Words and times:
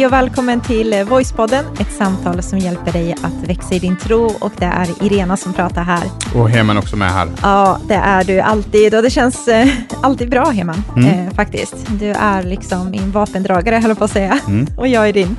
Hej 0.00 0.06
och 0.06 0.12
välkommen 0.12 0.60
till 0.60 1.04
Voicepodden, 1.08 1.64
ett 1.80 1.92
samtal 1.92 2.42
som 2.42 2.58
hjälper 2.58 2.92
dig 2.92 3.12
att 3.12 3.48
växa 3.48 3.74
i 3.74 3.78
din 3.78 3.96
tro 3.96 4.24
och 4.40 4.52
det 4.58 4.64
är 4.64 5.04
Irena 5.04 5.36
som 5.36 5.52
pratar 5.52 5.82
här. 5.82 6.02
Och 6.34 6.50
Heman 6.50 6.78
också 6.78 6.96
med 6.96 7.10
här. 7.10 7.28
Ja, 7.42 7.80
det 7.88 7.94
är 7.94 8.24
du 8.24 8.40
alltid 8.40 8.94
och 8.94 9.02
det 9.02 9.10
känns 9.10 9.48
eh, 9.48 9.68
alltid 10.02 10.30
bra 10.30 10.44
Heman, 10.44 10.82
mm. 10.96 11.26
eh, 11.26 11.34
faktiskt. 11.34 11.74
Du 11.88 12.10
är 12.10 12.42
liksom 12.42 12.90
min 12.90 13.10
vapendragare, 13.10 13.76
höll 13.76 13.96
på 13.96 14.04
att 14.04 14.10
säga, 14.10 14.40
mm. 14.46 14.66
och 14.76 14.88
jag 14.88 15.08
är 15.08 15.12
din. 15.12 15.36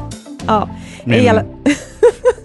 Ja. 0.48 0.70
Min... 1.04 1.20
Hela... 1.20 1.44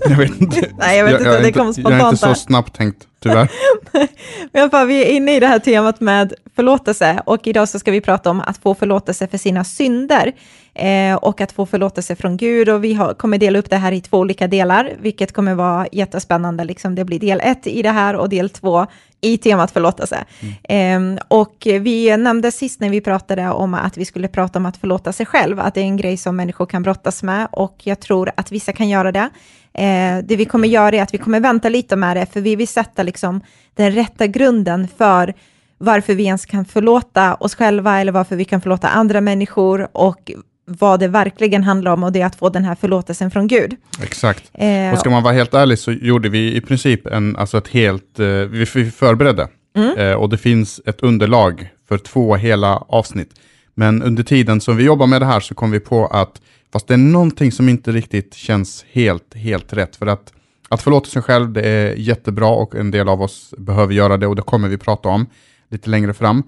jag 0.09 0.17
vet 0.17 0.41
inte. 0.41 0.69
Nej, 0.79 0.99
jag 0.99 1.05
vet 1.05 1.19
inte, 1.19 1.31
jag, 1.31 1.43
det 1.43 1.53
kom 1.53 1.73
spontant. 1.73 1.95
Jag 1.95 2.07
är 2.07 2.11
inte 2.11 2.19
så 2.19 2.35
snabbt 2.35 2.77
tänkt, 2.77 3.03
tyvärr. 3.29 3.51
Men 4.53 4.71
fall, 4.71 4.87
vi 4.87 5.05
är 5.05 5.17
inne 5.17 5.37
i 5.37 5.41
det 5.41 5.47
här 5.47 5.59
temat 5.59 6.01
med 6.01 6.35
förlåtelse 6.57 7.23
och 7.27 7.47
idag 7.47 7.69
så 7.69 7.79
ska 7.79 7.91
vi 7.91 8.01
prata 8.01 8.31
om 8.31 8.41
att 8.41 8.59
få 8.59 8.75
förlåtelse 8.75 9.27
för 9.27 9.39
sina 9.39 9.65
synder 9.65 10.33
eh, 10.75 11.15
och 11.15 11.41
att 11.41 11.53
få 11.53 11.67
förlåtelse 11.67 12.17
från 12.17 12.37
Gud 12.37 12.69
och 12.69 12.85
vi 12.85 12.95
har, 12.95 13.15
kommer 13.15 13.39
dela 13.39 13.59
upp 13.59 13.71
det 13.71 13.77
här 13.77 13.93
i 13.93 14.01
två 14.01 14.19
olika 14.19 14.47
delar, 14.47 14.93
vilket 15.01 15.33
kommer 15.33 15.55
vara 15.55 15.87
jättespännande. 15.93 16.65
Liksom 16.65 16.95
det 16.95 17.05
blir 17.05 17.19
del 17.19 17.41
ett 17.45 17.67
i 17.67 17.83
det 17.83 17.91
här 17.91 18.17
och 18.17 18.29
del 18.29 18.51
två 18.51 18.87
i 19.27 19.39
temat 19.39 19.71
förlåtelse. 19.71 20.25
Mm. 20.65 21.17
Eh, 21.17 21.23
och 21.29 21.57
vi 21.67 22.17
nämnde 22.17 22.53
sist 22.53 22.81
när 22.81 22.91
vi 22.91 23.01
pratade 23.01 23.51
om 23.51 23.75
att 23.75 23.97
vi 23.97 24.05
skulle 24.05 24.29
prata 24.29 24.59
om 24.59 24.67
att 24.67 24.77
förlåta 24.77 25.13
sig 25.13 25.27
själv, 25.27 25.61
att 25.61 25.75
det 25.75 25.81
är 25.81 25.85
en 25.85 25.97
grej 25.97 26.17
som 26.17 26.37
människor 26.37 26.67
kan 26.67 26.83
brottas 26.83 27.23
med 27.23 27.49
och 27.53 27.77
jag 27.83 28.01
tror 28.01 28.31
att 28.37 28.53
vissa 28.53 28.73
kan 28.73 28.89
göra 28.89 29.13
det. 29.13 29.29
Eh, 29.75 30.19
det 30.25 30.37
vi 30.37 30.45
kommer 30.45 30.69
göra 30.69 30.97
är 30.97 31.03
att 31.03 31.15
vi 31.15 31.19
kommer 31.19 31.41
vänta 31.41 31.69
lite 31.69 31.97
med 31.97 32.17
det, 32.17 32.27
för 32.27 32.41
vi 32.41 32.57
vill 32.57 32.69
sätta 32.69 33.03
liksom 33.03 33.41
den 33.75 33.93
rätta 33.93 34.27
grunden 34.27 34.89
för 34.99 35.35
varför 35.79 36.15
vi 36.15 36.25
ens 36.25 36.47
kan 36.47 36.65
förlåta 36.65 37.35
oss 37.35 37.55
själva 37.55 38.01
eller 38.01 38.13
varför 38.13 38.37
vi 38.37 38.45
kan 38.45 38.61
förlåta 38.61 38.89
andra 38.89 39.21
människor 39.21 39.89
och 39.93 40.31
vad 40.67 41.01
det 41.01 41.09
verkligen 41.09 41.63
handlar 41.63 41.93
om 41.93 42.05
och 42.05 42.13
det 42.13 42.21
är 42.21 42.27
att 42.27 42.37
få 42.37 42.49
den 42.49 42.65
här 42.65 42.75
förlåtelsen 42.75 43.31
från 43.31 43.47
Gud. 43.47 43.77
Exakt. 44.03 44.51
Eh, 44.55 44.93
och 44.93 44.99
ska 44.99 45.11
man 45.11 45.23
vara 45.23 45.35
helt 45.35 45.55
ärlig 45.55 45.79
så 45.79 45.93
gjorde 45.93 46.29
vi 46.29 46.57
i 46.57 46.61
princip 46.61 47.07
en, 47.07 47.37
alltså 47.37 47.59
ett 47.59 47.69
helt, 47.69 48.21
eh, 48.21 48.27
vi 48.27 48.67
förberedde 48.67 49.49
mm. 49.77 49.99
eh, 49.99 50.13
och 50.13 50.29
det 50.29 50.39
finns 50.39 50.81
ett 50.87 51.01
underlag 51.01 51.69
för 51.89 51.99
två 51.99 52.37
hela 52.37 52.77
avsnitt. 52.77 53.31
Men 53.75 54.03
under 54.03 54.23
tiden 54.23 54.61
som 54.61 54.77
vi 54.77 54.85
jobbar 54.85 55.07
med 55.07 55.23
det 55.23 55.27
här 55.27 55.41
så 55.41 55.55
kom 55.55 55.71
vi 55.71 55.81
på 55.81 56.07
att 56.07 56.41
fast 56.73 56.89
det 56.89 56.95
är 56.95 56.99
någonting 56.99 57.53
som 57.53 57.69
inte 57.69 57.93
riktigt 57.93 58.35
känns 58.35 58.85
helt, 58.93 59.35
helt 59.35 59.73
rätt. 59.73 59.97
För 59.97 60.07
att, 60.07 60.33
att 60.69 60.83
förlåta 60.83 61.11
sig 61.11 61.23
själv 61.23 61.53
det 61.53 61.63
är 61.63 61.95
jättebra 61.95 62.49
och 62.49 62.75
en 62.75 62.91
del 62.91 63.09
av 63.09 63.23
oss 63.23 63.55
behöver 63.59 63.95
göra 63.95 64.17
det 64.17 64.27
och 64.27 64.37
det 64.37 64.43
kommer 64.43 64.69
vi 64.69 64.79
prata 64.79 65.09
om 65.09 65.27
lite 65.71 65.91
längre 65.91 66.15
fram. 66.15 66.43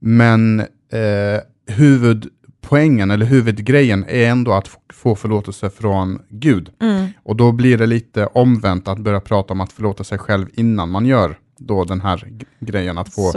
Men 0.00 0.60
eh, 0.60 1.40
huvudpoängen 2.68 3.10
eller 3.10 3.26
huvudgrejen 3.26 4.04
är 4.08 4.28
ändå 4.30 4.52
att 4.52 4.70
få 4.92 5.14
förlåtelse 5.14 5.70
från 5.70 6.22
Gud. 6.28 6.70
Mm. 6.80 7.08
Och 7.24 7.36
då 7.36 7.52
blir 7.52 7.78
det 7.78 7.86
lite 7.86 8.26
omvänt 8.26 8.88
att 8.88 8.98
börja 8.98 9.20
prata 9.20 9.52
om 9.52 9.60
att 9.60 9.72
förlåta 9.72 10.04
sig 10.04 10.18
själv 10.18 10.46
innan 10.54 10.90
man 10.90 11.06
gör 11.06 11.38
då 11.58 11.84
den 11.84 12.00
här 12.00 12.28
grejen 12.60 12.98
att 12.98 13.14
få 13.14 13.32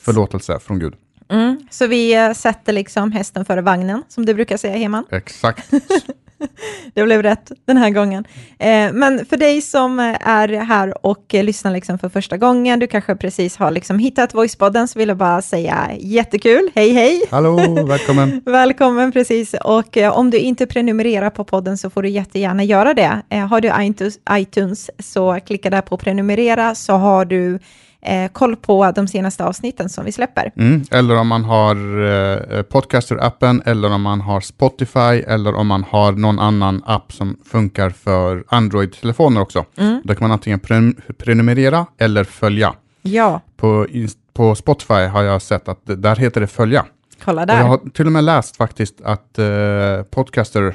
förlåtelse 0.00 0.58
från 0.58 0.78
Gud. 0.78 0.94
Mm. 1.28 1.60
Så 1.70 1.86
vi 1.86 2.14
eh, 2.14 2.32
sätter 2.32 2.72
liksom 2.72 3.12
hästen 3.12 3.44
före 3.44 3.62
vagnen, 3.62 4.02
som 4.08 4.26
du 4.26 4.34
brukar 4.34 4.56
säga 4.56 4.76
hemma. 4.76 5.04
Exakt. 5.10 5.70
det 6.94 7.04
blev 7.04 7.22
rätt 7.22 7.52
den 7.64 7.76
här 7.76 7.90
gången. 7.90 8.24
Eh, 8.58 8.92
men 8.92 9.26
för 9.26 9.36
dig 9.36 9.62
som 9.62 9.98
är 10.20 10.48
här 10.48 11.06
och 11.06 11.24
lyssnar 11.30 11.72
liksom 11.72 11.98
för 11.98 12.08
första 12.08 12.36
gången, 12.36 12.78
du 12.78 12.86
kanske 12.86 13.16
precis 13.16 13.56
har 13.56 13.70
liksom 13.70 13.98
hittat 13.98 14.34
Voicepodden, 14.34 14.88
så 14.88 14.98
vill 14.98 15.08
jag 15.08 15.18
bara 15.18 15.42
säga 15.42 15.90
jättekul, 15.98 16.70
hej 16.74 16.92
hej! 16.92 17.22
Hallå, 17.30 17.84
välkommen! 17.88 18.42
välkommen, 18.44 19.12
precis. 19.12 19.54
Och 19.64 19.96
eh, 19.96 20.18
om 20.18 20.30
du 20.30 20.38
inte 20.38 20.66
prenumererar 20.66 21.30
på 21.30 21.44
podden 21.44 21.78
så 21.78 21.90
får 21.90 22.02
du 22.02 22.08
jättegärna 22.08 22.64
göra 22.64 22.94
det. 22.94 23.22
Eh, 23.30 23.46
har 23.46 23.60
du 23.60 23.72
iTunes, 24.30 24.90
så 24.98 25.40
klicka 25.46 25.70
där 25.70 25.82
på 25.82 25.96
prenumerera, 25.96 26.74
så 26.74 26.92
har 26.92 27.24
du 27.24 27.58
eh, 28.06 28.28
koll 28.32 28.56
på 28.56 28.92
de 28.94 29.08
senaste 29.08 29.44
avsnitten 29.44 29.88
som 29.88 30.04
vi 30.04 30.12
släpper. 30.12 30.52
Mm, 30.56 30.84
eller 30.90 31.16
om 31.16 31.28
man 31.28 31.44
har 31.44 31.76
eh, 31.76 32.62
Podcaster-appen, 32.62 33.62
eller 33.64 33.92
om 33.92 34.02
man 34.02 34.20
har 34.20 34.40
Spotify, 34.40 35.22
eller 35.26 35.54
om 35.54 35.66
man 35.66 35.84
har 35.84 36.12
någon 36.26 36.38
annan 36.38 36.82
app 36.86 37.12
som 37.12 37.36
funkar 37.44 37.90
för 37.90 38.44
Android-telefoner 38.48 39.40
också. 39.40 39.64
Mm. 39.76 40.00
Då 40.04 40.14
kan 40.14 40.28
man 40.28 40.32
antingen 40.32 40.60
pre 40.60 40.92
prenumerera 41.18 41.86
eller 41.98 42.24
följa. 42.24 42.74
Ja. 43.02 43.40
På, 43.56 43.86
på 44.32 44.54
Spotify 44.54 44.94
har 44.94 45.22
jag 45.22 45.42
sett 45.42 45.68
att 45.68 45.80
där 45.84 46.16
heter 46.16 46.40
det 46.40 46.46
följa. 46.46 46.84
Kolla 47.24 47.46
där. 47.46 47.54
Och 47.54 47.60
jag 47.60 47.66
har 47.66 47.90
till 47.90 48.06
och 48.06 48.12
med 48.12 48.24
läst 48.24 48.56
faktiskt 48.56 49.00
att 49.00 49.38
eh, 49.38 50.02
Podcaster 50.10 50.74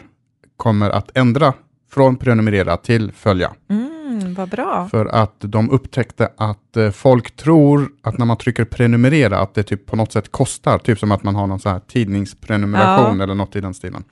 kommer 0.57 0.89
att 0.89 1.17
ändra 1.17 1.53
från 1.91 2.15
prenumerera 2.15 2.77
till 2.77 3.11
följa. 3.11 3.51
Mm, 3.69 4.33
vad 4.33 4.49
bra. 4.49 4.87
För 4.91 5.05
att 5.05 5.35
de 5.39 5.71
upptäckte 5.71 6.29
att 6.37 6.77
eh, 6.77 6.91
folk 6.91 7.35
tror 7.35 7.89
att 8.01 8.17
när 8.17 8.25
man 8.25 8.37
trycker 8.37 8.65
prenumerera 8.65 9.39
att 9.39 9.53
det 9.53 9.63
typ 9.63 9.85
på 9.85 9.95
något 9.95 10.11
sätt 10.11 10.31
kostar, 10.31 10.77
typ 10.77 10.99
som 10.99 11.11
att 11.11 11.23
man 11.23 11.35
har 11.35 11.47
någon 11.47 11.59
så 11.59 11.69
här 11.69 11.79
tidningsprenumeration 11.79 13.17
ja. 13.17 13.23
eller 13.23 13.35
något 13.35 13.55
i 13.55 13.61
den 13.61 13.73
stilen. 13.73 14.03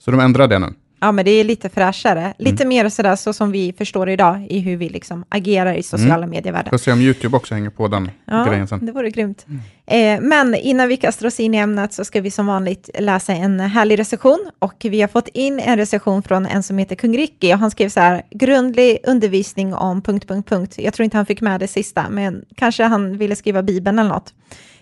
Så 0.00 0.10
de 0.10 0.20
ändrar 0.20 0.48
det 0.48 0.58
nu. 0.58 0.74
Ja, 1.00 1.12
men 1.12 1.24
det 1.24 1.30
är 1.30 1.44
lite 1.44 1.68
fräschare. 1.68 2.34
Lite 2.38 2.62
mm. 2.62 2.68
mer 2.68 2.88
sådär 2.88 3.16
så 3.16 3.32
som 3.32 3.50
vi 3.50 3.72
förstår 3.78 4.08
idag 4.08 4.46
i 4.50 4.58
hur 4.58 4.76
vi 4.76 4.88
liksom 4.88 5.24
agerar 5.28 5.74
i 5.74 5.82
sociala 5.82 6.16
mm. 6.16 6.30
medievärlden. 6.30 6.70
Får 6.70 6.78
se 6.78 6.92
om 6.92 7.00
YouTube 7.00 7.36
också 7.36 7.54
hänger 7.54 7.70
på 7.70 7.88
den 7.88 8.10
ja, 8.24 8.44
grejen 8.44 8.68
sen. 8.68 8.86
det 8.86 8.92
vore 8.92 9.10
grymt. 9.10 9.46
Mm. 9.48 10.20
Eh, 10.20 10.28
men 10.28 10.54
innan 10.54 10.88
vi 10.88 10.96
kastar 10.96 11.26
oss 11.26 11.40
in 11.40 11.54
i 11.54 11.58
ämnet 11.58 11.92
så 11.92 12.04
ska 12.04 12.20
vi 12.20 12.30
som 12.30 12.46
vanligt 12.46 12.90
läsa 12.98 13.32
en 13.32 13.60
härlig 13.60 13.98
recension. 13.98 14.50
Och 14.58 14.86
vi 14.90 15.00
har 15.00 15.08
fått 15.08 15.28
in 15.28 15.60
en 15.60 15.76
recension 15.76 16.22
från 16.22 16.46
en 16.46 16.62
som 16.62 16.78
heter 16.78 16.96
Kung 16.96 17.16
Ricky 17.16 17.52
och 17.54 17.58
han 17.58 17.70
skrev 17.70 17.88
så 17.88 18.00
här, 18.00 18.22
grundlig 18.30 18.98
undervisning 19.06 19.74
om... 19.74 20.02
punkt, 20.02 20.28
punkt, 20.28 20.48
punkt. 20.48 20.74
Jag 20.78 20.94
tror 20.94 21.04
inte 21.04 21.16
han 21.16 21.26
fick 21.26 21.40
med 21.40 21.60
det 21.60 21.68
sista, 21.68 22.10
men 22.10 22.44
kanske 22.56 22.84
han 22.84 23.18
ville 23.18 23.36
skriva 23.36 23.62
Bibeln 23.62 23.98
eller 23.98 24.10
något. 24.10 24.34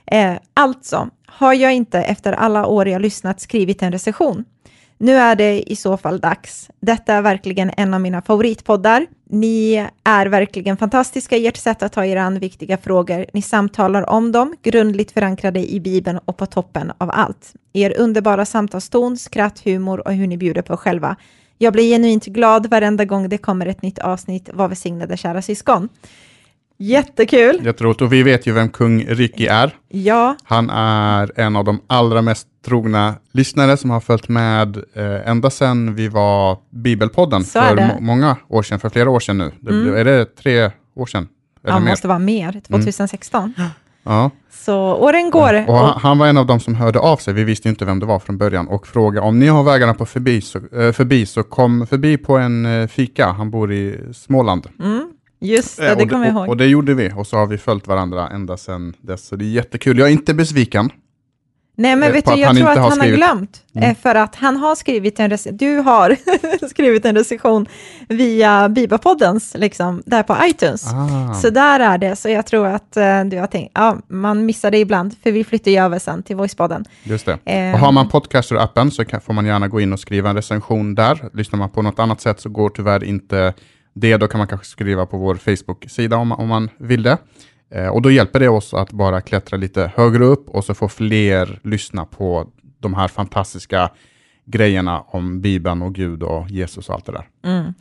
Eh, 0.07 0.33
alltså, 0.55 1.09
har 1.27 1.55
jag 1.55 1.75
inte 1.75 1.99
efter 2.03 2.33
alla 2.33 2.67
år 2.67 2.89
jag 2.89 3.03
lyssnat 3.03 3.41
skrivit 3.41 3.83
en 3.83 3.93
recension? 3.93 4.45
Nu 5.01 5.17
är 5.17 5.37
det 5.37 5.73
i 5.73 5.77
så 5.77 5.97
fall 5.97 6.21
dags. 6.21 6.71
Detta 6.81 7.15
är 7.15 7.23
verkligen 7.23 7.71
en 7.77 7.95
av 7.95 8.01
mina 8.01 8.23
favoritpoddar. 8.23 9.07
Ni 9.31 9.89
är 10.05 10.27
verkligen 10.27 10.77
fantastiska 10.77 11.37
i 11.37 11.47
ert 11.47 11.57
sätt 11.57 11.83
att 11.83 11.93
ta 11.93 12.05
er 12.05 12.17
an 12.17 12.39
viktiga 12.39 12.77
frågor. 12.77 13.27
Ni 13.33 13.43
samtalar 13.43 14.11
om 14.11 14.33
dem, 14.33 14.57
grundligt 14.63 15.11
förankrade 15.11 15.73
i 15.73 15.81
Bibeln 15.81 16.19
och 16.25 16.37
på 16.37 16.47
toppen 16.47 16.93
av 16.99 17.11
allt. 17.11 17.53
Er 17.73 18.01
underbara 18.01 18.45
samtalston, 18.45 19.19
skratt, 19.19 19.61
humor 19.65 20.07
och 20.07 20.13
hur 20.13 20.27
ni 20.27 20.37
bjuder 20.37 20.63
på 20.63 20.77
själva. 20.77 21.17
Jag 21.59 21.73
blir 21.73 21.91
genuint 21.91 22.25
glad 22.25 22.67
varenda 22.67 23.05
gång 23.05 23.29
det 23.29 23.39
kommer 23.39 23.67
ett 23.67 23.83
nytt 23.83 23.99
avsnitt. 23.99 24.51
Var 24.53 24.69
välsignade 24.69 25.17
kära 25.17 25.43
syskon. 25.43 25.89
Jättekul! 26.81 27.61
Jätteroligt. 27.65 28.01
Och 28.01 28.13
vi 28.13 28.23
vet 28.23 28.47
ju 28.47 28.53
vem 28.53 28.69
kung 28.69 29.05
Ricky 29.05 29.47
är. 29.47 29.77
Ja. 29.89 30.37
Han 30.45 30.71
är 30.71 31.41
en 31.41 31.57
av 31.57 31.65
de 31.65 31.81
allra 31.87 32.23
mest 32.23 32.49
trogna 32.65 33.15
lyssnare 33.33 33.77
som 33.77 33.91
har 33.91 34.01
följt 34.01 34.29
med 34.29 34.77
eh, 34.77 35.29
ända 35.29 35.51
sedan 35.51 35.95
vi 35.95 36.09
var 36.09 36.59
Bibelpodden 36.71 37.45
Så 37.45 37.61
för 37.61 38.01
många 38.01 38.37
år 38.49 38.63
sedan, 38.63 38.81
för 38.81 38.89
flera 38.89 39.11
år 39.11 39.21
sedan 39.21 39.39
nu. 39.39 39.53
Det, 39.61 39.71
mm. 39.71 39.95
Är 39.95 40.05
det 40.05 40.25
tre 40.25 40.71
år 40.95 41.07
sedan? 41.07 41.29
Eller 41.65 41.75
ja, 41.75 41.81
det 41.81 41.91
måste 41.91 42.09
vara 42.09 42.19
mer, 42.19 42.61
2016. 42.69 43.55
Mm. 43.59 43.71
Ja. 44.03 44.31
Så 44.51 44.95
åren 44.95 45.31
går. 45.31 45.55
Ja. 45.55 45.67
Och 45.67 45.79
han, 45.79 46.01
han, 46.01 46.19
var 46.19 46.27
en 46.27 46.37
av 46.37 46.47
de 46.47 46.61
som 46.61 46.75
hörde 46.75 46.99
av 46.99 47.17
sig, 47.17 47.35
vi 47.35 47.45
visste 47.45 47.69
inte 47.69 47.85
vem 47.85 48.01
det 48.01 48.07
var 48.07 48.19
från 48.19 48.39
början, 48.39 48.69
och 48.69 48.87
frågade 48.87 49.27
om 49.27 49.39
ni 49.39 49.47
har 49.47 49.63
vägarna 49.63 49.95
på 49.95 50.07
förbi 50.07 50.41
så, 50.41 50.59
äh, 50.59 50.93
förbi, 50.93 51.27
så 51.27 51.43
kom 51.43 51.87
förbi 51.87 52.17
på 52.17 52.39
en 52.39 52.67
äh, 52.67 52.87
fika. 52.87 53.27
Han 53.27 53.51
bor 53.51 53.73
i 53.73 54.01
Småland. 54.13 54.67
Mm. 54.81 55.13
Just 55.41 55.77
det, 55.77 55.95
det 55.95 56.07
kommer 56.07 56.25
jag 56.25 56.35
ihåg. 56.35 56.43
Och, 56.43 56.49
och 56.49 56.57
det 56.57 56.67
gjorde 56.67 56.95
vi, 56.95 57.13
och 57.17 57.27
så 57.27 57.37
har 57.37 57.47
vi 57.47 57.59
följt 57.59 57.87
varandra 57.87 58.29
ända 58.29 58.57
sedan 58.57 58.95
dess. 59.01 59.27
Så 59.27 59.37
det 59.37 59.45
är 59.45 59.51
jättekul. 59.51 59.99
Jag 59.99 60.09
är 60.09 60.13
inte 60.13 60.35
besviken. 60.35 60.91
Nej, 61.81 61.97
men 61.97 62.09
eh, 62.09 62.13
vet 62.13 62.27
du, 62.27 62.35
jag 62.35 62.57
tror 62.57 62.69
att 62.69 62.79
han 62.79 62.93
skrivit. 62.93 63.11
har 63.11 63.17
glömt, 63.17 63.65
eh, 63.75 63.83
mm. 63.83 63.95
för 63.95 64.15
att 64.15 64.35
han 64.35 64.57
har 64.57 64.75
skrivit 64.75 65.21
en 65.21 65.31
recension, 65.31 65.57
du 65.57 65.79
har 65.79 66.17
skrivit 66.69 67.05
en 67.05 67.17
recension 67.17 67.67
via 68.09 68.69
Bibapoddens, 68.69 69.55
liksom, 69.59 70.03
där 70.07 70.23
på 70.23 70.37
iTunes. 70.45 70.87
Ah. 70.87 71.35
Så 71.35 71.51
där 71.51 71.81
är 71.81 71.99
det, 71.99 72.17
så 72.17 72.29
jag 72.29 72.47
tror 72.47 72.67
att 72.67 72.97
uh, 72.97 73.25
du 73.25 73.39
har 73.39 73.47
tänkt, 73.47 73.73
ja, 73.75 73.97
man 74.09 74.47
missar 74.47 74.71
det 74.71 74.79
ibland, 74.79 75.15
för 75.23 75.33
vi 75.33 75.45
flyttar 75.45 75.71
ju 75.71 75.79
över 75.79 75.99
sen 75.99 76.23
till 76.23 76.37
Voicepodden. 76.37 76.85
Just 77.03 77.27
det. 77.27 77.33
Uh, 77.33 77.75
och 77.75 77.81
har 77.81 77.93
man 77.93 78.09
Podcaster-appen 78.09 78.91
så 78.91 79.05
kan, 79.05 79.21
får 79.21 79.33
man 79.33 79.47
gärna 79.47 79.69
gå 79.69 79.81
in 79.81 79.93
och 79.93 80.01
skriva 80.01 80.31
en 80.31 80.37
recension 80.37 80.95
där. 80.95 81.29
Lyssnar 81.33 81.59
man 81.59 81.71
på 81.71 81.83
något 81.83 81.99
annat 81.99 82.21
sätt 82.21 82.41
så 82.41 82.49
går 82.49 82.71
tyvärr 82.71 83.05
inte 83.05 83.55
det, 84.01 84.17
då 84.17 84.29
kan 84.29 84.39
man 84.39 84.49
kanske 84.49 84.67
skriva 84.67 85.07
på 85.07 85.17
vår 85.17 85.35
Facebook-sida 85.35 86.17
om, 86.17 86.33
om 86.33 86.49
man 86.49 86.71
vill 86.79 87.03
det. 87.03 87.19
Eh, 87.71 87.89
och 87.89 88.03
då 88.03 88.11
hjälper 88.11 88.41
det 88.41 88.49
oss 88.49 88.75
att 88.75 88.93
bara 88.93 89.21
klättra 89.21 89.57
lite 89.57 89.93
högre 89.97 90.25
upp 90.25 90.49
och 90.49 90.65
så 90.65 90.75
får 90.75 90.89
fler 90.89 91.61
lyssna 91.63 92.05
på 92.05 92.49
de 92.81 92.95
här 92.95 93.09
fantastiska 93.09 93.91
grejerna 94.47 95.01
om 95.01 95.41
Bibeln 95.41 95.83
och 95.83 95.95
Gud 95.95 96.23
och 96.23 96.51
Jesus 96.51 96.89
och 96.89 96.95
allt 96.95 97.07
det 97.07 97.13
där. 97.13 97.29
Mm. 97.45 97.75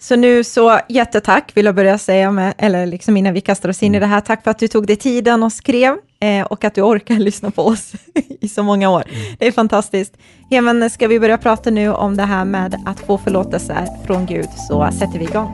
Så 0.00 0.16
nu 0.16 0.44
så 0.44 0.80
jättetack 0.88 1.52
vill 1.54 1.66
jag 1.66 1.74
börja 1.74 1.98
säga, 1.98 2.30
med, 2.30 2.54
eller 2.58 2.86
liksom 2.86 3.16
innan 3.16 3.34
vi 3.34 3.40
kastar 3.40 3.68
oss 3.68 3.82
in 3.82 3.94
i 3.94 4.00
det 4.00 4.06
här, 4.06 4.20
tack 4.20 4.44
för 4.44 4.50
att 4.50 4.58
du 4.58 4.68
tog 4.68 4.86
dig 4.86 4.96
tiden 4.96 5.42
och 5.42 5.52
skrev 5.52 5.96
eh, 6.20 6.46
och 6.46 6.64
att 6.64 6.74
du 6.74 6.82
orkar 6.82 7.14
lyssna 7.18 7.50
på 7.50 7.62
oss 7.62 7.92
i 8.40 8.48
så 8.48 8.62
många 8.62 8.90
år. 8.90 9.04
Mm. 9.08 9.36
Det 9.38 9.46
är 9.46 9.52
fantastiskt. 9.52 10.16
Ja, 10.48 10.60
men 10.60 10.90
ska 10.90 11.08
vi 11.08 11.20
börja 11.20 11.38
prata 11.38 11.70
nu 11.70 11.92
om 11.92 12.16
det 12.16 12.22
här 12.22 12.44
med 12.44 12.82
att 12.86 13.00
få 13.00 13.18
förlåtelse 13.18 13.88
från 14.06 14.26
Gud 14.26 14.48
så 14.68 14.88
sätter 14.92 15.18
vi 15.18 15.24
igång. 15.24 15.52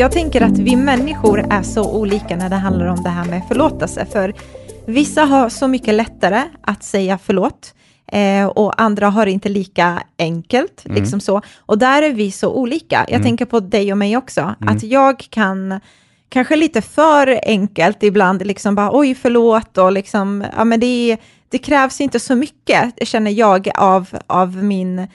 Jag 0.00 0.12
tänker 0.12 0.40
att 0.40 0.58
vi 0.58 0.76
människor 0.76 1.46
är 1.50 1.62
så 1.62 1.92
olika 1.92 2.36
när 2.36 2.48
det 2.48 2.56
handlar 2.56 2.86
om 2.86 3.02
det 3.02 3.08
här 3.08 3.24
med 3.24 3.42
förlåtelse, 3.48 4.06
för 4.12 4.34
vissa 4.86 5.24
har 5.24 5.48
så 5.48 5.68
mycket 5.68 5.94
lättare 5.94 6.42
att 6.60 6.84
säga 6.84 7.18
förlåt 7.22 7.74
eh, 8.12 8.46
och 8.46 8.80
andra 8.80 9.08
har 9.08 9.26
inte 9.26 9.48
lika 9.48 10.02
enkelt. 10.18 10.84
Mm. 10.84 11.02
Liksom 11.02 11.20
så. 11.20 11.42
Och 11.58 11.78
där 11.78 12.02
är 12.02 12.12
vi 12.12 12.30
så 12.30 12.54
olika. 12.54 13.04
Jag 13.08 13.14
mm. 13.14 13.22
tänker 13.22 13.44
på 13.44 13.60
dig 13.60 13.92
och 13.92 13.98
mig 13.98 14.16
också, 14.16 14.40
mm. 14.40 14.76
att 14.76 14.82
jag 14.82 15.18
kan 15.18 15.80
kanske 16.28 16.56
lite 16.56 16.82
för 16.82 17.40
enkelt 17.42 18.02
ibland, 18.02 18.46
liksom 18.46 18.74
bara 18.74 18.90
oj 18.92 19.14
förlåt 19.14 19.78
och 19.78 19.92
liksom, 19.92 20.44
ja 20.56 20.64
men 20.64 20.80
det, 20.80 21.16
det 21.48 21.58
krävs 21.58 22.00
inte 22.00 22.20
så 22.20 22.34
mycket, 22.34 23.08
känner 23.08 23.30
jag, 23.30 23.70
av, 23.74 24.08
av 24.26 24.56
min 24.56 25.06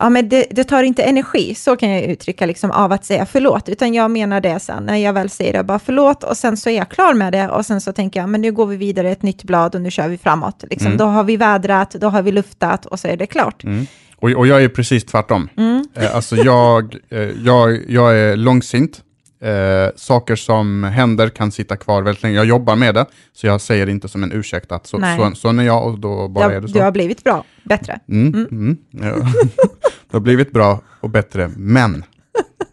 ja, 0.00 0.10
men 0.10 0.28
det, 0.28 0.46
det, 0.50 0.64
tar 0.64 0.82
inte 0.82 1.02
energi, 1.02 1.54
så 1.54 1.76
kan 1.76 1.90
jag 1.90 2.02
uttrycka, 2.02 2.46
liksom, 2.46 2.70
av 2.70 2.92
att 2.92 3.04
säga 3.04 3.26
förlåt, 3.26 3.68
utan 3.68 3.94
jag 3.94 4.10
menar 4.10 4.40
det 4.40 4.60
sen, 4.60 4.84
när 4.84 4.96
jag 4.96 5.12
väl 5.12 5.30
säger 5.30 5.52
det, 5.52 5.64
bara 5.64 5.78
förlåt, 5.78 6.24
och 6.24 6.36
sen 6.36 6.56
så 6.56 6.70
är 6.70 6.76
jag 6.76 6.88
klar 6.88 7.14
med 7.14 7.32
det, 7.32 7.48
och 7.48 7.66
sen 7.66 7.80
så 7.80 7.92
tänker 7.92 8.20
jag, 8.20 8.28
men 8.28 8.40
nu 8.40 8.52
går 8.52 8.66
vi 8.66 8.76
vidare 8.76 9.10
ett 9.10 9.22
nytt 9.22 9.44
blad 9.44 9.74
och 9.74 9.80
nu 9.80 9.90
kör 9.90 10.08
vi 10.08 10.18
framåt. 10.18 10.64
Liksom. 10.70 10.86
Mm. 10.86 10.98
Då 10.98 11.04
har 11.04 11.24
vi 11.24 11.36
vädrat, 11.36 11.90
då 11.90 12.08
har 12.08 12.22
vi 12.22 12.32
luftat 12.32 12.86
och 12.86 13.00
så 13.00 13.08
är 13.08 13.16
det 13.16 13.26
klart. 13.26 13.64
Mm. 13.64 13.86
Och, 14.16 14.30
och, 14.30 14.46
jag 14.46 14.62
är 14.62 14.68
precis 14.68 15.04
tvärtom. 15.04 15.48
Mm. 15.56 15.88
Eh, 15.94 16.16
alltså 16.16 16.36
jag, 16.36 16.96
eh, 17.10 17.20
jag, 17.20 17.80
jag 17.88 18.18
är 18.18 18.36
långsint, 18.36 19.02
Eh, 19.40 19.90
saker 19.96 20.36
som 20.36 20.84
händer 20.84 21.28
kan 21.28 21.52
sitta 21.52 21.76
kvar 21.76 22.02
väldigt 22.02 22.22
länge. 22.22 22.36
Jag 22.36 22.46
jobbar 22.46 22.76
med 22.76 22.94
det, 22.94 23.06
så 23.32 23.46
jag 23.46 23.60
säger 23.60 23.88
inte 23.88 24.08
som 24.08 24.22
en 24.22 24.32
ursäkt 24.32 24.72
att 24.72 24.86
så, 24.86 25.00
så, 25.18 25.32
så 25.34 25.48
är 25.48 25.62
jag 25.62 25.86
och 25.86 25.98
då 25.98 26.28
bara 26.28 26.44
jag, 26.44 26.54
är 26.54 26.60
det 26.60 26.68
så. 26.68 26.74
Du 26.74 26.80
har 26.80 26.90
blivit 26.90 27.24
bra, 27.24 27.44
bättre. 27.64 27.98
Mm, 28.08 28.34
mm. 28.34 28.46
Mm, 28.50 28.76
ja. 28.90 29.14
du 30.10 30.16
har 30.16 30.20
blivit 30.20 30.52
bra 30.52 30.80
och 31.00 31.10
bättre, 31.10 31.50
men, 31.56 32.04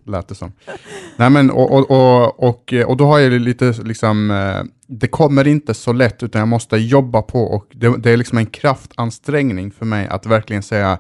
lät 0.06 0.28
det 0.28 0.36
som. 0.36 0.52
Nej, 1.18 1.30
men, 1.30 1.52
och, 1.52 1.72
och, 1.72 1.92
och, 1.92 2.44
och, 2.44 2.74
och 2.74 2.98
då 2.98 3.06
har 3.06 3.20
jag 3.20 3.32
lite, 3.32 3.74
liksom, 3.84 4.32
eh, 4.32 4.64
det 4.88 5.08
kommer 5.08 5.48
inte 5.48 5.74
så 5.74 5.94
lätt, 5.94 6.24
utan 6.24 6.40
jag 6.40 6.48
måste 6.48 6.78
jobba 6.78 7.22
på 7.22 7.44
och 7.44 7.66
det, 7.72 7.98
det 7.98 8.12
är 8.12 8.18
liksom 8.18 8.38
en 8.38 8.46
kraftansträngning 8.46 9.72
för 9.72 9.86
mig 9.86 10.08
att 10.08 10.26
verkligen 10.26 10.64
säga, 10.64 10.98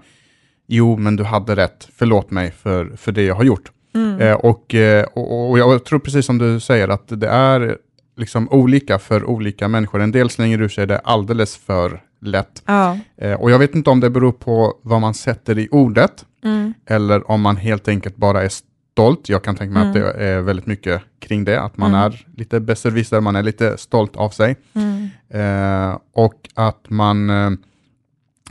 jo, 0.67 0.97
men 0.97 1.15
du 1.15 1.23
hade 1.23 1.55
rätt, 1.55 1.89
förlåt 1.95 2.31
mig 2.31 2.51
för, 2.51 2.91
för 2.97 3.11
det 3.11 3.23
jag 3.23 3.35
har 3.35 3.43
gjort. 3.43 3.71
Mm. 3.95 4.21
Eh, 4.21 4.33
och, 4.33 4.75
eh, 4.75 5.05
och, 5.13 5.49
och, 5.49 5.59
jag 5.59 5.85
tror 5.85 5.99
precis 5.99 6.25
som 6.25 6.37
du 6.37 6.59
säger 6.59 6.87
att 6.87 7.07
det 7.07 7.27
är 7.27 7.77
liksom 8.17 8.49
olika 8.49 8.99
för 8.99 9.25
olika 9.25 9.67
människor. 9.67 10.01
En 10.01 10.11
del 10.11 10.29
slänger 10.29 10.61
ur 10.61 10.69
sig 10.69 10.87
det 10.87 10.99
alldeles 10.99 11.57
för 11.57 12.01
lätt. 12.27 12.63
Ja. 12.65 12.97
Eh, 13.17 13.33
och 13.33 13.51
jag 13.51 13.59
vet 13.59 13.75
inte 13.75 13.89
om 13.89 13.99
det 13.99 14.09
beror 14.09 14.31
på 14.31 14.73
vad 14.81 15.01
man 15.01 15.13
sätter 15.13 15.57
i 15.57 15.67
ordet, 15.71 16.25
mm. 16.43 16.73
eller 16.85 17.31
om 17.31 17.41
man 17.41 17.57
helt 17.57 17.87
enkelt 17.87 18.15
bara 18.15 18.43
är 18.43 18.49
stolt. 18.93 19.29
Jag 19.29 19.43
kan 19.43 19.55
tänka 19.55 19.73
mig 19.73 19.81
mm. 19.81 19.89
att 19.89 20.15
det 20.15 20.23
är 20.25 20.41
väldigt 20.41 20.65
mycket 20.65 21.01
kring 21.19 21.43
det, 21.43 21.61
att 21.61 21.77
man 21.77 21.89
mm. 21.89 22.01
är 22.01 22.25
lite 22.35 22.59
besserwisser, 22.59 23.21
man 23.21 23.35
är 23.35 23.43
lite 23.43 23.77
stolt 23.77 24.15
av 24.15 24.29
sig. 24.29 24.55
Mm. 24.73 25.09
Eh, 25.29 25.97
och 26.13 26.49
att 26.53 26.89
man, 26.89 27.29
eh, 27.29 27.51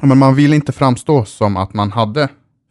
men 0.02 0.18
man 0.18 0.34
vill 0.34 0.54
inte 0.54 0.72
framstå 0.72 1.24
som 1.24 1.56
att 1.56 1.74
man 1.74 1.92
hade 1.92 2.28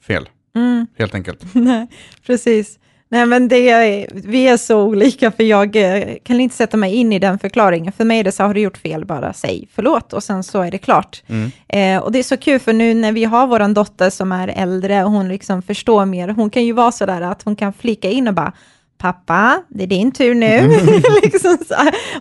fel. 0.08 0.30
Mm. 0.56 0.88
Helt 0.98 1.16
enkelt. 1.16 1.46
Nej, 1.54 1.88
precis. 2.26 2.80
Nej, 3.12 3.26
men 3.26 3.48
det 3.48 3.70
är, 3.70 4.08
vi 4.14 4.48
är 4.48 4.58
så 4.58 4.84
olika, 4.84 5.32
för 5.32 5.44
jag 5.44 5.76
eh, 5.76 6.16
kan 6.24 6.42
inte 6.42 6.56
sätta 6.56 6.78
mig 6.78 6.96
in 6.96 7.14
i 7.14 7.20
den 7.20 7.40
förklaringen. 7.40 7.94
För 7.94 8.06
mig 8.06 8.20
är 8.20 8.24
det 8.24 8.32
så, 8.32 8.44
har 8.44 8.54
du 8.54 8.62
gjort 8.62 8.78
fel, 8.78 9.06
bara 9.06 9.34
säg 9.34 9.68
förlåt 9.74 10.14
och 10.14 10.24
sen 10.24 10.44
så 10.44 10.62
är 10.62 10.72
det 10.72 10.78
klart. 10.78 11.24
Mm. 11.28 11.52
Eh, 11.68 12.04
och 12.04 12.12
det 12.12 12.20
är 12.20 12.24
så 12.24 12.38
kul, 12.38 12.60
för 12.60 12.74
nu 12.74 12.94
när 12.94 13.12
vi 13.12 13.24
har 13.24 13.48
vår 13.48 13.74
dotter 13.74 14.10
som 14.10 14.32
är 14.32 14.48
äldre 14.48 15.04
och 15.04 15.12
hon 15.12 15.28
liksom 15.30 15.62
förstår 15.62 16.06
mer, 16.06 16.28
hon 16.28 16.50
kan 16.50 16.66
ju 16.66 16.74
vara 16.74 16.92
så 16.92 17.06
där 17.06 17.22
att 17.22 17.44
hon 17.44 17.56
kan 17.56 17.74
flika 17.74 18.10
in 18.10 18.28
och 18.28 18.34
bara, 18.34 18.54
pappa, 19.02 19.64
det 19.70 19.84
är 19.84 19.88
din 19.88 20.12
tur 20.12 20.36
nu. 20.36 20.46
Mm. 20.46 20.72
liksom 21.24 21.58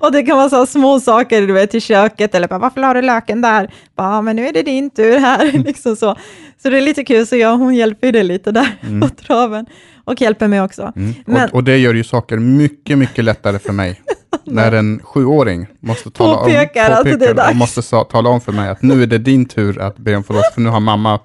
och 0.01 0.13
det 0.13 0.23
kan 0.23 0.37
vara 0.37 0.49
så 0.49 0.67
små 0.67 1.01
saker, 1.01 1.47
du 1.47 1.53
vet, 1.53 1.75
i 1.75 1.81
köket, 1.81 2.35
eller 2.35 2.49
bara, 2.49 2.59
varför 2.59 2.81
la 2.81 2.95
du 2.95 3.03
löken 3.03 3.41
där? 3.41 3.71
Bara, 3.97 4.23
men 4.23 4.37
nu 4.37 4.47
är 4.47 4.53
det 4.53 4.63
din 4.63 4.91
tur 4.91 5.19
här. 5.19 5.53
Liksom 5.65 5.97
så. 5.97 6.17
så 6.63 6.71
det 6.71 6.77
är 6.77 6.81
lite 6.81 7.05
kul, 7.05 7.27
så 7.27 7.37
jag, 7.37 7.57
hon 7.57 7.75
hjälper 7.75 8.13
dig 8.13 8.23
lite 8.23 8.53
där 8.53 8.79
mm. 8.83 9.01
på 9.01 9.09
traven. 9.09 9.67
Och 10.05 10.21
hjälper 10.21 10.49
mig 10.49 10.63
också. 10.63 10.93
Mm. 10.97 11.15
Men, 11.27 11.49
och, 11.49 11.55
och, 11.55 11.65
det 11.65 11.77
gör 11.77 11.95
ju 11.95 12.05
saker 12.05 12.37
mycket, 12.37 12.99
mycket 12.99 13.25
lättare 13.25 13.59
för 13.59 13.73
mig. 13.73 14.01
när 14.45 14.73
en 14.73 15.01
sjuåring 15.05 15.67
måste 15.81 16.11
tala 16.11 16.37
påpekar 16.37 16.91
om, 16.91 17.13
påpekar 17.13 17.51
och 17.51 17.57
måste 17.57 17.83
sa, 17.83 18.05
tala 18.05 18.29
om 18.29 18.41
för 18.41 18.53
mig 18.53 18.69
att 18.69 18.83
nu 18.83 19.03
är 19.03 19.07
det 19.07 19.19
din 19.19 19.47
tur 19.47 19.81
att 19.81 19.99
be 19.99 20.17
om 20.17 20.25
förlåt, 20.25 20.55
för 20.55 20.61
nu 20.61 20.69
har 20.69 20.81
mamma 20.81 21.21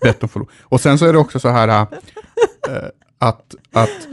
bett 0.00 0.22
om 0.22 0.28
förlåt. 0.28 0.48
Och 0.62 0.80
sen 0.80 0.98
så 0.98 1.06
är 1.06 1.12
det 1.12 1.18
också 1.18 1.40
så 1.40 1.48
här, 1.48 1.68
äh, 1.68 1.86
att, 3.20 3.54
att 3.72 4.08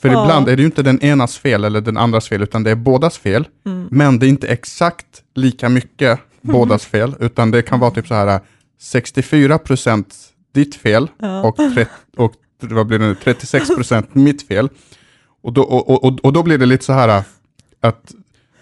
för 0.00 0.08
ja. 0.08 0.24
ibland 0.24 0.48
är 0.48 0.56
det 0.56 0.62
ju 0.62 0.66
inte 0.66 0.82
den 0.82 1.04
enas 1.04 1.38
fel 1.38 1.64
eller 1.64 1.80
den 1.80 1.96
andras 1.96 2.28
fel, 2.28 2.42
utan 2.42 2.62
det 2.62 2.70
är 2.70 2.74
bådas 2.74 3.18
fel. 3.18 3.48
Mm. 3.66 3.88
Men 3.90 4.18
det 4.18 4.26
är 4.26 4.28
inte 4.28 4.48
exakt 4.48 5.22
lika 5.34 5.68
mycket 5.68 6.20
bådas 6.40 6.84
fel, 6.84 7.14
utan 7.20 7.50
det 7.50 7.62
kan 7.62 7.80
vara 7.80 7.90
typ 7.90 8.06
så 8.06 8.14
här 8.14 8.40
64 8.80 9.58
procent 9.58 10.16
ditt 10.54 10.74
fel 10.74 11.08
ja. 11.18 11.42
och, 11.42 11.56
30, 11.56 11.86
och 12.16 12.32
vad 12.58 12.86
blir 12.86 12.98
det, 12.98 13.14
36 13.14 13.74
procent 13.74 14.08
mitt 14.14 14.48
fel. 14.48 14.68
Och 15.42 15.52
då, 15.52 15.62
och, 15.62 16.04
och, 16.04 16.24
och 16.24 16.32
då 16.32 16.42
blir 16.42 16.58
det 16.58 16.66
lite 16.66 16.84
så 16.84 16.92
här 16.92 17.22
att 17.80 18.14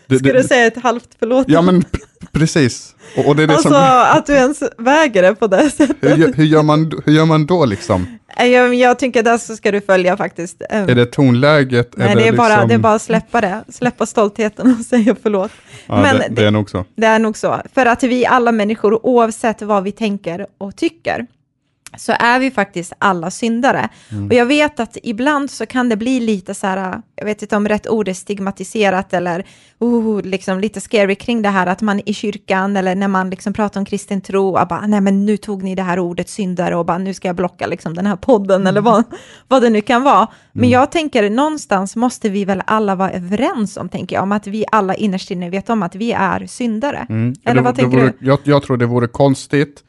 det, 0.06 0.18
Ska 0.18 0.32
det, 0.32 0.42
du 0.42 0.48
säga 0.48 0.66
ett 0.66 0.82
halvt 0.82 1.08
förlåt? 1.18 1.46
Ja, 1.48 1.62
men 1.62 1.84
precis. 2.32 2.94
Och, 3.16 3.28
och 3.28 3.36
det 3.36 3.42
är 3.42 3.46
det 3.46 3.52
alltså 3.54 3.68
som... 3.68 4.06
att 4.18 4.26
du 4.26 4.32
ens 4.32 4.62
väger 4.78 5.22
det 5.22 5.34
på 5.34 5.46
det 5.46 5.70
sättet. 5.70 6.18
Hur, 6.18 6.32
hur, 6.32 6.44
gör, 6.44 6.62
man, 6.62 6.92
hur 7.04 7.12
gör 7.12 7.24
man 7.24 7.46
då 7.46 7.64
liksom? 7.64 8.17
Jag, 8.46 8.74
jag 8.74 8.98
tycker 8.98 9.22
där 9.22 9.38
så 9.38 9.56
ska 9.56 9.72
du 9.72 9.80
följa 9.80 10.16
faktiskt. 10.16 10.62
Är 10.70 10.94
det 10.94 11.06
tonläget? 11.06 11.92
Nej, 11.96 12.14
det, 12.14 12.20
det, 12.20 12.28
är 12.28 12.32
bara, 12.32 12.48
liksom... 12.48 12.68
det 12.68 12.74
är 12.74 12.78
bara 12.78 12.94
att 12.94 13.02
släppa 13.02 13.40
det. 13.40 13.64
Släppa 13.68 14.06
stoltheten 14.06 14.76
och 14.78 14.84
säga 14.86 15.16
förlåt. 15.22 15.50
Ja, 15.86 16.02
Men 16.02 16.18
det, 16.18 16.28
det, 16.30 16.46
är 16.46 16.50
nog 16.50 16.70
så. 16.70 16.84
Det 16.96 17.06
är 17.06 17.18
nog 17.18 17.36
så. 17.36 17.60
För 17.74 17.86
att 17.86 18.02
vi 18.02 18.26
alla 18.26 18.52
människor, 18.52 19.06
oavsett 19.06 19.62
vad 19.62 19.82
vi 19.82 19.92
tänker 19.92 20.46
och 20.58 20.76
tycker, 20.76 21.26
så 21.96 22.12
är 22.18 22.40
vi 22.40 22.50
faktiskt 22.50 22.92
alla 22.98 23.30
syndare. 23.30 23.88
Mm. 24.12 24.26
Och 24.26 24.32
jag 24.32 24.46
vet 24.46 24.80
att 24.80 24.96
ibland 25.02 25.50
så 25.50 25.66
kan 25.66 25.88
det 25.88 25.96
bli 25.96 26.20
lite 26.20 26.54
så 26.54 26.66
här, 26.66 27.02
jag 27.16 27.24
vet 27.24 27.42
inte 27.42 27.56
om 27.56 27.68
rätt 27.68 27.88
ord 27.88 28.08
är 28.08 28.14
stigmatiserat 28.14 29.12
eller 29.12 29.46
oh, 29.78 30.22
liksom 30.22 30.60
lite 30.60 30.80
scary 30.80 31.14
kring 31.14 31.42
det 31.42 31.48
här 31.48 31.66
att 31.66 31.82
man 31.82 32.00
i 32.06 32.14
kyrkan 32.14 32.76
eller 32.76 32.94
när 32.94 33.08
man 33.08 33.30
liksom 33.30 33.52
pratar 33.52 33.80
om 33.80 33.84
kristen 33.84 34.20
tro, 34.20 34.58
och 34.58 34.68
bara, 34.68 34.86
nej 34.86 35.00
men 35.00 35.26
nu 35.26 35.36
tog 35.36 35.62
ni 35.62 35.74
det 35.74 35.82
här 35.82 35.98
ordet 35.98 36.28
syndare 36.28 36.76
och 36.76 36.86
bara 36.86 36.98
nu 36.98 37.14
ska 37.14 37.28
jag 37.28 37.36
blocka 37.36 37.66
liksom 37.66 37.94
den 37.94 38.06
här 38.06 38.16
podden 38.16 38.60
mm. 38.60 38.66
eller 38.66 38.80
vad, 38.80 39.04
vad 39.48 39.62
det 39.62 39.70
nu 39.70 39.80
kan 39.80 40.02
vara. 40.02 40.28
Men 40.52 40.64
mm. 40.64 40.70
jag 40.70 40.92
tänker 40.92 41.30
någonstans 41.30 41.96
måste 41.96 42.28
vi 42.28 42.44
väl 42.44 42.62
alla 42.66 42.94
vara 42.94 43.10
överens 43.10 43.76
om, 43.76 43.88
tänker 43.88 44.16
jag, 44.16 44.22
om 44.22 44.32
att 44.32 44.46
vi 44.46 44.64
alla 44.72 44.94
innerst 44.94 45.30
inne 45.30 45.50
vet 45.50 45.70
om 45.70 45.82
att 45.82 45.94
vi 45.94 46.12
är 46.12 46.46
syndare. 46.46 47.06
Mm. 47.08 47.34
Eller 47.44 47.62
vad 47.62 47.76
tänker 47.76 47.98
vore, 47.98 48.12
du? 48.18 48.26
Jag, 48.26 48.38
jag 48.44 48.62
tror 48.62 48.76
det 48.76 48.86
vore 48.86 49.06
konstigt 49.06 49.84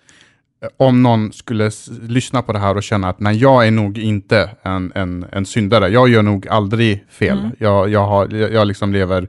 om 0.78 1.04
någon 1.04 1.34
skulle 1.34 1.72
lyssna 2.02 2.42
på 2.42 2.54
det 2.54 2.60
här 2.60 2.78
och 2.78 2.84
känna 2.84 3.10
att 3.10 3.20
nej, 3.20 3.38
jag 3.38 3.68
är 3.68 3.72
nog 3.72 3.98
inte 3.98 4.50
en, 4.62 4.92
en, 4.96 5.26
en 5.32 5.46
syndare. 5.46 5.90
Jag 5.90 6.10
gör 6.10 6.22
nog 6.22 6.48
aldrig 6.48 7.06
fel. 7.10 7.40
Mm. 7.40 7.52
Jag, 7.60 7.90
jag, 7.90 8.08
har, 8.08 8.34
jag 8.34 8.68
liksom 8.68 8.94
lever 8.94 9.28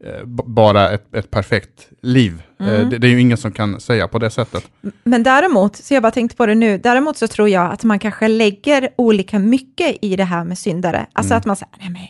eh, 0.00 0.24
bara 0.26 0.90
ett, 0.90 1.14
ett 1.14 1.30
perfekt 1.30 1.88
liv. 2.02 2.42
Eh, 2.60 2.68
mm. 2.68 2.90
det, 2.90 2.98
det, 2.98 3.06
är 3.06 3.10
ju 3.10 3.20
ingen 3.20 3.36
som 3.36 3.52
kan 3.52 3.80
säga 3.80 4.08
på 4.08 4.18
det 4.18 4.30
sättet. 4.30 4.70
Men 5.04 5.22
däremot, 5.22 5.76
så 5.76 5.94
jag 5.94 6.02
bara 6.02 6.12
tänkte 6.12 6.36
på 6.36 6.46
det 6.46 6.54
nu, 6.54 6.78
däremot 6.78 7.16
så 7.16 7.28
tror 7.28 7.48
jag 7.48 7.72
att 7.72 7.84
man 7.84 7.98
kanske 7.98 8.28
lägger 8.28 8.88
olika 8.96 9.38
mycket 9.38 9.96
i 10.02 10.16
det 10.16 10.24
här 10.24 10.44
med 10.44 10.58
syndare. 10.58 11.06
Alltså 11.12 11.32
mm. 11.32 11.38
att 11.38 11.46
man 11.46 11.56
säger, 11.56 11.72
nej 11.80 11.90
men, 11.90 12.02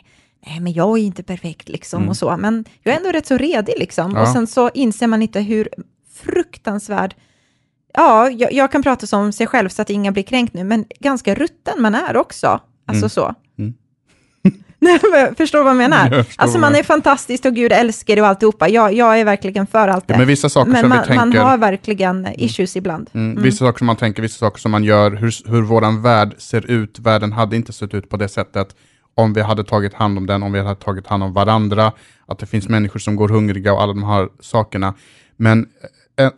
nej 0.46 0.60
men 0.60 0.72
jag 0.72 0.98
är 0.98 1.02
inte 1.02 1.22
perfekt 1.22 1.68
liksom 1.68 1.98
mm. 1.98 2.08
och 2.08 2.16
så, 2.16 2.36
men 2.36 2.64
jag 2.82 2.94
är 2.94 2.98
ändå 2.98 3.12
rätt 3.12 3.26
så 3.26 3.38
redig 3.38 3.74
liksom. 3.78 4.12
Ja. 4.14 4.22
Och 4.22 4.28
sen 4.28 4.46
så 4.46 4.70
inser 4.74 5.06
man 5.06 5.22
inte 5.22 5.40
hur 5.40 5.68
fruktansvärd 6.14 7.14
ja, 7.96 8.30
jag, 8.30 8.52
jag, 8.52 8.72
kan 8.72 8.82
prata 8.82 9.06
som 9.06 9.32
sig 9.32 9.46
själv 9.46 9.68
så 9.68 9.82
att 9.82 9.90
ingen 9.90 10.12
blir 10.12 10.22
kränkt 10.22 10.54
nu, 10.54 10.64
men 10.64 10.84
ganska 11.00 11.34
rutten 11.34 11.82
man 11.82 11.94
är 11.94 12.16
också. 12.16 12.60
Alltså 12.86 13.04
mm. 13.04 13.10
så. 13.10 13.34
Mm. 13.58 13.74
Nej, 14.78 14.98
förstår 15.36 15.58
du 15.58 15.64
vad 15.64 15.70
jag 15.70 15.76
menar? 15.76 16.10
Jag 16.10 16.26
alltså 16.36 16.58
man 16.58 16.74
är 16.74 16.82
fantastisk 16.82 17.44
och 17.44 17.54
Gud 17.54 17.72
älskar 17.72 18.20
och 18.20 18.26
alltihopa. 18.26 18.68
Jag, 18.68 18.92
jag 18.92 19.20
är 19.20 19.24
verkligen 19.24 19.66
för 19.66 19.88
allt 19.88 20.08
det. 20.08 20.14
Ja, 20.14 20.18
men 20.18 20.26
vissa 20.26 20.48
saker 20.48 20.70
men 20.70 20.80
som 20.80 20.88
man, 20.88 20.98
vi 20.98 21.06
tänker, 21.06 21.38
man 21.38 21.46
har 21.46 21.58
verkligen 21.58 22.18
mm. 22.18 22.32
issues 22.36 22.76
ibland. 22.76 23.10
Mm. 23.12 23.30
Mm. 23.30 23.42
Vissa 23.42 23.58
saker 23.58 23.78
som 23.78 23.86
man 23.86 23.96
tänker, 23.96 24.22
vissa 24.22 24.38
saker 24.38 24.60
som 24.60 24.70
man 24.70 24.84
gör, 24.84 25.10
hur, 25.10 25.50
hur 25.50 25.62
våran 25.62 26.02
värld 26.02 26.34
ser 26.38 26.70
ut. 26.70 26.98
Världen 26.98 27.32
hade 27.32 27.56
inte 27.56 27.72
sett 27.72 27.94
ut 27.94 28.08
på 28.08 28.16
det 28.16 28.28
sättet 28.28 28.76
om 29.14 29.32
vi 29.32 29.42
hade 29.42 29.64
tagit 29.64 29.94
hand 29.94 30.18
om 30.18 30.26
den, 30.26 30.42
om 30.42 30.52
vi 30.52 30.60
hade 30.60 30.80
tagit 30.80 31.06
hand 31.06 31.22
om 31.22 31.32
varandra, 31.32 31.92
att 32.26 32.38
det 32.38 32.46
finns 32.46 32.68
människor 32.68 33.00
som 33.00 33.16
går 33.16 33.28
hungriga 33.28 33.72
och 33.72 33.82
alla 33.82 33.92
de 33.92 34.04
här 34.04 34.28
sakerna. 34.40 34.94
Men 35.36 35.66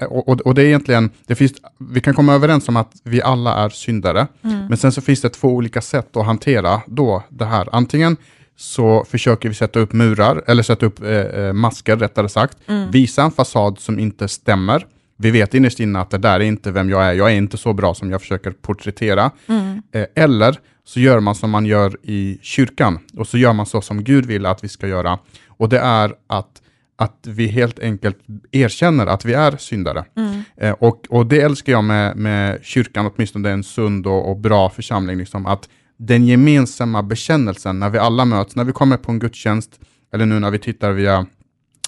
och, 0.08 0.40
och, 0.40 0.54
det 0.54 0.62
är 0.62 0.66
egentligen, 0.66 1.10
det 1.26 1.34
finns, 1.34 1.52
vi 1.78 2.00
kan 2.00 2.14
komma 2.14 2.34
överens 2.34 2.68
om 2.68 2.76
att 2.76 2.92
vi 3.02 3.22
alla 3.22 3.54
är 3.54 3.68
syndare, 3.68 4.26
mm. 4.42 4.66
men 4.66 4.78
sen 4.78 4.92
så 4.92 5.00
finns 5.00 5.20
det 5.20 5.28
två 5.28 5.48
olika 5.48 5.80
sätt 5.80 6.16
att 6.16 6.26
hantera 6.26 6.80
då 6.86 7.22
det 7.28 7.44
här. 7.44 7.68
Antingen 7.72 8.16
så 8.56 9.04
försöker 9.04 9.48
vi 9.48 9.54
sätta 9.54 9.80
upp 9.80 9.92
murar, 9.92 10.42
eller 10.46 10.62
sätta 10.62 10.86
upp 10.86 11.02
eh, 11.02 11.10
eh, 11.10 11.52
masker 11.52 11.96
rättare 11.96 12.28
sagt, 12.28 12.58
mm. 12.66 12.90
visa 12.90 13.22
en 13.22 13.30
fasad 13.30 13.78
som 13.78 13.98
inte 13.98 14.28
stämmer. 14.28 14.86
Vi 15.16 15.30
vet 15.30 15.54
innerst 15.54 15.80
inne 15.80 16.00
att 16.00 16.10
det 16.10 16.18
där 16.18 16.40
är 16.40 16.44
inte 16.44 16.70
vem 16.70 16.90
jag 16.90 17.04
är, 17.04 17.12
jag 17.12 17.32
är 17.32 17.36
inte 17.36 17.56
så 17.56 17.72
bra 17.72 17.94
som 17.94 18.10
jag 18.10 18.20
försöker 18.20 18.50
porträttera. 18.50 19.30
Mm. 19.46 19.82
Eh, 19.92 20.06
eller 20.14 20.58
så 20.84 21.00
gör 21.00 21.20
man 21.20 21.34
som 21.34 21.50
man 21.50 21.66
gör 21.66 21.96
i 22.02 22.38
kyrkan, 22.42 22.98
och 23.16 23.28
så 23.28 23.38
gör 23.38 23.52
man 23.52 23.66
så 23.66 23.80
som 23.80 24.04
Gud 24.04 24.26
vill 24.26 24.46
att 24.46 24.64
vi 24.64 24.68
ska 24.68 24.88
göra. 24.88 25.18
Och 25.48 25.68
det 25.68 25.78
är 25.78 26.14
att 26.26 26.62
att 26.98 27.26
vi 27.26 27.46
helt 27.46 27.78
enkelt 27.78 28.18
erkänner 28.52 29.06
att 29.06 29.24
vi 29.24 29.34
är 29.34 29.56
syndare. 29.56 30.04
Mm. 30.16 30.42
Eh, 30.56 30.72
och, 30.72 31.06
och 31.08 31.26
det 31.26 31.40
älskar 31.40 31.72
jag 31.72 31.84
med, 31.84 32.16
med 32.16 32.58
kyrkan, 32.62 33.10
åtminstone 33.14 33.50
en 33.50 33.64
sund 33.64 34.06
och, 34.06 34.30
och 34.30 34.36
bra 34.36 34.70
församling, 34.70 35.18
liksom, 35.18 35.46
att 35.46 35.68
den 35.96 36.26
gemensamma 36.26 37.02
bekännelsen 37.02 37.78
när 37.78 37.90
vi 37.90 37.98
alla 37.98 38.24
möts, 38.24 38.56
när 38.56 38.64
vi 38.64 38.72
kommer 38.72 38.96
på 38.96 39.12
en 39.12 39.18
gudstjänst, 39.18 39.80
eller 40.12 40.26
nu 40.26 40.40
när 40.40 40.50
vi 40.50 40.58
tittar 40.58 40.92
via 40.92 41.26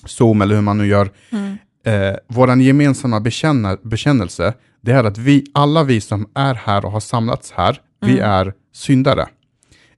Zoom 0.05 0.43
eller 0.43 0.55
hur 0.55 0.63
man 0.63 0.79
nu 0.79 0.87
gör, 0.87 1.11
mm. 1.31 1.59
eh, 1.85 2.17
vår 2.29 2.61
gemensamma 2.61 3.21
bekännelse, 3.83 4.55
det 4.81 4.93
är 4.93 5.05
att 5.05 5.19
vi, 5.19 5.47
alla 5.55 5.85
vi 5.85 6.01
som 6.01 6.29
är 6.35 6.55
här 6.55 6.85
och 6.85 6.93
har 6.93 7.01
samlats 7.01 7.53
här, 7.53 7.81
mm. 8.03 8.15
vi 8.15 8.21
är 8.21 8.53
syndare. 8.75 9.29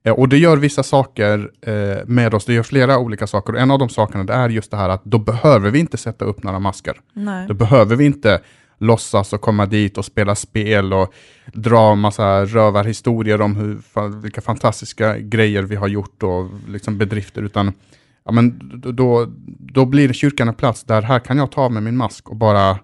Eh, 0.05 0.13
och 0.13 0.29
det 0.29 0.39
gör 0.39 0.57
vissa 0.57 0.83
saker 0.83 1.51
eh, 1.61 2.07
med 2.07 2.35
oss, 2.35 2.45
det 2.45 2.55
gör 2.55 2.63
flera 2.63 2.99
olika 2.99 3.27
saker. 3.27 3.53
Och 3.53 3.61
en 3.61 3.71
av 3.71 3.79
de 3.79 3.89
sakerna 3.89 4.35
är 4.35 4.49
just 4.49 4.71
det 4.71 4.77
här 4.77 4.89
att 4.89 5.05
då 5.05 5.19
behöver 5.19 5.71
vi 5.71 5.79
inte 5.79 5.97
sätta 5.97 6.25
upp 6.25 6.43
några 6.43 6.59
masker. 6.59 7.01
Nej. 7.13 7.49
Då 7.49 7.55
behöver 7.55 7.97
vi 7.97 8.05
inte 8.05 8.41
låtsas 8.79 9.33
och 9.33 9.41
komma 9.41 9.67
dit 9.67 9.99
och 9.99 10.05
spela 10.05 10.35
spel 10.35 10.93
och 10.93 11.15
dra 11.53 11.95
massa 11.95 12.45
rövarhistorier 12.45 13.41
om 13.41 13.57
hur, 13.57 14.09
vilka 14.23 14.41
fantastiska 14.41 15.19
grejer 15.19 15.63
vi 15.63 15.77
har 15.77 15.89
gjort 15.89 16.23
och 16.23 16.49
liksom 16.69 16.99
bedrifter, 16.99 17.43
utan 17.43 17.73
ja, 18.25 18.33
men 18.33 18.73
då, 18.95 19.27
då 19.59 19.85
blir 19.85 20.13
kyrkan 20.13 20.49
en 20.49 20.55
plats 20.55 20.85
där 20.85 21.03
här 21.03 21.19
kan 21.19 21.39
jag 21.39 21.53
ta 21.53 21.69
med 21.69 21.83
min 21.83 21.97
mask 21.97 22.29
och 22.29 22.37
bara 22.37 22.79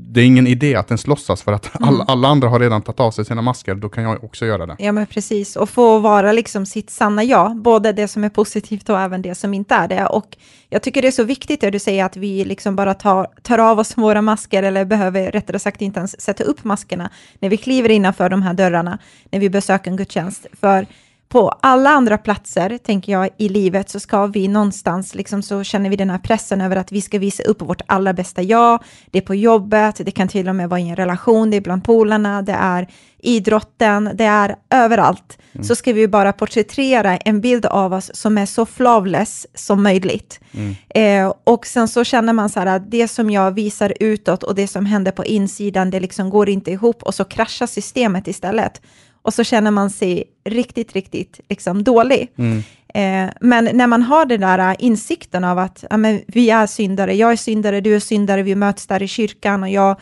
det 0.00 0.20
är 0.20 0.24
ingen 0.24 0.46
idé 0.46 0.74
att 0.74 0.90
ens 0.90 1.06
låtsas 1.06 1.42
för 1.42 1.52
att 1.52 1.70
alla, 1.80 1.88
mm. 1.88 2.06
alla, 2.08 2.28
andra 2.28 2.48
har 2.48 2.60
redan 2.60 2.82
tagit 2.82 3.00
av 3.00 3.10
sig 3.10 3.24
sina 3.24 3.42
masker, 3.42 3.74
då 3.74 3.88
kan 3.88 4.04
jag 4.04 4.24
också 4.24 4.46
göra 4.46 4.66
det. 4.66 4.76
Ja, 4.78 4.92
men 4.92 5.06
precis. 5.06 5.56
Och 5.56 5.70
få 5.70 5.98
vara 5.98 6.32
liksom 6.32 6.66
sitt 6.66 6.90
sanna 6.90 7.24
jag, 7.24 7.56
både 7.56 7.92
det 7.92 8.08
som 8.08 8.24
är 8.24 8.28
positivt 8.28 8.88
och 8.88 9.00
även 9.00 9.22
det 9.22 9.34
som 9.34 9.54
inte 9.54 9.74
är 9.74 9.88
det. 9.88 10.06
Och 10.06 10.36
jag 10.68 10.82
tycker 10.82 11.02
det 11.02 11.08
är 11.08 11.12
så 11.12 11.24
viktigt 11.24 11.60
det 11.60 11.70
du 11.70 11.78
säger, 11.78 12.04
att 12.04 12.16
vi 12.16 12.44
liksom 12.44 12.76
bara 12.76 12.94
tar, 12.94 13.26
tar 13.42 13.58
av 13.58 13.78
oss 13.78 13.92
våra 13.96 14.22
masker, 14.22 14.62
eller 14.62 14.84
behöver 14.84 15.30
rättare 15.30 15.58
sagt 15.58 15.82
inte 15.82 15.98
ens 15.98 16.20
sätta 16.20 16.44
upp 16.44 16.64
maskerna, 16.64 17.10
när 17.38 17.48
vi 17.48 17.56
kliver 17.56 17.88
innanför 17.88 18.28
de 18.28 18.42
här 18.42 18.54
dörrarna, 18.54 18.98
när 19.30 19.40
vi 19.40 19.50
besöker 19.50 19.90
en 19.90 19.96
gudstjänst. 19.96 20.46
För 20.60 20.86
på 21.28 21.48
alla 21.48 21.90
andra 21.90 22.18
platser, 22.18 22.78
tänker 22.78 23.12
jag, 23.12 23.28
i 23.36 23.48
livet 23.48 23.90
så 23.90 24.00
ska 24.00 24.26
vi 24.26 24.48
någonstans, 24.48 25.14
liksom 25.14 25.42
så 25.42 25.64
känner 25.64 25.90
vi 25.90 25.96
den 25.96 26.10
här 26.10 26.18
pressen 26.18 26.60
över 26.60 26.76
att 26.76 26.92
vi 26.92 27.00
ska 27.00 27.18
visa 27.18 27.42
upp 27.42 27.62
vårt 27.62 27.82
allra 27.86 28.12
bästa 28.12 28.42
jag. 28.42 28.82
Det 29.10 29.18
är 29.18 29.22
på 29.22 29.34
jobbet, 29.34 30.00
det 30.04 30.10
kan 30.10 30.28
till 30.28 30.48
och 30.48 30.56
med 30.56 30.68
vara 30.68 30.80
i 30.80 30.88
en 30.88 30.96
relation, 30.96 31.50
det 31.50 31.56
är 31.56 31.60
bland 31.60 31.84
polarna, 31.84 32.42
det 32.42 32.52
är 32.52 32.88
idrotten, 33.18 34.10
det 34.14 34.24
är 34.24 34.56
överallt. 34.70 35.38
Mm. 35.52 35.64
Så 35.64 35.74
ska 35.74 35.92
vi 35.92 36.08
bara 36.08 36.32
porträttera 36.32 37.16
en 37.16 37.40
bild 37.40 37.66
av 37.66 37.92
oss 37.92 38.10
som 38.14 38.38
är 38.38 38.46
så 38.46 38.66
flawless 38.66 39.46
som 39.54 39.82
möjligt. 39.82 40.40
Mm. 40.52 40.74
Eh, 40.88 41.34
och 41.44 41.66
sen 41.66 41.88
så 41.88 42.04
känner 42.04 42.32
man 42.32 42.50
så 42.50 42.60
här 42.60 42.66
att 42.66 42.90
det 42.90 43.08
som 43.08 43.30
jag 43.30 43.50
visar 43.50 43.92
utåt 44.00 44.42
och 44.42 44.54
det 44.54 44.66
som 44.66 44.86
händer 44.86 45.12
på 45.12 45.24
insidan, 45.24 45.90
det 45.90 46.00
liksom 46.00 46.30
går 46.30 46.48
inte 46.48 46.70
ihop 46.70 47.02
och 47.02 47.14
så 47.14 47.24
kraschar 47.24 47.66
systemet 47.66 48.28
istället 48.28 48.80
och 49.28 49.34
så 49.34 49.44
känner 49.44 49.70
man 49.70 49.90
sig 49.90 50.24
riktigt, 50.44 50.92
riktigt 50.92 51.40
liksom 51.48 51.84
dålig. 51.84 52.32
Mm. 52.36 52.62
Eh, 52.94 53.34
men 53.40 53.68
när 53.72 53.86
man 53.86 54.02
har 54.02 54.26
den 54.26 54.40
där 54.40 54.76
insikten 54.78 55.44
av 55.44 55.58
att 55.58 55.84
ja, 55.90 55.96
men 55.96 56.20
vi 56.26 56.50
är 56.50 56.66
syndare, 56.66 57.14
jag 57.14 57.32
är 57.32 57.36
syndare, 57.36 57.80
du 57.80 57.96
är 57.96 58.00
syndare, 58.00 58.42
vi 58.42 58.54
möts 58.54 58.86
där 58.86 59.02
i 59.02 59.08
kyrkan 59.08 59.62
och 59.62 59.68
jag, 59.68 59.96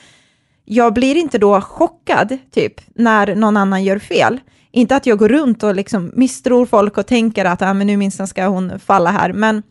jag 0.65 0.95
blir 0.95 1.17
inte 1.17 1.39
då 1.39 1.61
chockad, 1.61 2.39
typ, 2.51 2.81
när 2.95 3.35
någon 3.35 3.57
annan 3.57 3.85
gör 3.85 3.99
fel. 3.99 4.41
Inte 4.71 4.97
att 4.97 5.07
jag 5.07 5.19
går 5.19 5.29
runt 5.29 5.63
och 5.63 5.75
liksom 5.75 6.13
misstror 6.15 6.67
folk 6.67 6.99
och 6.99 7.07
tänker 7.07 7.45
att 7.45 7.61
ja, 7.61 7.75
men 7.75 7.87
nu 7.87 7.97
minst 7.97 8.29
ska 8.29 8.47
hon 8.47 8.79
falla 8.79 9.11
här, 9.11 9.33
men, 9.33 9.63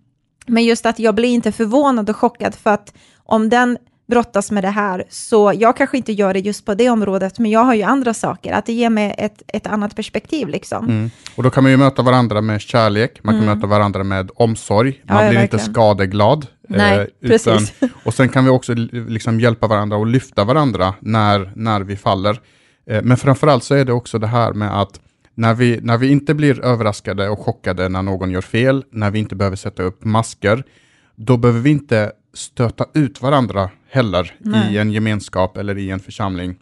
men 0.45 0.63
just 0.63 0.85
att 0.85 0.99
jag 0.99 1.15
blir 1.15 1.29
inte 1.29 1.51
förvånad 1.51 2.09
och 2.09 2.15
chockad 2.15 2.55
för 2.55 2.69
att 2.69 2.93
om 3.23 3.49
den 3.49 3.77
brottas 4.07 4.51
med 4.51 4.63
det 4.63 4.69
här, 4.69 5.03
så 5.09 5.53
jag 5.55 5.77
kanske 5.77 5.97
inte 5.97 6.13
gör 6.13 6.33
det 6.33 6.39
just 6.39 6.65
på 6.65 6.73
det 6.73 6.89
området, 6.89 7.39
men 7.39 7.51
jag 7.51 7.63
har 7.63 7.75
ju 7.75 7.83
andra 7.83 8.13
saker, 8.13 8.53
att 8.53 8.65
det 8.65 8.73
ger 8.73 8.89
mig 8.89 9.15
ett, 9.17 9.41
ett 9.47 9.67
annat 9.67 9.95
perspektiv. 9.95 10.47
Liksom. 10.47 10.85
Mm. 10.85 11.09
Och 11.35 11.43
då 11.43 11.49
kan 11.49 11.63
man 11.63 11.71
ju 11.71 11.77
möta 11.77 12.01
varandra 12.01 12.41
med 12.41 12.61
kärlek, 12.61 13.19
man 13.23 13.33
kan 13.33 13.43
mm. 13.43 13.55
möta 13.55 13.67
varandra 13.67 14.03
med 14.03 14.29
omsorg, 14.35 15.01
man 15.03 15.23
ja, 15.23 15.29
blir 15.29 15.41
inte 15.41 15.59
skadeglad. 15.59 16.47
Nej, 16.69 16.97
eh, 16.97 17.01
utan, 17.01 17.29
precis. 17.29 17.73
Och 18.03 18.13
sen 18.13 18.29
kan 18.29 18.43
vi 18.43 18.49
också 18.49 18.73
liksom 19.07 19.39
hjälpa 19.39 19.67
varandra 19.67 19.97
och 19.97 20.07
lyfta 20.07 20.43
varandra 20.43 20.93
när, 20.99 21.51
när 21.55 21.81
vi 21.81 21.95
faller. 21.95 22.39
Eh, 22.89 23.01
men 23.03 23.17
framförallt 23.17 23.63
så 23.63 23.75
är 23.75 23.85
det 23.85 23.93
också 23.93 24.19
det 24.19 24.27
här 24.27 24.53
med 24.53 24.81
att 24.81 24.99
när 25.35 25.53
vi, 25.53 25.79
när 25.81 25.97
vi 25.97 26.11
inte 26.11 26.33
blir 26.33 26.65
överraskade 26.65 27.29
och 27.29 27.39
chockade 27.39 27.89
när 27.89 28.01
någon 28.01 28.31
gör 28.31 28.41
fel, 28.41 28.83
när 28.91 29.11
vi 29.11 29.19
inte 29.19 29.35
behöver 29.35 29.57
sätta 29.57 29.83
upp 29.83 30.05
masker, 30.05 30.63
då 31.15 31.37
behöver 31.37 31.59
vi 31.59 31.69
inte 31.69 32.11
stöta 32.37 32.85
ut 32.93 33.21
varandra 33.21 33.69
heller 33.89 34.35
Nej. 34.39 34.73
i 34.73 34.77
en 34.77 34.91
gemenskap 34.91 35.57
eller 35.57 35.77
i 35.77 35.89
en 35.89 35.99
församling. 35.99 36.55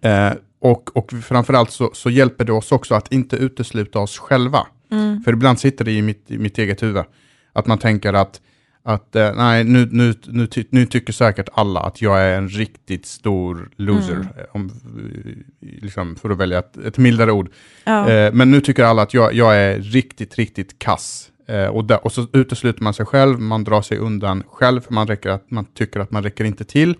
Eh, 0.00 0.32
och, 0.60 0.96
och 0.96 1.12
framförallt 1.22 1.70
så, 1.70 1.90
så 1.94 2.10
hjälper 2.10 2.44
det 2.44 2.52
oss 2.52 2.72
också 2.72 2.94
att 2.94 3.12
inte 3.12 3.36
utesluta 3.36 3.98
oss 3.98 4.18
själva. 4.18 4.66
Mm. 4.90 5.22
För 5.22 5.32
ibland 5.32 5.60
sitter 5.60 5.84
det 5.84 5.92
i 5.92 6.02
mitt, 6.02 6.30
i 6.30 6.38
mitt 6.38 6.58
eget 6.58 6.82
huvud. 6.82 7.04
Att 7.52 7.66
man 7.66 7.78
tänker 7.78 8.12
att, 8.12 8.40
att 8.82 9.16
eh, 9.16 9.34
nej, 9.34 9.64
nu, 9.64 9.88
nu, 9.92 10.14
nu, 10.26 10.46
ty, 10.46 10.64
nu 10.70 10.86
tycker 10.86 11.12
säkert 11.12 11.48
alla 11.52 11.80
att 11.80 12.02
jag 12.02 12.20
är 12.20 12.38
en 12.38 12.48
riktigt 12.48 13.06
stor 13.06 13.70
loser. 13.76 14.14
Mm. 14.14 14.26
Eh, 14.26 14.44
om, 14.52 14.70
liksom, 15.60 16.16
för 16.16 16.30
att 16.30 16.38
välja 16.38 16.58
ett, 16.58 16.76
ett 16.76 16.98
mildare 16.98 17.32
ord. 17.32 17.50
Ja. 17.84 18.10
Eh, 18.10 18.32
men 18.32 18.50
nu 18.50 18.60
tycker 18.60 18.84
alla 18.84 19.02
att 19.02 19.14
jag, 19.14 19.34
jag 19.34 19.56
är 19.56 19.78
riktigt, 19.78 20.34
riktigt 20.34 20.78
kass. 20.78 21.30
Eh, 21.48 21.66
och, 21.66 21.84
där, 21.84 22.04
och, 22.04 22.12
så 22.12 22.26
utesluter 22.32 22.82
man 22.82 22.94
sig 22.94 23.06
själv, 23.06 23.40
man 23.40 23.64
drar 23.64 23.82
sig 23.82 23.98
undan 23.98 24.42
själv, 24.48 24.80
för 24.80 24.94
man, 24.94 25.06
räcker 25.06 25.30
att, 25.30 25.50
man 25.50 25.64
tycker 25.64 26.00
att 26.00 26.10
man 26.10 26.22
räcker 26.22 26.44
inte 26.44 26.64
till. 26.64 26.96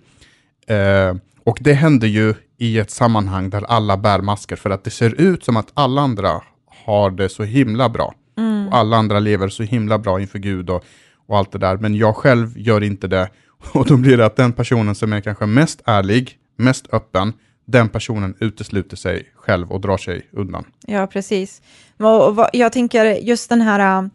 Eh, 0.67 1.15
och 1.43 1.57
det 1.61 1.73
händer 1.73 2.07
ju 2.07 2.33
i 2.57 2.79
ett 2.79 2.91
sammanhang 2.91 3.49
där 3.49 3.63
alla 3.63 3.97
bär 3.97 4.21
masker, 4.21 4.55
för 4.55 4.69
att 4.69 4.83
det 4.83 4.89
ser 4.89 5.21
ut 5.21 5.43
som 5.43 5.57
att 5.57 5.71
alla 5.73 6.01
andra 6.01 6.41
har 6.85 7.11
det 7.11 7.29
så 7.29 7.43
himla 7.43 7.89
bra. 7.89 8.13
Mm. 8.37 8.67
Och 8.67 8.75
alla 8.75 8.97
andra 8.97 9.19
lever 9.19 9.49
så 9.49 9.63
himla 9.63 9.97
bra 9.97 10.21
inför 10.21 10.39
Gud 10.39 10.69
och, 10.69 10.83
och 11.27 11.37
allt 11.37 11.51
det 11.51 11.57
där, 11.57 11.77
men 11.77 11.95
jag 11.95 12.15
själv 12.15 12.57
gör 12.57 12.83
inte 12.83 13.07
det. 13.07 13.29
Och 13.73 13.85
då 13.85 13.97
blir 13.97 14.17
det 14.17 14.25
att 14.25 14.35
den 14.35 14.53
personen 14.53 14.95
som 14.95 15.13
är 15.13 15.21
kanske 15.21 15.45
mest 15.45 15.81
ärlig, 15.85 16.37
mest 16.57 16.93
öppen, 16.93 17.33
den 17.65 17.89
personen 17.89 18.35
utesluter 18.39 18.97
sig 18.97 19.31
själv 19.35 19.71
och 19.71 19.81
drar 19.81 19.97
sig 19.97 20.29
undan. 20.31 20.65
Ja, 20.87 21.07
precis. 21.07 21.61
Och 21.97 22.49
jag 22.53 22.71
tänker 22.71 23.05
just 23.05 23.49
den 23.49 23.61
här 23.61 24.09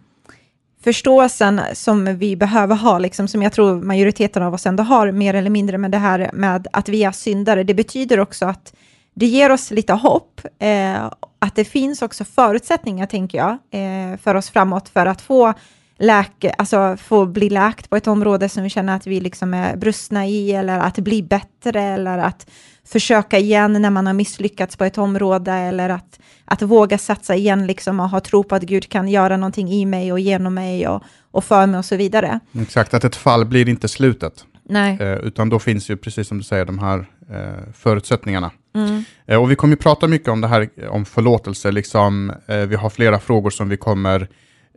förståelsen 0.82 1.60
som 1.72 2.16
vi 2.16 2.36
behöver 2.36 2.74
ha, 2.76 2.98
liksom, 2.98 3.28
som 3.28 3.42
jag 3.42 3.52
tror 3.52 3.80
majoriteten 3.82 4.42
av 4.42 4.54
oss 4.54 4.66
ändå 4.66 4.82
har, 4.82 5.12
mer 5.12 5.34
eller 5.34 5.50
mindre 5.50 5.78
med 5.78 5.90
det 5.90 5.98
här 5.98 6.30
med 6.32 6.68
att 6.72 6.88
vi 6.88 7.04
är 7.04 7.12
syndare, 7.12 7.62
det 7.62 7.74
betyder 7.74 8.20
också 8.20 8.46
att 8.46 8.74
det 9.14 9.26
ger 9.26 9.50
oss 9.50 9.70
lite 9.70 9.92
hopp, 9.92 10.40
eh, 10.58 11.10
att 11.38 11.54
det 11.54 11.64
finns 11.64 12.02
också 12.02 12.24
förutsättningar, 12.24 13.06
tänker 13.06 13.38
jag, 13.38 13.50
eh, 13.50 14.18
för 14.18 14.34
oss 14.34 14.50
framåt 14.50 14.88
för 14.88 15.06
att 15.06 15.20
få 15.20 15.54
läk, 16.02 16.44
alltså 16.58 16.96
få 16.96 17.26
bli 17.26 17.50
läkt 17.50 17.90
på 17.90 17.96
ett 17.96 18.06
område 18.06 18.48
som 18.48 18.62
vi 18.62 18.70
känner 18.70 18.96
att 18.96 19.06
vi 19.06 19.20
liksom 19.20 19.54
är 19.54 19.76
brustna 19.76 20.26
i, 20.26 20.52
eller 20.52 20.78
att 20.78 20.98
bli 20.98 21.22
bättre, 21.22 21.82
eller 21.82 22.18
att 22.18 22.50
försöka 22.84 23.38
igen 23.38 23.72
när 23.72 23.90
man 23.90 24.06
har 24.06 24.14
misslyckats 24.14 24.76
på 24.76 24.84
ett 24.84 24.98
område, 24.98 25.52
eller 25.52 25.88
att, 25.88 26.20
att 26.44 26.62
våga 26.62 26.98
satsa 26.98 27.34
igen 27.34 27.66
liksom, 27.66 28.00
och 28.00 28.08
ha 28.08 28.20
tro 28.20 28.44
på 28.44 28.54
att 28.54 28.62
Gud 28.62 28.88
kan 28.88 29.08
göra 29.08 29.36
någonting 29.36 29.72
i 29.72 29.86
mig 29.86 30.12
och 30.12 30.20
genom 30.20 30.54
mig 30.54 30.88
och, 30.88 31.02
och 31.30 31.44
för 31.44 31.66
mig 31.66 31.78
och 31.78 31.84
så 31.84 31.96
vidare. 31.96 32.40
Exakt, 32.60 32.94
att 32.94 33.04
ett 33.04 33.16
fall 33.16 33.44
blir 33.44 33.68
inte 33.68 33.88
slutet. 33.88 34.44
Nej. 34.64 34.98
Eh, 35.00 35.12
utan 35.12 35.48
då 35.48 35.58
finns 35.58 35.90
ju, 35.90 35.96
precis 35.96 36.28
som 36.28 36.38
du 36.38 36.44
säger, 36.44 36.64
de 36.64 36.78
här 36.78 36.98
eh, 37.30 37.72
förutsättningarna. 37.74 38.50
Mm. 38.74 39.04
Eh, 39.26 39.42
och 39.42 39.50
vi 39.50 39.56
kommer 39.56 39.72
ju 39.72 39.78
prata 39.82 40.08
mycket 40.08 40.28
om 40.28 40.40
det 40.40 40.48
här, 40.48 40.68
om 40.90 41.04
förlåtelse. 41.04 41.70
Liksom, 41.72 42.32
eh, 42.46 42.56
vi 42.56 42.76
har 42.76 42.90
flera 42.90 43.18
frågor 43.18 43.50
som 43.50 43.68
vi 43.68 43.76
kommer 43.76 44.28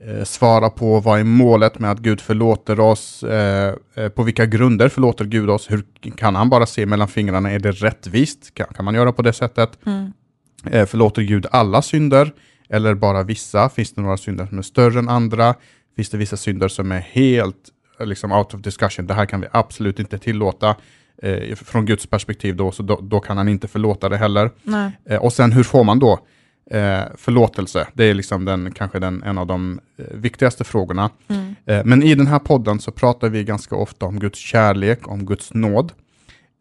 eh, 0.02 0.24
svara 0.24 0.70
på 0.70 1.00
vad 1.00 1.20
är 1.20 1.24
målet 1.24 1.80
med 1.80 1.92
att 1.92 2.00
Gud 2.00 2.22
förlåter 2.22 2.80
oss? 2.80 3.24
Eh, 3.24 3.76
eh, 3.96 4.10
på 4.10 4.24
vilka 4.24 4.46
grunder 4.46 4.90
förlåter 4.90 5.26
Gud 5.26 5.50
oss? 5.50 5.72
Hur 5.72 5.84
kan 6.16 6.36
han 6.36 6.50
bara 6.50 6.66
se 6.66 6.86
mellan 6.86 7.08
fingrarna? 7.08 7.52
Är 7.52 7.60
det 7.60 7.72
rättvist? 7.72 8.54
Kan, 8.54 8.68
kan 8.68 8.86
man 8.86 8.96
göra 8.96 9.12
på 9.12 9.22
det 9.22 9.34
sättet? 9.34 9.80
Mm. 9.86 10.14
Eh, 10.72 10.86
förlåter 10.86 11.22
Gud 11.22 11.46
alla 11.52 11.82
synder? 11.82 12.34
Eller 12.70 12.94
bara 12.94 13.24
vissa? 13.24 13.70
Finns 13.70 13.94
det 13.94 14.02
några 14.02 14.18
synder 14.18 14.46
som 14.46 14.58
är 14.58 14.62
större 14.62 15.00
än 15.00 15.10
andra? 15.10 15.56
Finns 15.96 16.10
det 16.10 16.18
vissa 16.18 16.38
synder 16.38 16.68
som 16.68 16.92
är 16.92 17.00
helt 17.00 17.70
liksom 18.00 18.32
out 18.32 18.54
of 18.54 18.62
discussion? 18.62 19.08
Det 19.08 19.14
här 19.14 19.26
kan 19.26 19.42
vi 19.42 19.48
absolut 19.52 20.00
inte 20.00 20.18
tillåta. 20.18 20.76
eh, 21.22 21.56
från 21.56 21.86
Guds 21.86 22.08
perspektiv 22.08 22.56
då, 22.56 22.72
så 22.72 22.84
då, 22.84 23.00
då, 23.02 23.20
kan 23.20 23.38
han 23.38 23.50
inte 23.50 23.68
förlåta 23.68 24.10
det 24.10 24.18
heller. 24.18 24.52
Eh, 25.06 25.18
och 25.18 25.34
sen 25.34 25.52
hur 25.52 25.64
får 25.64 25.84
man 25.84 26.00
då 26.00 26.20
eh, 26.72 27.04
förlåtelse? 27.16 27.88
Det 27.94 28.04
är 28.04 28.14
liksom 28.14 28.46
den, 28.46 28.72
kanske 28.72 29.00
den, 29.00 29.24
en 29.24 29.38
av 29.38 29.48
de 29.48 29.80
eh, 29.98 30.06
viktigaste 30.12 30.64
frågorna. 30.64 31.10
Mm. 31.28 31.56
Eh, 31.66 31.82
men 31.86 32.04
i 32.04 32.16
den 32.16 32.28
här 32.28 32.40
podden 32.40 32.80
så 32.80 32.92
pratar 32.92 33.30
vi 33.30 33.44
ganska 33.44 33.76
ofta 33.76 34.06
om 34.06 34.20
Guds 34.20 34.40
kärlek, 34.40 35.08
om 35.08 35.26
Guds 35.26 35.54
nåd. 35.54 35.92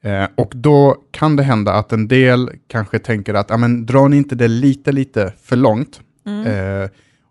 Eh, 0.03 0.27
och 0.35 0.53
då 0.55 0.97
kan 1.11 1.37
det 1.37 1.43
hända 1.43 1.73
att 1.73 1.93
en 1.93 2.09
del 2.09 2.51
kanske 2.69 2.99
tänker 2.99 3.35
att, 3.35 3.51
ja 3.51 3.57
men 3.57 3.87
drar 3.87 4.09
ni 4.09 4.17
inte 4.17 4.35
det 4.35 4.49
lite, 4.49 4.93
lite 4.93 5.33
för 5.43 5.57
långt? 5.57 6.01
Mm. 6.27 6.89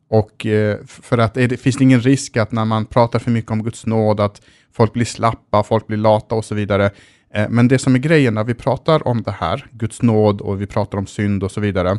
Och 0.09 0.45
för 0.85 1.17
att 1.17 1.33
det 1.33 1.59
finns 1.59 1.81
ingen 1.81 2.01
risk 2.01 2.37
att 2.37 2.51
när 2.51 2.65
man 2.65 2.85
pratar 2.85 3.19
för 3.19 3.31
mycket 3.31 3.51
om 3.51 3.63
Guds 3.63 3.85
nåd, 3.85 4.19
att 4.19 4.41
folk 4.73 4.93
blir 4.93 5.05
slappa, 5.05 5.63
folk 5.63 5.87
blir 5.87 5.97
lata 5.97 6.35
och 6.35 6.45
så 6.45 6.55
vidare. 6.55 6.91
Eh, 7.33 7.49
men 7.49 7.67
det 7.67 7.79
som 7.79 7.95
är 7.95 7.99
grejen 7.99 8.33
när 8.33 8.43
vi 8.43 8.53
pratar 8.53 9.07
om 9.07 9.23
det 9.23 9.31
här, 9.31 9.65
Guds 9.71 10.01
nåd 10.01 10.41
och 10.41 10.61
vi 10.61 10.67
pratar 10.67 10.97
om 10.97 11.07
synd 11.07 11.43
och 11.43 11.51
så 11.51 11.61
vidare, 11.61 11.97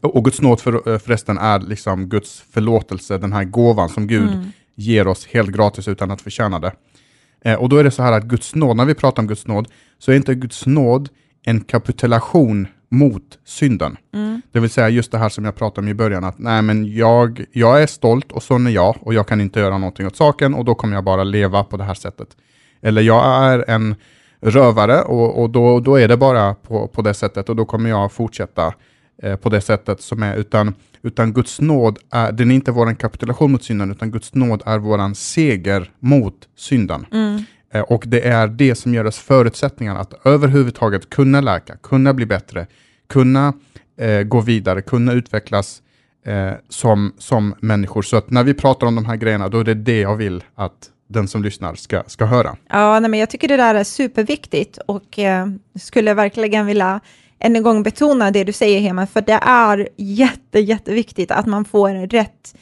och 0.00 0.24
Guds 0.24 0.40
nåd 0.40 0.60
för, 0.60 0.92
eh, 0.92 0.98
förresten 0.98 1.38
är 1.38 1.60
liksom 1.60 2.08
Guds 2.08 2.44
förlåtelse, 2.52 3.18
den 3.18 3.32
här 3.32 3.44
gåvan 3.44 3.88
som 3.88 4.06
Gud 4.06 4.32
mm. 4.32 4.44
ger 4.74 5.06
oss 5.06 5.26
helt 5.26 5.50
gratis 5.50 5.88
utan 5.88 6.10
att 6.10 6.20
förtjäna 6.20 6.58
det. 6.58 6.72
Eh, 7.44 7.54
och 7.54 7.68
då 7.68 7.76
är 7.76 7.84
det 7.84 7.90
så 7.90 8.02
här 8.02 8.12
att 8.12 8.24
Guds 8.24 8.54
nåd, 8.54 8.76
när 8.76 8.84
vi 8.84 8.94
pratar 8.94 9.22
om 9.22 9.26
Guds 9.26 9.46
nåd, 9.46 9.68
så 9.98 10.12
är 10.12 10.16
inte 10.16 10.34
Guds 10.34 10.66
nåd 10.66 11.08
en 11.42 11.60
kapitulation 11.60 12.68
mot 12.88 13.38
synden. 13.44 13.96
Mm. 14.14 14.42
Det 14.52 14.60
vill 14.60 14.70
säga 14.70 14.88
just 14.88 15.12
det 15.12 15.18
här 15.18 15.28
som 15.28 15.44
jag 15.44 15.56
pratade 15.56 15.84
om 15.84 15.88
i 15.88 15.94
början, 15.94 16.24
att 16.24 16.38
nej 16.38 16.62
men 16.62 16.94
jag, 16.94 17.44
jag 17.52 17.82
är 17.82 17.86
stolt 17.86 18.32
och 18.32 18.42
sån 18.42 18.66
är 18.66 18.70
jag 18.70 18.96
och 19.00 19.14
jag 19.14 19.28
kan 19.28 19.40
inte 19.40 19.60
göra 19.60 19.78
någonting 19.78 20.06
åt 20.06 20.16
saken 20.16 20.54
och 20.54 20.64
då 20.64 20.74
kommer 20.74 20.94
jag 20.94 21.04
bara 21.04 21.24
leva 21.24 21.64
på 21.64 21.76
det 21.76 21.84
här 21.84 21.94
sättet. 21.94 22.28
Eller 22.82 23.02
jag 23.02 23.44
är 23.44 23.70
en 23.70 23.94
rövare 24.40 25.02
och, 25.02 25.42
och 25.42 25.50
då, 25.50 25.80
då 25.80 25.96
är 25.96 26.08
det 26.08 26.16
bara 26.16 26.54
på, 26.54 26.88
på 26.88 27.02
det 27.02 27.14
sättet 27.14 27.48
och 27.48 27.56
då 27.56 27.64
kommer 27.64 27.90
jag 27.90 28.12
fortsätta 28.12 28.74
eh, 29.22 29.36
på 29.36 29.48
det 29.48 29.60
sättet 29.60 30.00
som 30.00 30.22
är, 30.22 30.36
utan, 30.36 30.74
utan 31.02 31.32
Guds 31.32 31.60
nåd 31.60 31.98
är, 32.10 32.32
den 32.32 32.50
är 32.50 32.54
inte 32.54 32.72
vår 32.72 32.94
kapitulation 32.94 33.52
mot 33.52 33.64
synden, 33.64 33.90
utan 33.90 34.10
Guds 34.10 34.34
nåd 34.34 34.62
är 34.66 34.78
vår 34.78 35.14
seger 35.14 35.90
mot 35.98 36.48
synden. 36.56 37.06
Mm. 37.12 37.42
Eh, 37.74 37.80
och 37.80 38.04
det 38.06 38.28
är 38.28 38.46
det 38.46 38.74
som 38.74 38.94
ger 38.94 39.06
oss 39.06 39.18
förutsättningar 39.18 39.96
att 39.96 40.26
överhuvudtaget 40.26 41.10
kunna 41.10 41.40
läka, 41.40 41.76
kunna 41.76 42.14
bli 42.14 42.26
bättre, 42.26 42.66
kunna 43.08 43.52
eh, 43.98 44.22
gå 44.22 44.40
vidare, 44.40 44.82
kunna 44.82 45.12
utvecklas 45.12 45.82
eh, 46.26 46.52
som, 46.68 47.12
som 47.18 47.54
människor. 47.60 48.02
Så 48.02 48.16
att 48.16 48.30
när 48.30 48.44
vi 48.44 48.54
pratar 48.54 48.86
om 48.86 48.94
de 48.94 49.04
här 49.04 49.16
grejerna, 49.16 49.48
då 49.48 49.60
är 49.60 49.64
det 49.64 49.74
det 49.74 50.00
jag 50.00 50.16
vill 50.16 50.44
att 50.54 50.90
den 51.08 51.28
som 51.28 51.42
lyssnar 51.42 51.74
ska, 51.74 52.02
ska 52.06 52.24
höra. 52.24 52.56
Ja, 52.68 53.00
nej, 53.00 53.10
men 53.10 53.20
jag 53.20 53.30
tycker 53.30 53.48
det 53.48 53.56
där 53.56 53.74
är 53.74 53.84
superviktigt 53.84 54.78
och 54.86 55.18
eh, 55.18 55.46
skulle 55.80 56.14
verkligen 56.14 56.66
vilja 56.66 57.00
än 57.44 57.56
en 57.56 57.62
gång 57.62 57.82
betona 57.82 58.30
det 58.30 58.44
du 58.44 58.52
säger, 58.52 58.80
Hema, 58.80 59.06
för 59.06 59.20
det 59.20 59.38
är 59.42 59.88
jätte, 59.96 60.60
jätteviktigt 60.60 61.30
att 61.30 61.46
man 61.46 61.64
får 61.64 62.06
rätt 62.06 62.54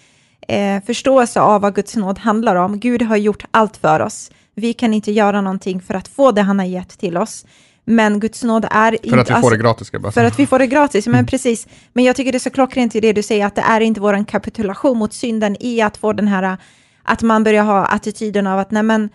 eh, 0.48 0.84
förståelse 0.86 1.40
av 1.40 1.60
vad 1.60 1.74
Guds 1.74 1.96
nåd 1.96 2.18
handlar 2.18 2.56
om. 2.56 2.80
Gud 2.80 3.02
har 3.02 3.16
gjort 3.16 3.44
allt 3.50 3.76
för 3.76 4.00
oss. 4.00 4.30
Vi 4.54 4.72
kan 4.72 4.94
inte 4.94 5.12
göra 5.12 5.40
någonting 5.40 5.80
för 5.80 5.94
att 5.94 6.08
få 6.08 6.32
det 6.32 6.42
han 6.42 6.58
har 6.58 6.66
gett 6.66 6.98
till 6.98 7.16
oss. 7.16 7.46
Men 7.84 8.20
Guds 8.20 8.44
nåd 8.44 8.66
är 8.70 8.92
inte... 8.92 9.08
För 9.08 9.18
att 9.18 9.30
vi 9.30 9.42
får 9.42 9.50
det 9.50 9.56
gratis, 9.56 9.86
ska 9.86 9.94
jag 9.94 10.02
bara 10.02 10.12
För 10.12 10.24
att 10.24 10.38
vi 10.38 10.46
får 10.46 10.58
det 10.58 10.66
gratis, 10.66 11.06
men 11.06 11.14
mm. 11.14 11.26
precis. 11.26 11.66
Men 11.92 12.04
jag 12.04 12.16
tycker 12.16 12.32
det 12.32 12.38
är 12.38 12.40
så 12.40 12.50
klockrent 12.50 12.94
i 12.94 13.00
det 13.00 13.12
du 13.12 13.22
säger, 13.22 13.46
att 13.46 13.54
det 13.54 13.62
är 13.62 13.80
inte 13.80 14.00
vår 14.00 14.24
kapitulation 14.24 14.98
mot 14.98 15.12
synden 15.12 15.56
i 15.60 15.80
att 15.80 15.96
få 15.96 16.12
den 16.12 16.28
här, 16.28 16.56
att 17.02 17.22
man 17.22 17.44
börjar 17.44 17.64
ha 17.64 17.86
attityden 17.86 18.46
av 18.46 18.58
att 18.58 18.70
nej 18.70 18.82
men, 18.82 19.08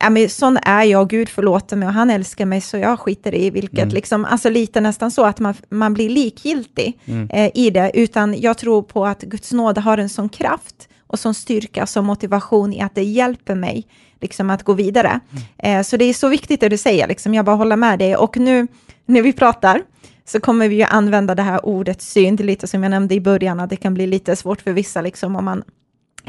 ja, 0.00 0.10
men 0.10 0.28
sån 0.28 0.58
är 0.62 0.84
jag, 0.84 1.08
Gud 1.08 1.28
förlåter 1.28 1.76
mig 1.76 1.88
och 1.88 1.94
han 1.94 2.10
älskar 2.10 2.46
mig 2.46 2.60
så 2.60 2.76
jag 2.76 3.00
skiter 3.00 3.34
i 3.34 3.50
vilket, 3.50 3.78
mm. 3.78 3.94
liksom, 3.94 4.24
alltså 4.24 4.50
lite 4.50 4.80
nästan 4.80 5.10
så 5.10 5.24
att 5.24 5.40
man, 5.40 5.54
man 5.68 5.94
blir 5.94 6.08
likgiltig 6.08 6.98
mm. 7.04 7.30
eh, 7.30 7.50
i 7.54 7.70
det, 7.70 7.90
utan 7.94 8.40
jag 8.40 8.58
tror 8.58 8.82
på 8.82 9.06
att 9.06 9.22
Guds 9.22 9.52
nåd 9.52 9.78
har 9.78 9.98
en 9.98 10.08
sån 10.08 10.28
kraft 10.28 10.88
och 11.06 11.18
sån 11.18 11.34
styrka, 11.34 11.86
som 11.86 12.06
motivation 12.06 12.72
i 12.72 12.80
att 12.80 12.94
det 12.94 13.04
hjälper 13.04 13.54
mig 13.54 13.86
liksom, 14.20 14.50
att 14.50 14.62
gå 14.62 14.72
vidare. 14.72 15.20
Mm. 15.30 15.78
Eh, 15.78 15.82
så 15.82 15.96
det 15.96 16.04
är 16.04 16.14
så 16.14 16.28
viktigt 16.28 16.60
det 16.60 16.68
du 16.68 16.76
säger, 16.76 17.08
liksom, 17.08 17.34
jag 17.34 17.44
bara 17.44 17.56
håller 17.56 17.76
med 17.76 17.98
dig. 17.98 18.16
Och 18.16 18.36
nu 18.36 18.66
när 19.06 19.22
vi 19.22 19.32
pratar 19.32 19.82
så 20.24 20.40
kommer 20.40 20.68
vi 20.68 20.76
ju 20.76 20.82
använda 20.82 21.34
det 21.34 21.42
här 21.42 21.66
ordet 21.66 22.02
synd, 22.02 22.40
lite 22.40 22.66
som 22.66 22.82
jag 22.82 22.90
nämnde 22.90 23.14
i 23.14 23.20
början, 23.20 23.60
att 23.60 23.70
det 23.70 23.76
kan 23.76 23.94
bli 23.94 24.06
lite 24.06 24.36
svårt 24.36 24.60
för 24.60 24.72
vissa 24.72 25.00
liksom, 25.00 25.36
om 25.36 25.44
man 25.44 25.62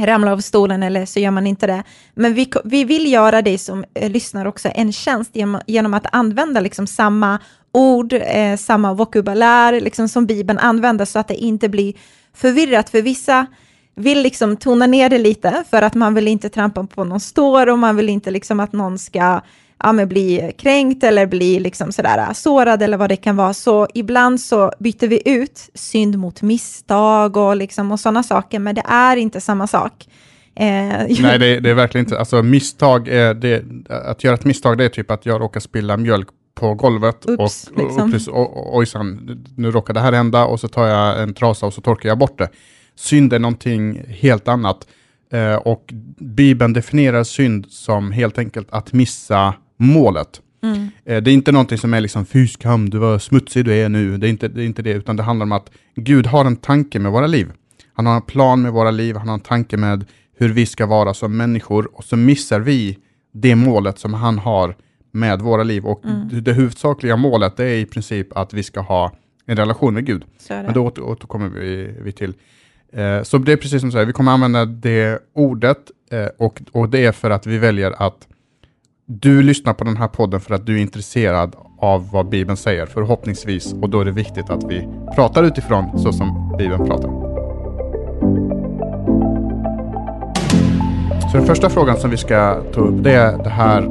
ramla 0.08 0.32
av 0.32 0.40
stolen 0.40 0.84
eller 0.84 1.06
så 1.06 1.20
gör 1.20 1.32
man 1.32 1.48
inte 1.48 1.68
det. 1.68 1.84
Men 2.14 2.34
vi, 2.34 2.52
vi 2.64 2.84
vill 2.84 3.12
göra 3.12 3.42
dig 3.42 3.58
som 3.58 3.86
eh, 3.94 4.10
lyssnar 4.10 4.46
också 4.46 4.70
en 4.76 4.92
tjänst 4.92 5.36
genom, 5.36 5.62
genom 5.68 5.94
att 5.94 6.06
använda 6.12 6.60
liksom 6.60 6.88
samma 6.88 7.40
ord, 7.72 8.14
eh, 8.14 8.58
samma 8.58 8.94
vokabulär 8.94 9.82
liksom 9.82 10.08
som 10.08 10.26
Bibeln 10.26 10.60
använder 10.60 11.06
så 11.06 11.20
att 11.20 11.28
det 11.28 11.36
inte 11.36 11.70
blir 11.70 11.94
förvirrat. 12.34 12.90
För 12.90 13.02
vissa 13.02 13.46
vill 13.96 14.22
liksom 14.22 14.58
tona 14.58 14.88
ner 14.88 15.10
det 15.10 15.18
lite 15.18 15.64
för 15.70 15.82
att 15.82 15.94
man 15.94 16.14
vill 16.14 16.28
inte 16.28 16.50
trampa 16.50 16.84
på 16.84 17.04
någon 17.04 17.20
står 17.20 17.70
och 17.70 17.80
man 17.80 17.96
vill 17.96 18.10
inte 18.10 18.32
liksom 18.32 18.60
att 18.60 18.74
någon 18.74 19.00
ska 19.00 19.42
ja, 19.84 19.92
men 19.92 20.08
bli 20.08 20.52
kränkt 20.58 21.04
eller 21.04 21.26
bli 21.26 21.60
liksom 21.60 21.92
sådär 21.92 22.34
sårad 22.34 22.82
eller 22.82 22.98
vad 22.98 23.10
det 23.10 23.16
kan 23.16 23.36
vara. 23.36 23.54
Så 23.54 23.88
ibland 23.94 24.42
så 24.42 24.72
byter 24.80 25.08
vi 25.08 25.22
ut 25.26 25.70
synd 25.74 26.18
mot 26.18 26.42
misstag 26.42 27.38
och, 27.38 27.56
liksom, 27.56 27.92
och 27.92 28.00
sådana 28.00 28.24
saker, 28.24 28.60
men 28.60 28.76
det 28.76 28.84
är 28.86 29.18
inte 29.18 29.42
samma 29.42 29.68
sak. 29.68 30.08
Eh, 30.56 30.66
Nej, 31.22 31.40
det, 31.40 31.60
det, 31.60 31.70
är 31.70 31.74
verkligen 31.74 32.06
inte. 32.06 32.20
Alltså 32.20 32.44
misstag, 32.44 33.08
är 33.08 33.34
det, 33.34 33.64
att 33.90 34.24
göra 34.24 34.34
ett 34.34 34.46
misstag 34.46 34.78
det 34.78 34.86
är 34.86 34.90
typ 34.90 35.12
att 35.12 35.26
jag 35.26 35.42
råkar 35.42 35.60
spilla 35.60 35.98
mjölk 35.98 36.28
på 36.56 36.74
golvet 36.74 37.26
Ups, 37.30 37.68
och, 37.68 37.78
liksom. 37.78 38.34
och, 38.34 38.58
och 38.58 38.78
ojsan, 38.78 39.38
nu 39.56 39.72
råkar 39.72 39.94
det 39.94 40.00
här 40.00 40.12
hända 40.12 40.46
och 40.46 40.60
så 40.60 40.68
tar 40.68 40.88
jag 40.88 41.24
en 41.24 41.34
trasa 41.34 41.66
och 41.66 41.74
så 41.74 41.82
torkar 41.82 42.10
jag 42.10 42.18
bort 42.18 42.38
det. 42.38 42.50
Synd 42.96 43.34
är 43.34 43.40
någonting 43.40 44.04
helt 44.08 44.48
annat. 44.48 44.88
Eh, 45.34 45.56
och 45.56 45.94
Bibeln 46.18 46.74
definierar 46.74 47.24
synd 47.24 47.66
som 47.70 48.12
helt 48.12 48.38
enkelt 48.38 48.68
att 48.72 48.94
missa 48.94 49.54
målet. 49.82 50.42
Mm. 50.64 50.90
Eh, 51.06 51.24
det 51.24 51.32
är 51.32 51.34
inte 51.34 51.52
någonting 51.52 51.78
som 51.78 51.94
är 51.94 52.02
liksom, 52.02 52.26
fy 52.26 52.48
skam, 52.48 52.90
du 52.90 52.98
var 52.98 53.20
smutsig 53.20 53.66
du 53.66 53.74
är 53.74 53.90
nu. 53.90 54.18
Det 54.18 54.28
är, 54.28 54.30
inte, 54.30 54.48
det 54.48 54.64
är 54.64 54.66
inte 54.66 54.82
det, 54.82 54.92
utan 54.92 55.16
det 55.16 55.24
handlar 55.24 55.44
om 55.44 55.52
att 55.52 55.72
Gud 55.96 56.28
har 56.28 56.46
en 56.46 56.56
tanke 56.56 57.00
med 57.00 57.12
våra 57.12 57.28
liv. 57.28 57.52
Han 57.94 58.06
har 58.06 58.16
en 58.16 58.22
plan 58.22 58.62
med 58.62 58.72
våra 58.72 58.92
liv, 58.92 59.16
han 59.16 59.28
har 59.28 59.34
en 59.34 59.40
tanke 59.40 59.78
med 59.78 60.06
hur 60.38 60.50
vi 60.50 60.66
ska 60.66 60.86
vara 60.86 61.14
som 61.14 61.38
människor 61.38 61.90
och 61.94 62.04
så 62.04 62.18
missar 62.18 62.60
vi 62.60 62.98
det 63.34 63.56
målet 63.56 64.00
som 64.00 64.14
han 64.14 64.40
har 64.40 64.76
med 65.12 65.42
våra 65.42 65.64
liv. 65.64 65.86
Och 65.86 66.06
mm. 66.06 66.44
det 66.44 66.54
huvudsakliga 66.54 67.16
målet 67.16 67.60
är 67.60 67.76
i 67.76 67.86
princip 67.86 68.38
att 68.38 68.54
vi 68.54 68.64
ska 68.64 68.80
ha 68.80 69.12
en 69.46 69.58
relation 69.58 69.94
med 69.94 70.06
Gud. 70.06 70.24
Men 70.50 70.74
då 70.74 70.86
återkommer 70.86 71.50
vi, 71.50 71.96
vi 72.02 72.12
till. 72.12 72.34
Eh, 72.94 73.24
så 73.24 73.38
det 73.38 73.52
är 73.52 73.58
precis 73.58 73.82
som 73.82 73.90
du 73.90 73.92
säger, 73.92 74.06
vi 74.06 74.14
kommer 74.14 74.32
använda 74.32 74.66
det 74.66 75.20
ordet 75.34 75.92
eh, 76.12 76.28
och, 76.38 76.62
och 76.72 76.90
det 76.90 77.06
är 77.06 77.12
för 77.12 77.30
att 77.30 77.48
vi 77.48 77.58
väljer 77.58 77.92
att 77.92 78.28
du 79.20 79.42
lyssnar 79.42 79.74
på 79.74 79.84
den 79.84 79.98
här 79.98 80.08
podden 80.08 80.40
för 80.40 80.56
att 80.56 80.66
du 80.66 80.78
är 80.78 80.82
intresserad 80.82 81.56
av 81.80 82.10
vad 82.12 82.30
Bibeln 82.30 82.58
säger, 82.58 82.86
förhoppningsvis. 82.86 83.74
Och 83.82 83.90
då 83.90 84.02
är 84.02 84.06
det 84.06 84.12
viktigt 84.12 84.50
att 84.50 84.64
vi 84.64 84.88
pratar 85.16 85.44
utifrån 85.44 86.00
så 86.00 86.14
som 86.14 86.56
Bibeln 86.58 86.86
pratar. 86.86 87.10
Så 91.32 91.38
den 91.38 91.46
första 91.46 91.70
frågan 91.70 91.98
som 91.98 92.10
vi 92.10 92.18
ska 92.18 92.62
ta 92.74 92.82
upp 92.82 93.04
det 93.04 93.14
är 93.14 93.38
det 93.44 93.50
här 93.50 93.90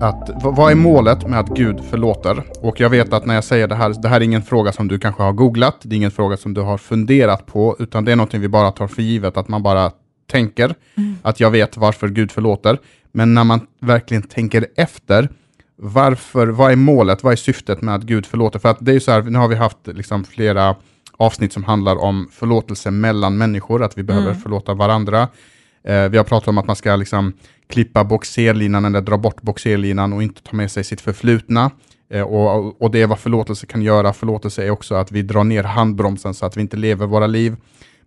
att 0.00 0.30
vad 0.42 0.70
är 0.70 0.74
målet 0.74 1.28
med 1.28 1.40
att 1.40 1.48
Gud 1.48 1.80
förlåter? 1.90 2.42
Och 2.60 2.80
jag 2.80 2.90
vet 2.90 3.12
att 3.12 3.26
när 3.26 3.34
jag 3.34 3.44
säger 3.44 3.68
det 3.68 3.74
här, 3.74 4.02
det 4.02 4.08
här 4.08 4.20
är 4.20 4.24
ingen 4.24 4.42
fråga 4.42 4.72
som 4.72 4.88
du 4.88 4.98
kanske 4.98 5.22
har 5.22 5.32
googlat, 5.32 5.76
det 5.82 5.94
är 5.94 5.96
ingen 5.96 6.10
fråga 6.10 6.36
som 6.36 6.54
du 6.54 6.60
har 6.60 6.78
funderat 6.78 7.46
på, 7.46 7.76
utan 7.78 8.04
det 8.04 8.12
är 8.12 8.16
någonting 8.16 8.40
vi 8.40 8.48
bara 8.48 8.70
tar 8.70 8.86
för 8.86 9.02
givet, 9.02 9.36
att 9.36 9.48
man 9.48 9.62
bara 9.62 9.90
tänker 10.30 10.74
mm. 10.94 11.16
att 11.22 11.40
jag 11.40 11.50
vet 11.50 11.76
varför 11.76 12.08
Gud 12.08 12.30
förlåter. 12.32 12.78
Men 13.12 13.34
när 13.34 13.44
man 13.44 13.66
verkligen 13.80 14.22
tänker 14.22 14.66
efter, 14.76 15.28
varför, 15.76 16.46
vad 16.46 16.72
är 16.72 16.76
målet, 16.76 17.22
vad 17.22 17.32
är 17.32 17.36
syftet 17.36 17.82
med 17.82 17.94
att 17.94 18.02
Gud 18.02 18.26
förlåter? 18.26 18.58
För 18.58 18.68
att 18.68 18.78
det 18.80 18.90
är 18.90 18.94
ju 18.94 19.00
så 19.00 19.12
här, 19.12 19.22
nu 19.22 19.38
har 19.38 19.48
vi 19.48 19.54
haft 19.54 19.86
liksom 19.86 20.24
flera 20.24 20.76
avsnitt 21.16 21.52
som 21.52 21.64
handlar 21.64 21.96
om 21.96 22.28
förlåtelse 22.32 22.90
mellan 22.90 23.38
människor, 23.38 23.82
att 23.82 23.98
vi 23.98 24.02
behöver 24.02 24.30
mm. 24.30 24.40
förlåta 24.40 24.74
varandra. 24.74 25.28
Eh, 25.84 26.08
vi 26.08 26.16
har 26.16 26.24
pratat 26.24 26.48
om 26.48 26.58
att 26.58 26.66
man 26.66 26.76
ska 26.76 26.96
liksom 26.96 27.32
klippa 27.68 28.04
boxerlinan 28.04 28.84
eller 28.84 29.00
dra 29.00 29.16
bort 29.16 29.42
boxerlinan 29.42 30.12
och 30.12 30.22
inte 30.22 30.42
ta 30.42 30.56
med 30.56 30.70
sig 30.70 30.84
sitt 30.84 31.00
förflutna. 31.00 31.70
Eh, 32.10 32.22
och, 32.22 32.82
och 32.82 32.90
det 32.90 33.02
är 33.02 33.06
vad 33.06 33.18
förlåtelse 33.18 33.66
kan 33.66 33.82
göra. 33.82 34.12
Förlåtelse 34.12 34.64
är 34.64 34.70
också 34.70 34.94
att 34.94 35.12
vi 35.12 35.22
drar 35.22 35.44
ner 35.44 35.64
handbromsen 35.64 36.34
så 36.34 36.46
att 36.46 36.56
vi 36.56 36.60
inte 36.60 36.76
lever 36.76 37.06
våra 37.06 37.26
liv 37.26 37.56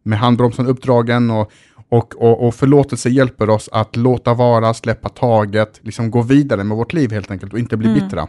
med 0.04 0.20
handbromsen 0.20 0.68
uppdragen 0.68 1.32
och, 1.32 1.52
och, 1.92 2.16
och, 2.16 2.48
och 2.48 2.56
förlåtelse 2.56 3.10
hjälper 3.10 3.50
oss 3.50 3.70
att 3.72 3.96
låta 3.96 4.34
vara, 4.34 4.74
släppa 4.74 5.10
taget, 5.10 5.80
liksom 5.82 6.12
gå 6.12 6.22
vidare 6.22 6.64
med 6.64 6.78
vårt 6.78 6.94
liv 6.94 7.12
helt 7.12 7.32
enkelt 7.32 7.54
och 7.54 7.60
inte 7.60 7.78
bli 7.78 7.90
mm. 7.90 8.00
bittra. 8.00 8.28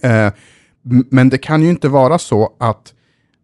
Eh, 0.00 0.32
men 1.10 1.28
det 1.28 1.38
kan 1.38 1.62
ju 1.62 1.68
inte 1.68 1.88
vara 1.88 2.18
så 2.18 2.56
att 2.58 2.94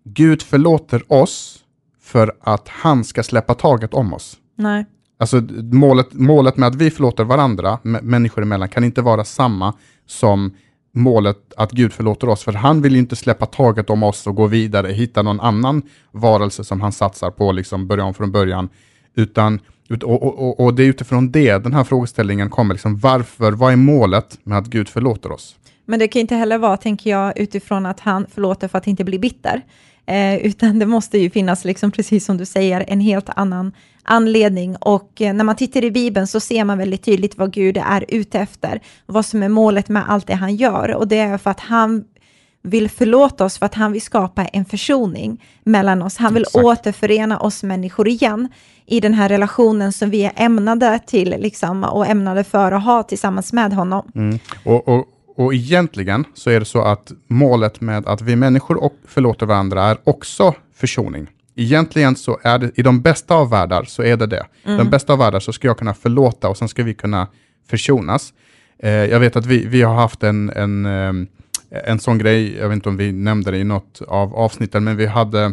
Gud 0.05 0.43
förlåter 0.43 1.13
oss 1.13 1.59
för 2.01 2.33
att 2.41 2.69
han 2.69 3.05
ska 3.05 3.23
släppa 3.23 3.55
taget 3.55 3.95
om 3.95 4.15
oss. 4.15 4.37
Nej. 4.57 4.87
Alltså 5.19 5.43
målet, 5.73 6.13
målet 6.13 6.57
med 6.57 6.69
att 6.69 6.75
vi 6.75 6.91
förlåter 6.91 7.25
varandra, 7.25 7.79
människor 7.83 8.43
emellan, 8.43 8.69
kan 8.69 8.85
inte 8.85 9.03
vara 9.03 9.25
samma 9.25 9.75
som 10.07 10.55
målet 10.95 11.53
att 11.57 11.73
Gud 11.73 11.93
förlåter 11.93 12.29
oss, 12.29 12.43
för 12.43 12.53
han 12.53 12.83
vill 12.83 12.93
ju 12.93 12.99
inte 12.99 13.17
släppa 13.17 13.47
taget 13.47 13.91
om 13.91 14.03
oss 14.03 14.27
och 14.27 14.35
gå 14.35 14.47
vidare, 14.47 14.93
hitta 14.93 15.23
någon 15.23 15.41
annan 15.41 15.83
varelse 16.13 16.65
som 16.65 16.81
han 16.81 16.93
satsar 16.93 17.31
på, 17.31 17.53
liksom 17.53 17.87
börja 17.87 18.05
om 18.05 18.15
från 18.15 18.33
början, 18.33 18.69
utan 19.19 19.61
och, 19.91 20.03
och, 20.03 20.39
och, 20.39 20.61
och 20.61 20.75
det 20.75 20.83
är 20.83 20.87
utifrån 20.87 21.31
det 21.31 21.59
den 21.59 21.75
här 21.75 21.85
frågeställningen 21.85 22.51
kommer, 22.51 22.75
liksom, 22.75 22.99
varför, 22.99 23.53
vad 23.53 23.73
är 23.73 23.77
målet 23.77 24.39
med 24.43 24.59
att 24.59 24.67
Gud 24.67 24.89
förlåter 24.89 25.33
oss? 25.33 25.57
Men 25.85 25.99
det 25.99 26.09
kan 26.09 26.21
inte 26.21 26.35
heller 26.35 26.59
vara, 26.59 26.77
tänker 26.77 27.11
jag, 27.11 27.39
utifrån 27.39 27.87
att 27.87 28.01
han 28.01 28.27
förlåter 28.35 28.69
för 28.69 28.79
att 28.79 28.87
inte 28.87 29.05
bli 29.05 29.19
bitter, 29.19 29.63
eh, 30.07 30.37
utan 30.37 30.79
det 30.79 30.87
måste 30.87 31.19
ju 31.19 31.31
finnas, 31.31 31.65
liksom, 31.65 31.91
precis 31.91 32.25
som 32.25 32.37
du 32.37 32.45
säger, 32.45 32.85
en 32.89 33.01
helt 33.01 33.29
annan 33.37 33.73
anledning. 34.03 34.77
Och 34.77 35.23
eh, 35.23 35.35
när 35.35 35.45
man 35.45 35.57
tittar 35.57 35.85
i 35.85 35.91
Bibeln 35.91 36.27
så 36.27 36.41
ser 36.41 36.65
man 36.65 36.79
väldigt 36.79 37.03
tydligt 37.03 37.39
vad 37.39 37.53
Gud 37.53 37.77
är 37.77 38.05
ute 38.09 38.39
efter, 38.39 38.81
vad 39.07 39.27
som 39.27 39.43
är 39.43 39.49
målet 39.49 39.89
med 39.89 40.05
allt 40.09 40.27
det 40.27 40.35
han 40.35 40.57
gör. 40.57 40.95
Och 40.95 41.09
det 41.09 41.19
är 41.19 41.39
för 41.39 41.51
att 41.51 41.61
han 41.61 42.05
vill 42.63 42.89
förlåta 42.89 43.45
oss 43.45 43.59
för 43.59 43.67
att 43.67 43.75
han 43.75 43.93
vill 43.93 44.03
skapa 44.03 44.45
en 44.45 44.65
försoning 44.65 45.45
mellan 45.65 46.03
oss. 46.03 46.17
Han 46.17 46.35
vill 46.35 46.43
Exakt. 46.43 46.65
återförena 46.65 47.39
oss 47.39 47.63
människor 47.63 48.09
igen 48.09 48.49
i 48.87 49.01
den 49.01 49.15
här 49.15 49.29
relationen 49.29 49.93
som 49.93 50.11
vi 50.11 50.25
är 50.25 50.33
ämnade 50.37 51.01
till 51.07 51.31
liksom, 51.39 51.85
och 51.85 52.07
ämnade 52.07 52.45
för 52.45 52.73
att 52.73 52.85
ha 52.85 53.03
tillsammans 53.03 53.53
med 53.53 53.73
honom. 53.73 54.13
Mm. 54.15 54.39
Och, 54.65 54.89
och, 54.89 55.05
och 55.37 55.55
egentligen 55.55 56.25
så 56.35 56.51
är 56.51 56.61
det 56.61 56.67
så 56.67 56.83
att 56.83 57.13
målet 57.29 57.81
med 57.81 58.07
att 58.07 58.21
vi 58.21 58.37
människor 58.37 58.85
och 58.85 58.95
förlåter 59.07 59.47
varandra 59.47 59.85
är 59.85 59.99
också 60.05 60.55
försoning. 60.75 61.27
Egentligen 61.55 62.17
så 62.17 62.39
är 62.43 62.59
det, 62.59 62.71
i 62.75 62.83
de 62.83 63.01
bästa 63.01 63.35
av 63.35 63.51
världar 63.51 63.85
så 63.85 64.03
är 64.03 64.17
det 64.17 64.27
det. 64.27 64.47
Mm. 64.65 64.79
De 64.79 64.91
bästa 64.91 65.13
av 65.13 65.19
världar 65.19 65.41
så 65.41 65.53
ska 65.53 65.67
jag 65.67 65.79
kunna 65.79 65.95
förlåta 65.95 66.49
och 66.49 66.57
sen 66.57 66.69
ska 66.69 66.83
vi 66.83 66.95
kunna 66.95 67.27
försonas. 67.69 68.33
Eh, 68.79 68.91
jag 68.91 69.21
vet 69.21 69.37
att 69.37 69.47
vi, 69.47 69.67
vi 69.67 69.83
har 69.83 69.95
haft 69.95 70.23
en, 70.23 70.51
en, 70.51 70.87
eh, 70.87 71.13
Eh, 71.71 71.91
en 71.91 71.99
sån 71.99 72.19
grej, 72.19 72.57
jag 72.57 72.69
vet 72.69 72.77
inte 72.77 72.89
om 72.89 72.97
vi 72.97 73.13
nämnde 73.13 73.51
det 73.51 73.59
i 73.59 73.65
något 73.65 74.03
av 74.09 74.35
avsnitten, 74.35 74.85
men 74.85 74.97
vi 74.97 75.07
hade, 75.07 75.45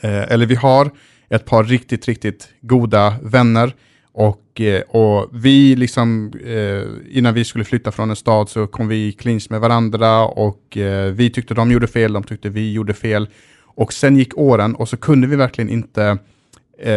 eh, 0.00 0.32
eller 0.32 0.46
vi 0.46 0.54
har 0.54 0.90
ett 1.28 1.44
par 1.44 1.64
riktigt, 1.64 2.08
riktigt 2.08 2.48
goda 2.60 3.14
vänner 3.22 3.74
och, 4.12 4.60
eh, 4.60 4.82
och 4.82 5.28
vi 5.32 5.76
liksom, 5.76 6.32
eh, 6.44 7.18
innan 7.18 7.34
vi 7.34 7.44
skulle 7.44 7.64
flytta 7.64 7.92
från 7.92 8.10
en 8.10 8.16
stad 8.16 8.48
så 8.48 8.66
kom 8.66 8.88
vi 8.88 9.06
i 9.06 9.12
clinch 9.12 9.46
med 9.50 9.60
varandra 9.60 10.24
och 10.24 10.78
vi 11.12 11.30
tyckte 11.34 11.54
de 11.54 11.70
gjorde 11.70 11.86
fel, 11.86 12.12
de 12.12 12.22
tyckte 12.22 12.48
vi 12.48 12.72
gjorde 12.72 12.94
fel. 12.94 13.28
Och 13.74 13.92
sen 13.92 14.16
gick 14.16 14.38
åren 14.38 14.74
och 14.74 14.88
så 14.88 14.96
kunde 14.96 15.26
vi 15.26 15.36
verkligen 15.36 15.70
inte, 15.70 16.18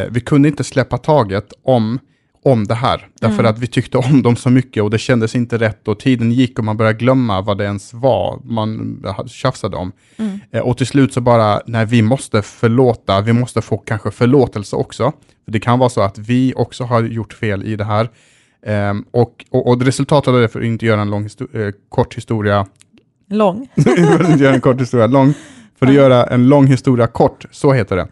vi 0.10 0.20
kunde 0.20 0.48
inte 0.48 0.64
släppa 0.64 0.98
taget 0.98 1.54
om 1.64 2.00
om 2.46 2.68
det 2.68 2.76
här. 2.76 3.08
Därför 3.22 3.40
mm. 3.40 3.52
att 3.52 3.60
vi 3.60 3.68
tyckte 3.68 3.98
om 3.98 4.22
dem 4.22 4.36
så 4.36 4.50
mycket 4.50 4.84
och 4.84 4.90
det 4.90 4.98
kändes 4.98 5.36
inte 5.36 5.58
rätt 5.58 5.88
och 5.88 6.00
tiden 6.00 6.32
gick 6.32 6.60
och 6.60 6.66
man 6.66 6.78
började 6.78 6.98
glömma 6.98 7.42
vad 7.42 7.58
det 7.58 7.64
ens 7.64 7.94
var 7.94 8.40
man 8.44 9.04
tjafsade 9.28 9.78
om. 9.78 9.92
Mm. 10.18 10.40
och 10.64 10.78
till 10.78 10.88
slut 10.88 11.14
så 11.14 11.22
bara, 11.22 11.62
nej 11.66 11.86
vi 11.86 12.02
måste 12.02 12.42
förlåta, 12.42 13.22
vi 13.22 13.34
måste 13.34 13.62
få 13.62 13.78
kanske 13.78 14.12
förlåtelse 14.12 14.76
också. 14.76 15.14
Det 15.48 15.60
kan 15.60 15.80
vara 15.80 15.90
så 15.90 16.02
att 16.02 16.18
vi 16.18 16.54
också 16.56 16.84
har 16.84 17.04
gjort 17.04 17.34
fel 17.34 17.64
i 17.64 17.76
det 17.76 17.86
här. 17.86 18.10
Um, 18.90 19.06
och, 19.12 19.46
och, 19.50 19.68
och, 19.68 19.82
resultatet 19.82 20.28
av 20.28 20.42
det, 20.42 20.48
för 20.48 20.60
att 20.60 20.66
inte 20.66 20.86
göra 20.86 21.02
en 21.02 21.10
lång 21.10 21.24
histor 21.24 21.48
eh, 21.54 21.72
kort 21.90 22.18
historia... 22.18 22.68
Lång? 23.30 23.68
för 23.84 24.24
att 24.24 24.30
inte 24.30 24.44
göra 24.44 24.56
en 24.56 24.62
kort 24.62 24.82
historia 24.82 25.08
lång. 25.08 25.34
För 25.80 25.88
att 25.88 25.94
göra 25.94 26.24
en 26.26 26.50
lång 26.50 26.68
historia 26.68 27.08
kort, 27.08 27.46
så 27.52 27.74
heter 27.74 27.96
det. 27.96 28.08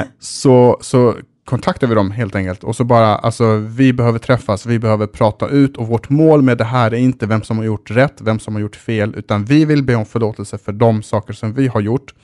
Uh, 0.00 0.04
så, 0.18 0.78
så 0.80 1.14
kontaktar 1.46 1.86
vi 1.86 1.94
dem 1.94 2.10
helt 2.10 2.34
enkelt. 2.34 2.64
Och 2.64 2.76
så 2.76 2.84
bara, 2.84 3.16
alltså 3.16 3.56
vi 3.56 3.92
behöver 3.92 4.18
träffas, 4.18 4.66
vi 4.66 4.78
behöver 4.78 5.06
prata 5.06 5.48
ut. 5.48 5.76
Och 5.76 5.86
vårt 5.86 6.08
mål 6.08 6.42
med 6.42 6.58
det 6.58 6.64
här 6.64 6.94
är 6.94 6.98
inte 6.98 7.26
vem 7.26 7.42
som 7.42 7.58
har 7.58 7.64
gjort 7.64 7.90
rätt, 7.90 8.14
vem 8.20 8.38
som 8.38 8.54
har 8.54 8.60
gjort 8.60 8.76
fel, 8.76 9.14
utan 9.16 9.44
vi 9.44 9.64
vill 9.64 9.82
be 9.82 9.94
om 9.94 10.06
förlåtelse 10.06 10.58
för 10.58 10.72
de 10.72 11.02
saker 11.02 11.32
som 11.32 11.54
vi 11.54 11.68
har 11.68 11.80
gjort. 11.80 12.14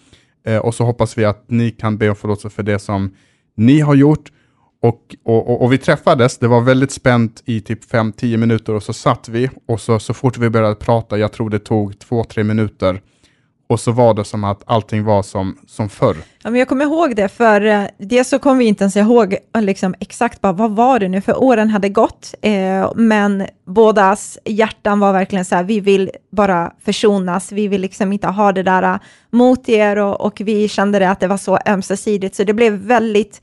Eh, 0.46 0.58
och 0.58 0.74
så 0.74 0.84
hoppas 0.84 1.18
vi 1.18 1.24
att 1.24 1.44
ni 1.46 1.70
kan 1.70 1.98
be 1.98 2.08
om 2.08 2.16
förlåtelse 2.16 2.50
för 2.50 2.62
det 2.62 2.78
som 2.78 3.14
ni 3.56 3.80
har 3.80 3.94
gjort. 3.94 4.32
Och, 4.82 5.16
och, 5.24 5.50
och, 5.50 5.62
och 5.62 5.72
vi 5.72 5.78
träffades, 5.78 6.38
det 6.38 6.48
var 6.48 6.60
väldigt 6.60 6.92
spänt 6.92 7.42
i 7.44 7.60
typ 7.60 7.92
5-10 7.92 8.36
minuter. 8.36 8.74
Och 8.74 8.82
så 8.82 8.92
satt 8.92 9.28
vi. 9.28 9.50
Och 9.66 9.80
så, 9.80 9.98
så 9.98 10.14
fort 10.14 10.38
vi 10.38 10.50
började 10.50 10.74
prata, 10.74 11.18
jag 11.18 11.32
tror 11.32 11.50
det 11.50 11.58
tog 11.58 11.92
2-3 11.92 12.42
minuter, 12.42 13.00
och 13.72 13.80
så 13.80 13.92
var 13.92 14.14
det 14.14 14.24
som 14.24 14.44
att 14.44 14.62
allting 14.66 15.04
var 15.04 15.22
som, 15.22 15.58
som 15.66 15.88
förr. 15.88 16.16
Ja, 16.42 16.50
men 16.50 16.58
jag 16.58 16.68
kommer 16.68 16.84
ihåg 16.84 17.16
det, 17.16 17.28
för 17.28 17.60
eh, 17.60 17.84
det 17.98 18.24
så 18.24 18.38
kommer 18.38 18.58
vi 18.58 18.64
inte 18.64 18.84
ens 18.84 18.96
ihåg 18.96 19.36
eh, 19.54 19.62
liksom, 19.62 19.94
exakt 20.00 20.40
bara, 20.40 20.52
vad 20.52 20.70
var 20.70 20.98
det 20.98 21.08
nu, 21.08 21.20
för 21.20 21.42
åren 21.42 21.70
hade 21.70 21.88
gått, 21.88 22.34
eh, 22.42 22.92
men 22.94 23.46
bådas 23.66 24.38
hjärtan 24.44 25.00
var 25.00 25.12
verkligen 25.12 25.44
så 25.44 25.54
här, 25.54 25.62
vi 25.62 25.80
vill 25.80 26.10
bara 26.32 26.72
försonas, 26.84 27.52
vi 27.52 27.68
vill 27.68 27.80
liksom 27.80 28.12
inte 28.12 28.28
ha 28.28 28.52
det 28.52 28.62
där 28.62 28.82
eh, 28.82 28.98
mot 29.30 29.68
er 29.68 29.96
och, 29.96 30.20
och 30.20 30.40
vi 30.44 30.68
kände 30.68 30.98
det 30.98 31.10
att 31.10 31.20
det 31.20 31.28
var 31.28 31.36
så 31.36 31.58
ömsesidigt, 31.66 32.34
så 32.34 32.44
det 32.44 32.54
blev 32.54 32.72
väldigt 32.72 33.42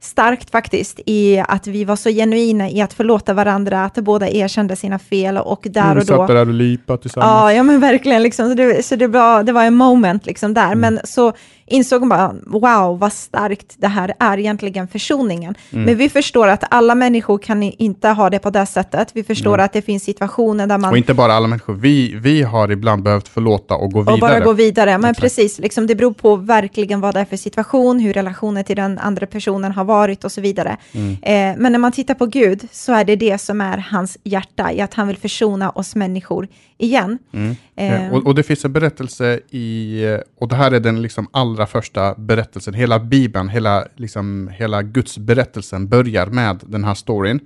starkt 0.00 0.50
faktiskt 0.50 1.00
i 1.06 1.38
att 1.48 1.66
vi 1.66 1.84
var 1.84 1.96
så 1.96 2.10
genuina 2.10 2.70
i 2.70 2.80
att 2.80 2.92
förlåta 2.92 3.34
varandra, 3.34 3.84
att 3.84 3.94
båda 3.94 4.28
erkände 4.28 4.76
sina 4.76 4.98
fel 4.98 5.38
och 5.38 5.66
där 5.70 5.82
mm, 5.82 5.98
och 5.98 6.04
då... 6.04 6.16
satt 6.16 6.28
där 6.28 6.48
och 6.48 6.54
lipade 6.54 7.02
tillsammans. 7.02 7.30
Ja, 7.30 7.52
ja 7.52 7.62
men 7.62 7.80
verkligen, 7.80 8.22
liksom, 8.22 8.48
så, 8.48 8.54
det, 8.54 8.84
så 8.84 8.96
det, 8.96 9.06
var, 9.06 9.42
det 9.42 9.52
var 9.52 9.64
en 9.64 9.74
moment 9.74 10.26
liksom 10.26 10.54
där, 10.54 10.72
mm. 10.72 10.80
men 10.80 11.00
så 11.04 11.32
insåg 11.70 12.04
man 12.04 12.08
bara, 12.08 12.34
wow, 12.60 12.98
vad 12.98 13.12
starkt 13.12 13.74
det 13.78 13.88
här 13.88 14.14
är 14.18 14.38
egentligen 14.38 14.88
försoningen. 14.88 15.54
Mm. 15.70 15.84
Men 15.84 15.96
vi 15.96 16.08
förstår 16.08 16.48
att 16.48 16.64
alla 16.70 16.94
människor 16.94 17.38
kan 17.38 17.62
inte 17.62 18.08
ha 18.08 18.30
det 18.30 18.38
på 18.38 18.50
det 18.50 18.66
sättet. 18.66 19.10
Vi 19.12 19.24
förstår 19.24 19.54
mm. 19.54 19.64
att 19.64 19.72
det 19.72 19.82
finns 19.82 20.04
situationer 20.04 20.66
där 20.66 20.78
man... 20.78 20.90
Och 20.90 20.98
inte 20.98 21.14
bara 21.14 21.32
alla 21.32 21.46
människor, 21.46 21.74
vi, 21.74 22.14
vi 22.14 22.42
har 22.42 22.72
ibland 22.72 23.02
behövt 23.02 23.28
förlåta 23.28 23.74
och 23.74 23.92
gå 23.92 24.00
vidare. 24.00 24.14
Och 24.14 24.20
bara 24.20 24.40
gå 24.40 24.52
vidare, 24.52 24.98
men 24.98 25.10
Exakt. 25.10 25.20
precis, 25.20 25.58
liksom, 25.58 25.86
det 25.86 25.94
beror 25.94 26.12
på 26.12 26.36
verkligen 26.36 27.00
vad 27.00 27.14
det 27.14 27.20
är 27.20 27.24
för 27.24 27.36
situation, 27.36 27.98
hur 27.98 28.12
relationen 28.12 28.64
till 28.64 28.76
den 28.76 28.98
andra 28.98 29.26
personen 29.26 29.72
har 29.72 29.84
varit 29.84 30.24
och 30.24 30.32
så 30.32 30.40
vidare. 30.40 30.76
Mm. 30.92 31.16
Eh, 31.22 31.60
men 31.62 31.72
när 31.72 31.78
man 31.78 31.92
tittar 31.92 32.14
på 32.14 32.26
Gud 32.26 32.68
så 32.72 32.92
är 32.92 33.04
det 33.04 33.16
det 33.16 33.38
som 33.38 33.60
är 33.60 33.78
hans 33.90 34.18
hjärta, 34.24 34.72
i 34.72 34.80
att 34.80 34.94
han 34.94 35.08
vill 35.08 35.16
försona 35.16 35.70
oss 35.70 35.94
människor 35.94 36.48
igen. 36.78 37.18
Mm. 37.32 37.56
Eh. 37.76 38.12
Och, 38.12 38.26
och, 38.26 38.34
det 38.34 38.42
finns 38.42 38.64
en 38.64 38.72
berättelse 38.72 39.40
i, 39.50 40.04
och 40.38 40.48
det 40.48 40.56
här 40.56 40.70
är 40.70 40.80
den 40.80 41.02
liksom 41.02 41.28
allra 41.30 41.66
första 41.66 42.14
berättelsen, 42.14 42.74
hela 42.74 42.98
Bibeln, 42.98 43.48
hela, 43.48 43.86
liksom, 43.96 44.50
hela 44.52 44.82
Guds 44.82 45.18
berättelsen 45.18 45.88
börjar 45.88 46.26
med 46.26 46.60
den 46.66 46.84
här 46.84 46.94
storyn. 46.94 47.40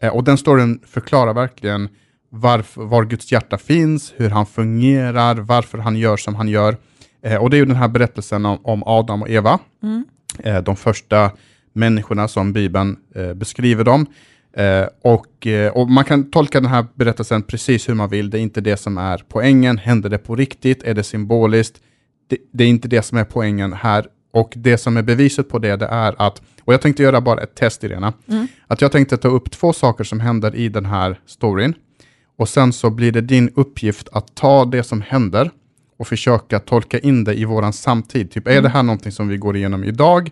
Eh, 0.00 0.16
och 0.16 0.24
den 0.24 0.38
storyn 0.38 0.80
förklarar 0.86 1.34
verkligen 1.34 1.88
varför, 2.28 2.84
var 2.84 3.04
Guds 3.04 3.32
hjärta 3.32 3.58
finns, 3.58 4.14
hur 4.16 4.30
han 4.30 4.46
fungerar, 4.46 5.34
varför 5.34 5.78
han 5.78 5.96
gör 5.96 6.16
som 6.16 6.34
han 6.34 6.48
gör. 6.48 6.76
Eh, 7.22 7.36
och 7.36 7.50
det 7.50 7.56
är 7.56 7.58
ju 7.58 7.64
den 7.64 7.76
här 7.76 7.88
berättelsen 7.88 8.46
om, 8.46 8.58
om 8.62 8.82
Adam 8.86 9.22
och 9.22 9.30
Eva, 9.30 9.58
mm. 9.82 10.04
eh, 10.38 10.62
de 10.62 10.76
första 10.76 11.30
människorna 11.72 12.28
som 12.28 12.52
Bibeln 12.52 12.96
eh, 13.14 13.34
beskriver 13.34 13.84
dem. 13.84 14.06
Eh, 14.56 14.86
och, 15.02 15.46
eh, 15.46 15.72
och, 15.72 15.90
man 15.90 16.04
kan 16.04 16.30
tolka 16.30 16.60
den 16.60 16.70
här 16.70 16.86
berättelsen 16.94 17.42
precis 17.42 17.88
hur 17.88 17.94
man 17.94 18.08
vill, 18.08 18.30
det 18.30 18.38
är 18.38 18.42
inte 18.42 18.60
det 18.60 18.76
som 18.76 18.98
är 18.98 19.24
poängen. 19.28 19.78
Händer 19.78 20.10
det 20.10 20.18
på 20.18 20.36
riktigt? 20.36 20.82
Är 20.82 20.94
det 20.94 21.02
symboliskt? 21.02 21.80
Det, 22.28 22.36
det, 22.52 22.64
är 22.64 22.68
inte 22.68 22.88
det 22.88 23.02
som 23.02 23.18
är 23.18 23.24
poängen 23.24 23.72
här. 23.72 24.06
Och 24.32 24.52
det 24.56 24.78
som 24.78 24.96
är 24.96 25.02
beviset 25.02 25.48
på 25.48 25.58
det, 25.58 25.76
det 25.76 25.86
är 25.86 26.14
att, 26.18 26.42
och 26.64 26.72
jag 26.72 26.80
tänkte 26.80 27.02
göra 27.02 27.20
bara 27.20 27.42
ett 27.42 27.54
test 27.54 27.84
Irena, 27.84 28.12
mm. 28.28 28.46
att 28.66 28.80
jag 28.80 28.92
tänkte 28.92 29.16
ta 29.16 29.28
upp 29.28 29.50
två 29.50 29.72
saker 29.72 30.04
som 30.04 30.20
händer 30.20 30.54
i 30.54 30.68
den 30.68 30.86
här 30.86 31.20
storyn. 31.26 31.74
Och 32.38 32.48
sen 32.48 32.72
så 32.72 32.90
blir 32.90 33.12
det 33.12 33.20
din 33.20 33.50
uppgift 33.54 34.08
att 34.12 34.34
ta 34.34 34.64
det 34.64 34.82
som 34.82 35.02
händer 35.02 35.50
och 35.98 36.08
försöka 36.08 36.58
tolka 36.58 36.98
in 36.98 37.24
det 37.24 37.34
i 37.34 37.44
våran 37.44 37.72
samtid. 37.72 38.30
Typ, 38.30 38.46
mm. 38.46 38.58
är 38.58 38.62
det 38.62 38.68
här 38.68 38.82
någonting 38.82 39.12
som 39.12 39.28
vi 39.28 39.36
går 39.36 39.56
igenom 39.56 39.84
idag? 39.84 40.30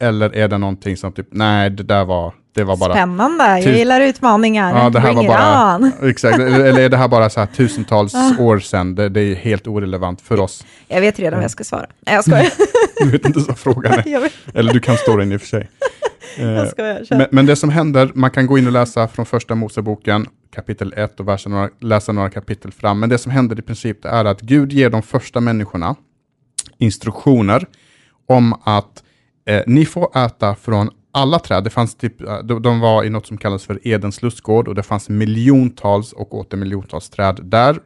Eller 0.00 0.34
är 0.34 0.48
det 0.48 0.58
någonting 0.58 0.96
som 0.96 1.12
typ, 1.12 1.28
nej, 1.30 1.70
det 1.70 1.82
där 1.82 2.04
var, 2.04 2.34
det 2.54 2.64
var 2.64 2.76
bara... 2.76 2.92
Spännande, 2.92 3.44
jag 3.44 3.76
gillar 3.76 4.00
utmaningar. 4.00 4.78
Ja, 4.78 4.90
det 4.90 5.00
här 5.00 5.12
var 5.12 5.24
bara, 5.24 5.92
exakt, 6.10 6.38
eller 6.38 6.80
är 6.80 6.88
det 6.88 6.96
här 6.96 7.08
bara 7.08 7.30
så 7.30 7.40
här 7.40 7.46
tusentals 7.46 8.14
ah. 8.14 8.36
år 8.38 8.58
sedan? 8.58 8.94
Det, 8.94 9.08
det, 9.08 9.20
är 9.20 9.34
helt 9.34 9.66
orelevant 9.66 10.20
för 10.20 10.40
oss. 10.40 10.64
Jag 10.88 11.00
vet 11.00 11.18
redan 11.18 11.38
vad 11.38 11.44
jag 11.44 11.50
ska 11.50 11.64
svara. 11.64 11.86
Nej, 12.00 12.14
jag 12.14 12.24
skojar. 12.24 12.52
du 13.00 13.10
vet 13.10 13.26
inte 13.26 13.40
så 13.40 13.54
frågan 13.54 13.92
är. 13.92 14.32
Eller 14.58 14.72
du 14.72 14.80
kan 14.80 14.96
stå 14.96 15.16
den 15.16 15.32
i 15.32 15.36
och 15.36 15.40
för 15.40 15.48
sig. 15.48 15.70
jag 16.38 16.68
skojar, 16.68 17.06
men, 17.10 17.26
men, 17.30 17.46
det 17.46 17.56
som 17.56 17.70
händer, 17.70 18.10
man 18.14 18.30
kan 18.30 18.46
gå 18.46 18.58
in 18.58 18.66
och 18.66 18.72
läsa 18.72 19.08
från 19.08 19.26
första 19.26 19.54
Moseboken, 19.54 20.26
kapitel 20.54 20.94
1 20.96 21.20
och 21.20 21.26
några, 21.46 21.68
läsa 21.80 22.12
några 22.12 22.30
kapitel 22.30 22.72
fram. 22.72 23.00
Men 23.00 23.08
det 23.08 23.18
som 23.18 23.32
händer 23.32 23.58
i 23.58 23.62
princip 23.62 24.04
är 24.04 24.24
att 24.24 24.40
Gud 24.40 24.72
ger 24.72 24.90
de 24.90 25.02
första 25.02 25.40
människorna 25.40 25.94
instruktioner 26.78 27.66
om 28.28 28.54
att 28.64 29.02
eh, 29.46 29.62
ni 29.66 29.86
får 29.86 30.18
äta 30.18 30.54
från 30.54 30.90
alla 31.14 31.38
träd. 31.38 31.64
Det 31.64 31.70
fanns 31.70 31.94
typ, 31.94 32.20
eh, 32.20 32.38
de, 32.38 32.80
var 32.80 33.04
i 33.04 33.10
något 33.10 33.26
som 33.26 33.36
kallas 33.36 33.64
för 33.64 33.88
Edens 33.88 34.22
lustgård 34.22 34.68
och 34.68 34.74
det 34.74 34.82
fanns 34.82 35.08
miljontals 35.08 36.12
och 36.12 36.34
åter 36.34 36.56
miljontals 36.56 37.10
träd 37.10 37.40
där. 37.42 37.78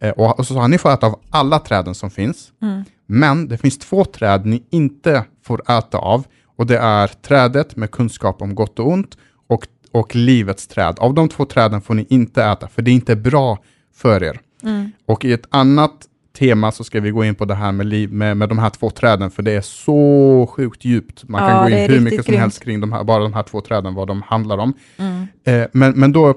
Eh, 0.00 0.10
och, 0.10 0.38
och, 0.38 0.46
så 0.46 0.54
sa 0.54 0.60
han, 0.60 0.70
ni 0.70 0.78
får 0.78 0.92
äta 0.92 1.06
av 1.06 1.20
alla 1.30 1.58
träden 1.58 1.94
som 1.94 2.10
finns. 2.10 2.52
Mm. 2.62 2.84
Men 3.06 3.48
det 3.48 3.58
finns 3.58 3.78
två 3.78 4.04
träd 4.04 4.46
ni 4.46 4.62
inte 4.70 5.24
får 5.44 5.70
äta 5.70 5.98
av 5.98 6.24
och 6.56 6.66
det 6.66 6.78
är 6.78 7.06
trädet 7.06 7.76
med 7.76 7.90
kunskap 7.90 8.42
om 8.42 8.54
gott 8.54 8.78
och 8.78 8.88
ont 8.88 9.16
och, 9.46 9.66
och 9.92 10.16
livets 10.16 10.66
träd. 10.66 10.98
Av 10.98 11.14
de 11.14 11.28
två 11.28 11.44
träden 11.44 11.80
får 11.80 11.94
ni 11.94 12.06
inte 12.08 12.44
äta, 12.44 12.68
för 12.68 12.82
det 12.82 12.90
är 12.90 12.92
inte 12.92 13.16
bra 13.16 13.58
för 13.94 14.22
er. 14.24 14.40
Mm. 14.62 14.92
Och 15.06 15.24
i 15.24 15.32
ett 15.32 15.46
annat 15.50 15.92
tema 16.38 16.72
så 16.72 16.84
ska 16.84 17.00
vi 17.00 17.10
gå 17.10 17.24
in 17.24 17.34
på 17.34 17.44
det 17.44 17.54
här 17.54 17.72
med, 17.72 17.86
liv, 17.86 18.12
med, 18.12 18.36
med 18.36 18.48
de 18.48 18.58
här 18.58 18.70
två 18.70 18.90
träden, 18.90 19.30
för 19.30 19.42
det 19.42 19.52
är 19.52 19.60
så 19.60 20.50
sjukt 20.52 20.84
djupt. 20.84 21.28
Man 21.28 21.42
ja, 21.42 21.48
kan 21.48 21.62
gå 21.62 21.76
in 21.76 21.90
hur 21.90 22.00
mycket 22.00 22.24
som 22.24 22.32
grymt. 22.32 22.40
helst 22.40 22.64
kring 22.64 22.80
de 22.80 22.92
här, 22.92 23.04
bara 23.04 23.22
de 23.22 23.32
här 23.32 23.42
två 23.42 23.60
träden, 23.60 23.94
vad 23.94 24.08
de 24.08 24.22
handlar 24.22 24.58
om. 24.58 24.74
Mm. 24.96 25.26
Eh, 25.44 25.68
men, 25.72 25.92
men 25.92 26.12
då, 26.12 26.34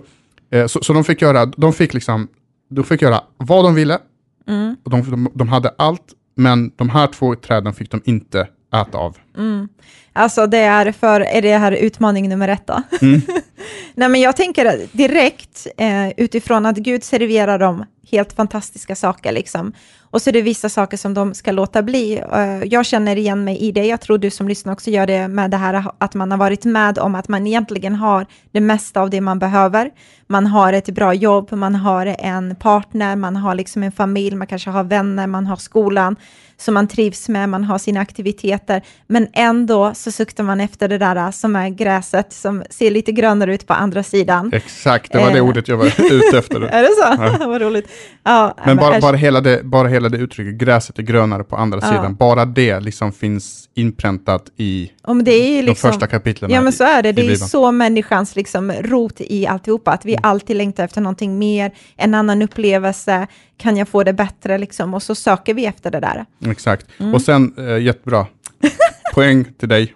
eh, 0.52 0.68
så, 0.68 0.80
så 0.84 0.94
de 0.94 1.04
fick 1.04 1.22
göra, 1.22 1.46
de 1.46 1.74
fick 1.74 1.94
liksom, 1.94 2.28
de 2.70 2.84
fick 2.84 3.02
göra 3.02 3.22
vad 3.38 3.66
de 3.66 3.76
ville, 3.76 4.00
mm. 4.48 4.76
och 4.84 4.92
de, 4.92 5.12
de, 5.12 5.32
de 5.34 5.50
hade 5.50 5.74
allt, 5.78 6.14
men 6.36 6.72
de 6.76 6.90
här 6.90 7.08
två 7.08 7.36
träden 7.36 7.74
fick 7.74 7.92
de 7.92 8.02
inte 8.06 8.48
äta 8.74 8.98
av. 8.98 9.18
Mm. 9.38 9.68
Alltså 10.14 10.48
det 10.48 10.58
är 10.58 10.92
för, 10.92 11.22
är 11.22 11.42
det 11.42 11.58
här 11.58 11.72
utmaning 11.72 12.30
nummer 12.30 12.48
ett 12.48 12.68
då? 12.68 12.82
Mm. 13.02 13.22
Nej 13.96 14.10
men 14.10 14.22
jag 14.22 14.36
tänker 14.36 14.98
direkt 14.98 15.68
eh, 15.78 16.10
utifrån 16.18 16.66
att 16.66 16.78
Gud 16.78 17.04
serverar 17.04 17.60
dem 17.60 17.86
helt 18.12 18.34
fantastiska 18.34 18.96
saker 18.96 19.32
liksom. 19.32 19.74
Och 20.02 20.22
så 20.22 20.30
är 20.30 20.34
det 20.34 20.42
vissa 20.42 20.70
saker 20.70 20.98
som 20.98 21.14
de 21.14 21.34
ska 21.34 21.52
låta 21.52 21.82
bli. 21.82 22.24
Uh, 22.36 22.68
jag 22.68 22.86
känner 22.86 23.16
igen 23.16 23.44
mig 23.44 23.58
i 23.58 23.72
det. 23.72 23.86
Jag 23.86 24.02
tror 24.02 24.18
du 24.18 24.30
som 24.30 24.48
lyssnar 24.48 24.74
också 24.74 24.90
gör 24.90 25.08
det 25.08 25.28
med 25.28 25.52
det 25.52 25.58
här 25.58 25.86
att 25.98 26.14
man 26.14 26.32
har 26.32 26.38
varit 26.38 26.66
med 26.66 27.00
om 27.00 27.16
att 27.16 27.28
man 27.28 27.48
egentligen 27.48 27.96
har 27.96 28.26
det 28.52 28.62
mesta 28.62 29.02
av 29.02 29.10
det 29.10 29.22
man 29.22 29.40
behöver. 29.40 29.92
Man 30.28 30.48
har 30.48 30.74
ett 30.74 30.90
bra 30.90 31.14
jobb, 31.14 31.52
man 31.52 31.76
har 31.76 32.16
en 32.20 32.56
partner, 32.56 33.16
man 33.16 33.36
har 33.36 33.56
liksom 33.56 33.84
en 33.84 33.92
familj, 33.92 34.36
man 34.36 34.48
kanske 34.48 34.70
har 34.70 34.84
vänner, 34.84 35.28
man 35.28 35.48
har 35.48 35.56
skolan 35.56 36.16
som 36.62 36.74
man 36.74 36.88
trivs 36.88 37.30
med, 37.30 37.50
man 37.50 37.64
har 37.64 37.78
sina 37.78 38.00
aktiviteter, 38.00 38.82
men 39.08 39.28
ändå 39.34 39.92
så 39.96 40.12
suktar 40.12 40.44
man 40.44 40.62
efter 40.62 40.88
det 40.88 40.98
där 40.98 41.32
som 41.32 41.56
är 41.56 41.70
gräset 41.70 42.34
som 42.34 42.64
ser 42.70 42.92
lite 42.92 43.12
grönare 43.12 43.54
ut 43.54 43.68
på 43.68 43.74
andra 43.74 44.04
sidan. 44.04 44.54
Exakt, 44.54 45.12
det 45.12 45.18
var 45.18 45.32
det 45.32 45.38
eh. 45.38 45.48
ordet 45.48 45.68
jag 45.68 45.78
var 45.78 45.86
ute 45.86 46.38
efter. 46.38 46.62
är 46.72 46.82
det 46.82 46.88
så? 46.88 47.24
Ja. 47.24 47.48
Vad 47.48 47.62
roligt. 47.62 47.88
Ja, 48.24 48.56
men 48.66 48.78
bara, 48.78 49.00
bara, 49.00 49.16
hela 49.16 49.42
det, 49.42 49.64
bara 49.64 49.88
hela 49.88 50.10
det 50.10 50.18
uttrycket, 50.18 50.54
gräset 50.54 51.00
är 51.00 51.04
grönare 51.04 51.44
på 51.44 51.56
andra 51.56 51.80
ja. 51.82 51.88
sidan, 51.88 52.16
bara 52.16 52.46
det 52.46 52.80
liksom 52.80 53.12
finns 53.12 53.70
inpräntat 53.74 54.52
i 54.58 54.92
Om 55.02 55.24
det 55.24 55.32
är 55.32 55.64
liksom, 55.64 55.90
de 55.90 55.94
första 55.94 56.08
kapitlen. 56.08 56.52
Ja, 56.52 56.62
men 56.62 56.74
så 56.74 56.84
är 56.84 57.04
det. 57.04 57.12
Det 57.12 57.32
är 57.32 57.36
så 57.36 57.72
människans 57.72 58.36
liksom 58.36 58.72
rot 58.72 59.16
i 59.18 59.48
alltihopa, 59.48 59.92
att 59.92 60.06
vi 60.06 60.14
mm. 60.14 60.22
alltid 60.24 60.56
längtar 60.56 60.84
efter 60.84 61.02
någonting 61.02 61.40
mer, 61.40 61.72
en 61.98 62.14
annan 62.14 62.42
upplevelse, 62.42 63.28
kan 63.58 63.78
jag 63.78 63.88
få 63.88 64.04
det 64.04 64.14
bättre 64.14 64.58
liksom? 64.58 64.94
Och 64.94 65.04
så 65.04 65.16
söker 65.16 65.54
vi 65.54 65.66
efter 65.66 65.92
det 65.92 66.00
där. 66.00 66.26
Exakt. 66.52 66.86
Mm. 66.98 67.14
Och 67.14 67.22
sen, 67.22 67.54
eh, 67.58 67.78
jättebra, 67.78 68.28
poäng 69.14 69.46
till 69.60 69.70
dig. 69.70 69.96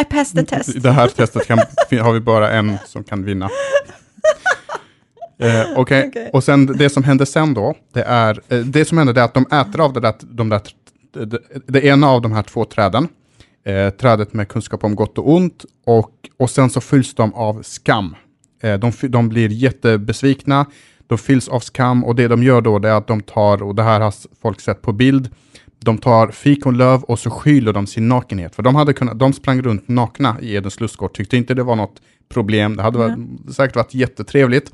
I 0.00 0.04
passed 0.04 0.48
the 0.48 0.56
test. 0.56 0.76
I 0.76 0.78
det 0.78 0.90
här 0.90 1.08
testet 1.08 1.46
kan, 1.46 1.58
har 2.00 2.12
vi 2.12 2.20
bara 2.20 2.50
en 2.50 2.78
som 2.86 3.04
kan 3.04 3.24
vinna. 3.24 3.50
Eh, 5.38 5.70
okay. 5.78 6.08
okay. 6.08 6.28
och 6.32 6.44
sen 6.44 6.66
det 6.66 6.90
som 6.90 7.04
händer 7.04 7.24
sen 7.24 7.54
då, 7.54 7.74
det 7.92 8.02
är, 8.02 8.40
eh, 8.48 8.58
det 8.58 8.84
som 8.84 8.98
händer 8.98 9.18
är 9.18 9.22
att 9.22 9.34
de 9.34 9.46
äter 9.46 9.80
av 9.80 9.92
det 9.92 10.00
där, 10.00 10.14
de 10.20 10.48
där, 10.48 10.60
det, 11.12 11.38
det 11.66 11.84
ena 11.84 12.08
av 12.08 12.22
de 12.22 12.32
här 12.32 12.42
två 12.42 12.64
träden, 12.64 13.08
eh, 13.64 13.90
trädet 13.90 14.32
med 14.32 14.48
kunskap 14.48 14.84
om 14.84 14.94
gott 14.94 15.18
och 15.18 15.32
ont, 15.32 15.64
och, 15.86 16.12
och 16.36 16.50
sen 16.50 16.70
så 16.70 16.80
fylls 16.80 17.14
de 17.14 17.34
av 17.34 17.62
skam. 17.62 18.16
Eh, 18.62 18.78
de, 18.78 18.92
de 19.02 19.28
blir 19.28 19.48
jättebesvikna, 19.48 20.66
de 21.06 21.18
fylls 21.18 21.48
av 21.48 21.60
skam 21.60 22.04
och 22.04 22.14
det 22.14 22.28
de 22.28 22.42
gör 22.42 22.60
då 22.60 22.78
det 22.78 22.88
är 22.88 22.94
att 22.94 23.06
de 23.06 23.20
tar, 23.20 23.62
och 23.62 23.74
det 23.74 23.82
här 23.82 24.00
har 24.00 24.14
folk 24.42 24.60
sett 24.60 24.82
på 24.82 24.92
bild, 24.92 25.30
de 25.84 25.98
tar 25.98 26.28
fikonlöv 26.28 27.02
och 27.02 27.18
så 27.18 27.30
skyller 27.30 27.72
de 27.72 27.86
sin 27.86 28.08
nakenhet. 28.08 28.54
För 28.54 28.62
de, 28.62 28.74
hade 28.74 28.92
kunnat, 28.92 29.18
de 29.18 29.32
sprang 29.32 29.62
runt 29.62 29.88
nakna 29.88 30.36
i 30.40 30.54
Edens 30.54 30.80
lustgård, 30.80 31.14
tyckte 31.14 31.36
inte 31.36 31.54
det 31.54 31.62
var 31.62 31.76
något 31.76 32.02
problem. 32.28 32.76
Det 32.76 32.82
hade 32.82 32.98
varit, 32.98 33.18
säkert 33.54 33.76
varit 33.76 33.94
jättetrevligt. 33.94 34.72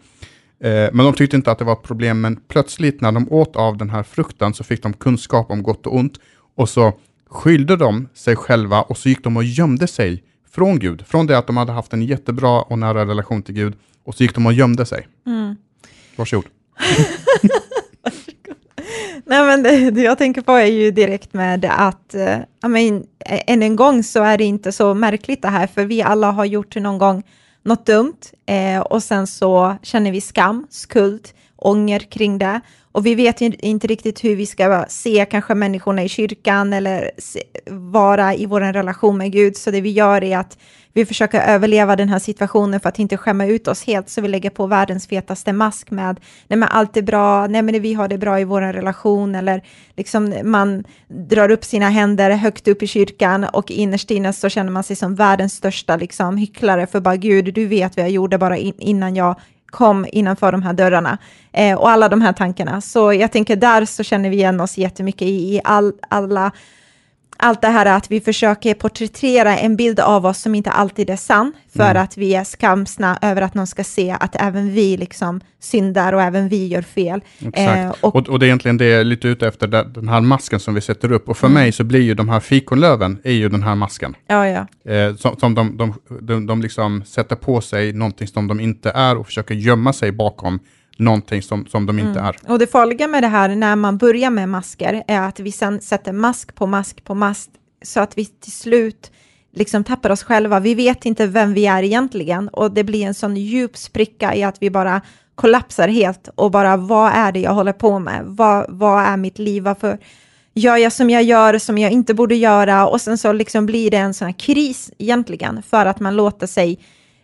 Eh, 0.61 0.89
men 0.93 0.97
de 0.97 1.13
tyckte 1.13 1.37
inte 1.37 1.51
att 1.51 1.59
det 1.59 1.65
var 1.65 1.73
ett 1.73 1.83
problem. 1.83 2.21
Men 2.21 2.37
plötsligt 2.49 3.01
när 3.01 3.13
de 3.13 3.33
åt 3.33 3.57
av 3.57 3.77
den 3.77 3.91
här 3.91 4.03
frukten 4.03 4.55
så 4.55 4.65
fick 4.65 4.83
de 4.83 4.93
kunskap 4.93 5.51
om 5.51 5.63
gott 5.63 5.87
och 5.87 5.97
ont. 5.97 6.19
Och 6.57 6.69
så 6.69 6.93
skyllde 7.31 7.77
de 7.77 8.09
sig 8.15 8.37
själva 8.37 8.83
och 8.83 8.99
så 8.99 9.09
gick 9.09 9.25
de 9.25 9.37
och 9.37 9.45
gömde 9.45 9.87
sig 9.87 10.23
från 10.51 10.79
Gud. 10.79 11.07
Från 11.07 11.27
det 11.27 11.39
att 11.39 11.47
de 11.47 11.57
hade 11.57 11.73
haft 11.73 11.93
en 11.93 12.03
jättebra 12.03 12.63
och 12.63 12.79
nära 12.79 13.07
relation 13.07 13.43
till 13.43 13.55
Gud. 13.55 13.75
Och 14.05 14.15
så 14.15 14.23
gick 14.23 14.35
de 14.35 14.47
och 14.47 14.53
gömde 14.53 14.87
sig. 14.87 15.09
Mm. 15.27 15.57
Varsågod. 16.17 16.47
Nej, 19.25 19.47
men 19.47 19.63
det, 19.63 19.91
det, 19.91 20.03
jag 20.03 20.19
tänker 20.19 20.43
på 20.43 20.53
är 20.53 20.67
ju 20.67 20.91
direkt 20.91 21.35
med 21.35 21.65
att, 21.65 22.15
äh, 22.15 22.39
men, 22.69 23.05
eh, 23.27 23.41
än 23.47 23.63
en 23.63 23.77
gång 23.77 24.03
så 24.03 24.23
är 24.23 24.39
det 24.39 24.45
inte 24.45 24.73
så 24.73 24.95
märkligt 24.95 25.43
det 25.43 25.49
här, 25.49 25.67
för 25.67 25.85
vi 25.85 26.03
alla 26.03 26.31
har 26.31 26.45
gjort 26.45 26.77
någon 26.77 26.99
gång 26.99 27.23
något 27.63 27.87
dumt 27.87 28.19
eh, 28.47 28.81
och 28.81 29.03
sen 29.03 29.27
så 29.27 29.77
känner 29.83 30.13
vi 30.13 30.21
skam, 30.21 30.67
skuld, 30.71 31.29
ånger 31.57 32.01
kring 32.01 32.39
det. 32.39 32.61
Och 32.93 33.07
vi 33.07 33.15
vet 33.15 33.41
inte 33.41 33.87
riktigt 33.87 34.25
hur 34.25 34.37
vi 34.37 34.47
ska 34.47 34.85
se 34.89 35.27
kanske 35.31 35.55
människorna 35.55 36.03
i 36.03 36.09
kyrkan 36.09 36.73
eller 36.73 37.11
se, 37.19 37.43
vara 37.71 38.35
i 38.35 38.47
vår 38.47 38.61
relation 38.61 39.19
med 39.19 39.33
Gud. 39.33 39.57
Så 39.57 39.71
det 39.71 39.81
vi 39.81 39.91
gör 39.91 40.25
är 40.25 40.39
att 40.39 40.59
vi 40.99 41.07
försöker 41.07 41.41
överleva 41.41 41.97
den 41.97 42.09
här 42.09 42.19
situationen 42.19 42.81
för 42.81 42.89
att 42.89 42.99
inte 42.99 43.17
skämma 43.17 43.47
ut 43.47 43.69
oss 43.69 43.85
helt, 43.85 44.09
så 44.09 44.21
vi 44.21 44.29
lägger 44.29 44.51
på 44.51 44.67
världens 44.67 45.07
fetaste 45.07 45.53
mask 45.53 45.91
med 45.91 46.21
nej 46.49 46.59
men 46.59 46.69
allt 46.69 46.97
är 46.97 47.03
bra, 47.03 47.47
nej 47.47 47.63
men 47.63 47.83
vi 47.83 47.95
har 47.95 48.09
det 48.09 48.19
bra 48.19 48.41
i 48.41 48.45
vår 48.45 48.61
relation, 48.61 49.35
eller 49.35 49.63
liksom 49.97 50.35
man 50.45 50.85
drar 51.09 51.51
upp 51.51 51.65
sina 51.65 51.89
händer 51.89 52.31
högt 52.31 52.69
upp 52.69 52.83
i 52.83 52.87
kyrkan 52.87 53.45
och 53.45 53.71
innerst 53.71 54.11
inne 54.11 54.33
så 54.33 54.49
känner 54.49 54.71
man 54.73 54.85
sig 54.85 54.97
som 54.97 55.15
världens 55.15 55.53
största 55.53 55.97
liksom 55.97 56.37
hycklare 56.37 56.87
för 56.87 57.01
bara 57.01 57.17
Gud, 57.17 57.55
du 57.55 57.67
vet 57.67 57.97
vad 57.97 58.05
jag 58.05 58.13
gjorde 58.13 58.39
bara 58.39 58.57
in, 58.57 58.75
innan 58.79 59.17
jag 59.17 59.37
kom 59.71 60.07
innanför 60.13 60.53
de 60.53 60.63
här 60.63 60.73
dörrarna. 60.73 61.19
Eh, 61.53 61.79
och 61.79 61.91
alla 61.91 62.09
de 62.09 62.21
här 62.21 62.33
tankarna. 62.33 62.81
Så 62.81 63.13
jag 63.13 63.33
tänker 63.33 63.57
där 63.57 63.85
så 63.85 64.03
känner 64.03 64.31
vi 64.31 64.37
igen 64.37 64.61
oss 64.61 64.79
jättemycket 64.79 65.23
i, 65.23 65.55
i 65.55 65.61
all, 65.65 65.93
alla 66.09 66.53
allt 67.39 67.61
det 67.61 67.69
här 67.69 67.87
att 67.87 68.11
vi 68.11 68.21
försöker 68.21 68.75
porträttera 68.75 69.59
en 69.59 69.77
bild 69.77 70.01
av 70.01 70.27
oss 70.27 70.39
som 70.39 70.55
inte 70.55 70.71
alltid 70.71 71.11
är 71.11 71.17
sann, 71.17 71.53
för 71.77 71.91
mm. 71.91 72.03
att 72.03 72.17
vi 72.17 72.35
är 72.35 72.45
skamsna 72.45 73.19
över 73.23 73.43
att 73.43 73.55
någon 73.55 73.67
ska 73.67 73.85
se 73.85 74.17
att 74.21 74.37
även 74.37 74.73
vi 74.73 74.97
liksom 74.97 75.41
syndar 75.61 76.13
och 76.13 76.23
även 76.23 76.49
vi 76.49 76.67
gör 76.67 76.83
fel. 76.83 77.21
Eh, 77.53 77.89
och, 78.01 78.17
och, 78.17 78.29
och, 78.29 78.39
det 78.39 78.45
är 78.45 78.49
egentligen 78.49 78.77
det 78.77 78.85
jag 78.85 79.01
är 79.01 79.05
lite 79.05 79.29
ute 79.29 79.49
efter, 79.49 79.69
den 79.69 80.09
här 80.09 80.21
masken 80.21 80.61
som 80.61 80.75
vi 80.75 80.81
sätter 80.81 81.13
upp. 81.13 81.29
Och 81.29 81.37
för 81.37 81.47
mm. 81.47 81.55
mig 81.55 81.73
så 81.73 81.85
blir 81.85 82.01
ju 82.01 82.15
de 82.15 82.29
här 82.29 82.41
fikonlöven, 82.41 83.19
är 83.25 83.33
ju 83.33 83.49
den 83.49 83.63
här 83.63 83.75
masken. 83.75 84.15
Ja, 84.27 84.49
ja. 84.49 84.93
Eh, 84.93 85.15
som, 85.17 85.37
som 85.37 85.55
de, 85.55 85.77
de, 85.77 85.95
de, 86.21 86.47
de 86.47 86.63
liksom 86.63 87.03
sätter 87.07 87.37
på 87.37 87.61
sig 87.61 87.93
någonting 87.93 88.29
som 88.29 88.49
de 88.49 88.61
inte 88.61 88.91
är 88.91 89.17
och 89.17 89.27
försöker 89.27 89.55
gömma 89.55 89.93
sig 89.93 90.13
bakom 90.13 90.61
någonting 90.99 91.43
som, 91.43 91.67
som 91.67 91.87
de 91.87 91.99
inte 91.99 92.19
mm. 92.21 92.25
är. 92.25 92.37
Och 92.53 92.59
det 92.59 92.67
farliga 92.67 93.09
med 93.09 93.23
det 93.23 93.29
här 93.29 93.49
när 93.49 93.77
man 93.77 93.99
börjar 93.99 94.31
med 94.31 94.49
masker 94.49 95.05
är 95.07 95.21
att 95.21 95.41
vi 95.41 95.53
sen 95.53 95.81
sätter 95.81 96.13
mask 96.13 96.55
på 96.55 96.67
mask 96.67 97.05
på 97.05 97.15
mask 97.15 97.51
så 97.83 98.01
att 98.01 98.19
vi 98.19 98.25
till 98.25 98.53
slut 98.53 99.11
liksom 99.53 99.85
tappar 99.85 100.11
oss 100.11 100.23
själva. 100.23 100.61
Vi 100.61 100.75
vet 100.75 101.07
inte 101.07 101.27
vem 101.27 101.55
vi 101.55 101.67
är 101.67 101.83
egentligen 101.83 102.49
och 102.49 102.73
det 102.73 102.85
blir 102.85 103.07
en 103.07 103.15
sån 103.15 103.37
djup 103.37 103.77
spricka 103.77 104.35
i 104.35 104.43
att 104.43 104.57
vi 104.61 104.71
bara 104.71 105.01
kollapsar 105.35 105.89
helt 105.89 106.29
och 106.35 106.51
bara 106.51 106.77
vad 106.77 107.13
är 107.13 107.33
det 107.33 107.41
jag 107.41 107.55
håller 107.55 107.73
på 107.73 107.99
med? 107.99 108.23
Vad, 108.25 108.67
vad 108.69 109.03
är 109.03 109.17
mitt 109.17 109.39
liv? 109.39 109.63
Varför 109.63 109.99
gör 110.55 110.77
jag 110.77 110.93
som 110.93 111.11
jag 111.11 111.23
gör 111.23 111.59
som 111.59 111.79
jag 111.79 111.93
inte 111.93 112.15
borde 112.15 112.35
göra? 112.35 112.87
Och 112.89 113.01
sen 113.01 113.19
så 113.19 113.33
liksom 113.33 113.67
blir 113.67 113.91
det 113.91 113.97
en 113.97 114.15
sån 114.15 114.27
här 114.27 114.39
kris 114.39 114.91
egentligen 114.99 115.63
för 115.63 115.87
att 115.87 116.01
man 116.01 116.17
låter 116.17 116.47
sig 116.47 116.79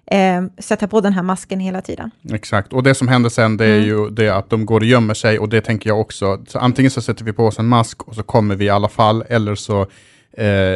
eh, 0.06 0.42
sätta 0.58 0.88
på 0.88 1.00
den 1.00 1.12
här 1.12 1.22
masken 1.22 1.60
hela 1.60 1.80
tiden. 1.80 2.10
Exakt, 2.32 2.72
och 2.72 2.82
det 2.82 2.94
som 2.94 3.08
händer 3.08 3.30
sen 3.30 3.56
det 3.56 3.66
är 3.66 3.76
mm. 3.76 3.88
ju 3.88 4.10
det 4.10 4.28
att 4.28 4.50
de 4.50 4.66
går 4.66 4.80
och 4.80 4.86
gömmer 4.86 5.14
sig 5.14 5.38
och 5.38 5.48
det 5.48 5.60
tänker 5.60 5.90
jag 5.90 6.00
också. 6.00 6.44
Så 6.48 6.58
antingen 6.58 6.90
så 6.90 7.02
sätter 7.02 7.24
vi 7.24 7.32
på 7.32 7.46
oss 7.46 7.58
en 7.58 7.66
mask 7.66 8.02
och 8.02 8.14
så 8.14 8.22
kommer 8.22 8.56
vi 8.56 8.64
i 8.64 8.70
alla 8.70 8.88
fall 8.88 9.24
eller 9.28 9.54
så 9.54 9.80
eh, 9.80 9.86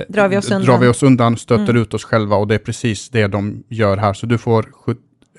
drar, 0.08 0.28
vi 0.28 0.36
oss 0.36 0.50
undan. 0.50 0.64
drar 0.64 0.78
vi 0.78 0.88
oss 0.88 1.02
undan, 1.02 1.36
stöter 1.36 1.70
mm. 1.70 1.82
ut 1.82 1.94
oss 1.94 2.04
själva 2.04 2.36
och 2.36 2.48
det 2.48 2.54
är 2.54 2.58
precis 2.58 3.08
det 3.08 3.26
de 3.26 3.64
gör 3.68 3.96
här. 3.96 4.12
Så 4.12 4.26
du 4.26 4.38
får 4.38 4.62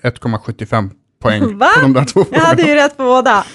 1,75 0.04 0.90
poäng 1.22 1.58
Va? 1.58 1.68
på 1.76 1.82
de 1.82 1.94
där 1.94 2.06
två 2.06 2.26
Jag 2.32 2.40
hade 2.40 2.64
ju 2.64 2.76
rätt 2.76 2.98
på 2.98 3.04
båda. 3.04 3.46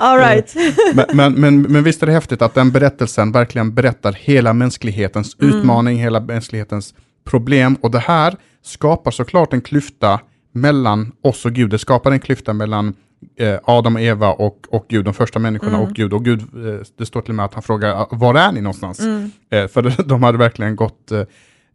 All 0.00 0.18
right. 0.18 0.54
men, 0.94 1.06
men, 1.12 1.32
men, 1.32 1.62
men, 1.62 1.84
visst 1.84 2.02
är 2.02 2.06
det 2.06 2.12
häftigt 2.12 2.42
att 2.42 2.54
den 2.54 2.70
berättelsen 2.70 3.32
verkligen 3.32 3.74
berättar 3.74 4.12
hela 4.12 4.52
mänsklighetens 4.52 5.36
mm. 5.40 5.54
utmaning, 5.54 5.98
hela 5.98 6.20
mänsklighetens 6.20 6.94
problem 7.24 7.76
och 7.80 7.90
det 7.90 7.98
här 7.98 8.36
skapar 8.62 9.10
såklart 9.10 9.52
en 9.52 9.60
klyfta 9.60 10.20
mellan 10.52 11.12
oss 11.22 11.44
och 11.44 11.52
Gud. 11.52 11.70
Det 11.70 11.78
skapar 11.78 12.12
en 12.12 12.20
klyfta 12.20 12.52
mellan 12.52 12.94
eh, 13.36 13.58
Adam 13.64 13.94
och 13.94 14.02
Eva 14.02 14.32
och, 14.32 14.66
och 14.68 14.86
Gud, 14.88 15.04
de 15.04 15.14
första 15.14 15.38
människorna 15.38 15.76
mm. 15.76 15.88
och 15.88 15.94
Gud. 15.94 16.12
Och 16.12 16.24
Gud, 16.24 16.40
eh, 16.40 16.86
det 16.96 17.06
står 17.06 17.20
till 17.20 17.30
och 17.30 17.34
med 17.34 17.44
att 17.44 17.54
han 17.54 17.62
frågar, 17.62 17.90
ah, 17.90 18.08
var 18.10 18.34
är 18.34 18.52
ni 18.52 18.60
någonstans? 18.60 19.00
Mm. 19.00 19.30
Eh, 19.50 19.68
för 19.68 20.02
de 20.08 20.22
hade 20.22 20.38
verkligen 20.38 20.76
gått, 20.76 21.12
eh, 21.12 21.22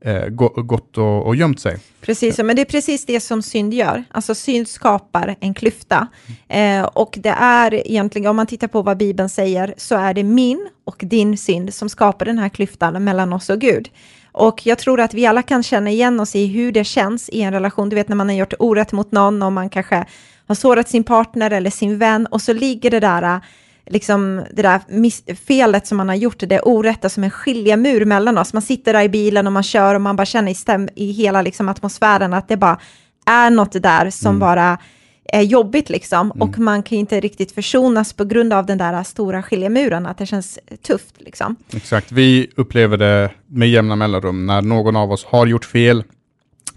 eh, 0.05 0.27
gått 0.29 0.97
och, 0.97 1.27
och 1.27 1.35
gömt 1.35 1.59
sig. 1.59 1.79
Precis, 2.01 2.37
men 2.37 2.55
det 2.55 2.61
är 2.61 2.65
precis 2.65 3.05
det 3.05 3.19
som 3.19 3.41
synd 3.41 3.73
gör. 3.73 4.03
Alltså 4.11 4.35
synd 4.35 4.67
skapar 4.67 5.35
en 5.39 5.53
klyfta. 5.53 6.07
Eh, 6.47 6.83
och 6.83 7.17
det 7.17 7.35
är 7.39 7.87
egentligen, 7.87 8.27
om 8.27 8.35
man 8.35 8.47
tittar 8.47 8.67
på 8.67 8.81
vad 8.81 8.97
Bibeln 8.97 9.29
säger, 9.29 9.73
så 9.77 9.95
är 9.95 10.13
det 10.13 10.23
min 10.23 10.69
och 10.85 10.97
din 10.99 11.37
synd 11.37 11.73
som 11.73 11.89
skapar 11.89 12.25
den 12.25 12.37
här 12.37 12.49
klyftan 12.49 13.03
mellan 13.03 13.33
oss 13.33 13.49
och 13.49 13.59
Gud. 13.59 13.89
Och 14.33 14.65
jag 14.65 14.77
tror 14.77 14.99
att 14.99 15.13
vi 15.13 15.25
alla 15.25 15.41
kan 15.41 15.63
känna 15.63 15.89
igen 15.89 16.19
oss 16.19 16.35
i 16.35 16.47
hur 16.47 16.71
det 16.71 16.83
känns 16.83 17.29
i 17.29 17.41
en 17.41 17.53
relation. 17.53 17.89
Du 17.89 17.95
vet 17.95 18.07
när 18.07 18.15
man 18.15 18.29
har 18.29 18.35
gjort 18.35 18.53
orätt 18.59 18.91
mot 18.91 19.11
någon 19.11 19.43
och 19.43 19.51
man 19.51 19.69
kanske 19.69 20.05
har 20.47 20.55
sårat 20.55 20.89
sin 20.89 21.03
partner 21.03 21.51
eller 21.51 21.69
sin 21.69 21.97
vän 21.97 22.25
och 22.25 22.41
så 22.41 22.53
ligger 22.53 22.91
det 22.91 22.99
där 22.99 23.41
liksom 23.85 24.43
det 24.51 24.61
där 24.61 25.35
felet 25.35 25.87
som 25.87 25.97
man 25.97 26.09
har 26.09 26.15
gjort, 26.15 26.39
det 26.39 26.59
orätta 26.59 27.09
som 27.09 27.23
en 27.23 27.31
skiljemur 27.31 28.05
mellan 28.05 28.37
oss. 28.37 28.53
Man 28.53 28.61
sitter 28.61 28.93
där 28.93 29.01
i 29.01 29.09
bilen 29.09 29.47
och 29.47 29.53
man 29.53 29.63
kör 29.63 29.95
och 29.95 30.01
man 30.01 30.15
bara 30.15 30.25
känner 30.25 30.51
i, 30.51 30.55
stäm, 30.55 30.89
i 30.95 31.11
hela 31.11 31.41
liksom 31.41 31.69
atmosfären 31.69 32.33
att 32.33 32.47
det 32.47 32.57
bara 32.57 32.79
är 33.25 33.49
något 33.49 33.83
där 33.83 34.09
som 34.09 34.29
mm. 34.29 34.39
bara 34.39 34.77
är 35.25 35.41
jobbigt 35.41 35.89
liksom. 35.89 36.31
Mm. 36.31 36.41
Och 36.41 36.59
man 36.59 36.83
kan 36.83 36.97
inte 36.97 37.19
riktigt 37.19 37.51
försonas 37.51 38.13
på 38.13 38.25
grund 38.25 38.53
av 38.53 38.65
den 38.65 38.77
där 38.77 39.03
stora 39.03 39.43
skiljemuren, 39.43 40.05
att 40.05 40.17
det 40.17 40.25
känns 40.25 40.59
tufft 40.81 41.15
liksom. 41.17 41.55
Exakt, 41.73 42.11
vi 42.11 42.47
upplever 42.55 42.97
det 42.97 43.31
med 43.47 43.69
jämna 43.69 43.95
mellanrum 43.95 44.45
när 44.45 44.61
någon 44.61 44.95
av 44.95 45.11
oss 45.11 45.25
har 45.25 45.45
gjort 45.45 45.65
fel, 45.65 46.03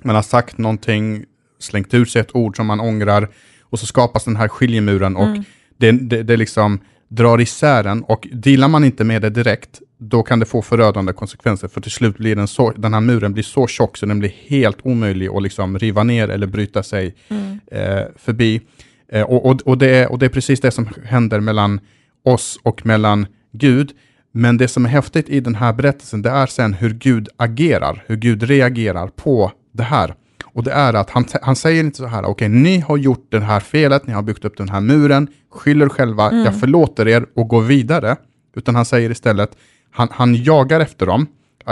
man 0.02 0.14
har 0.14 0.22
sagt 0.22 0.59
någonting, 0.59 1.24
slängt 1.59 1.94
ut 1.94 2.11
sig 2.11 2.20
ett 2.20 2.35
ord 2.35 2.56
som 2.56 2.66
man 2.66 2.80
ångrar 2.80 3.28
och 3.62 3.78
så 3.78 3.87
skapas 3.87 4.24
den 4.24 4.37
här 4.37 4.48
skiljemuren 4.48 5.16
och 5.16 5.26
mm. 5.26 5.44
det, 5.76 5.92
det, 5.92 6.22
det 6.22 6.37
liksom 6.37 6.80
drar 7.09 7.40
isär 7.40 7.82
den 7.82 8.02
och 8.02 8.28
dealar 8.32 8.68
man 8.68 8.85
inte 8.85 9.04
med 9.04 9.22
det 9.22 9.30
direkt, 9.30 9.80
då 9.98 10.22
kan 10.22 10.38
det 10.38 10.46
få 10.46 10.62
förödande 10.62 11.12
konsekvenser. 11.12 11.68
För 11.68 11.80
till 11.80 11.90
slut 11.90 12.18
blir 12.18 12.37
den, 12.37 12.48
så, 12.48 12.70
den 12.70 12.94
här 12.94 13.00
muren 13.00 13.32
blir 13.32 13.42
så 13.42 13.66
tjock 13.66 13.96
så 13.96 14.06
den 14.06 14.18
blir 14.18 14.32
helt 14.46 14.78
omöjlig 14.82 15.28
att 15.28 15.42
liksom 15.42 15.78
riva 15.78 16.04
ner 16.04 16.28
eller 16.28 16.46
bryta 16.46 16.82
sig 16.82 17.14
mm. 17.28 17.61
eh, 17.66 18.04
förbi. 18.16 18.61
Eh, 19.09 19.22
och, 19.22 19.46
och, 19.46 19.61
och, 19.64 19.78
det 19.78 19.90
är, 19.90 20.12
och 20.12 20.18
det 20.18 20.26
är 20.26 20.30
precis 20.30 20.61
det 20.61 20.70
som 20.70 20.88
händer 21.04 21.40
mellan 21.40 21.80
oss 22.24 22.59
och 22.62 22.87
mellan 22.87 23.26
Gud. 23.52 23.92
Men 24.32 24.56
det 24.56 24.68
som 24.68 24.85
är 24.85 24.88
häftigt 24.88 25.28
i 25.28 25.40
den 25.40 25.54
här 25.54 25.72
berättelsen, 25.72 26.22
det 26.22 26.30
är 26.30 26.46
sen 26.46 26.74
hur 26.74 26.90
Gud 26.90 27.28
agerar, 27.37 28.04
hur 28.06 28.16
Gud 28.16 28.42
reagerar 28.42 29.09
på 29.09 29.52
det 29.72 29.82
här. 29.82 30.14
Och 30.44 30.64
det 30.64 30.72
är 30.72 30.94
att 30.94 31.11
han, 31.11 31.24
han 31.42 31.56
säger 31.56 31.85
inte 31.85 31.96
så 31.96 32.06
här, 32.06 32.22
okej, 32.22 32.30
okay, 32.30 32.48
ni 32.48 32.78
har 32.80 32.96
gjort 32.96 33.26
det 33.30 33.40
här 33.40 33.61
felet, 33.61 34.06
ni 34.06 34.12
har 34.12 34.22
byggt 34.22 34.44
upp 34.44 34.56
den 34.56 34.68
här 34.68 34.80
muren, 34.80 35.28
skyller 35.50 35.88
själva, 35.88 36.30
mm. 36.30 36.44
jag 36.44 36.61
förlåter 36.61 37.09
er 37.09 37.26
och 37.35 37.48
går 37.48 37.62
vidare. 37.62 38.16
Utan 38.56 38.74
han 38.74 38.85
säger 38.85 39.11
istället, 39.11 39.50
han, 39.90 40.09
han 40.11 40.35
jagar 40.35 40.81
efter 40.81 41.07
dem, 41.07 41.27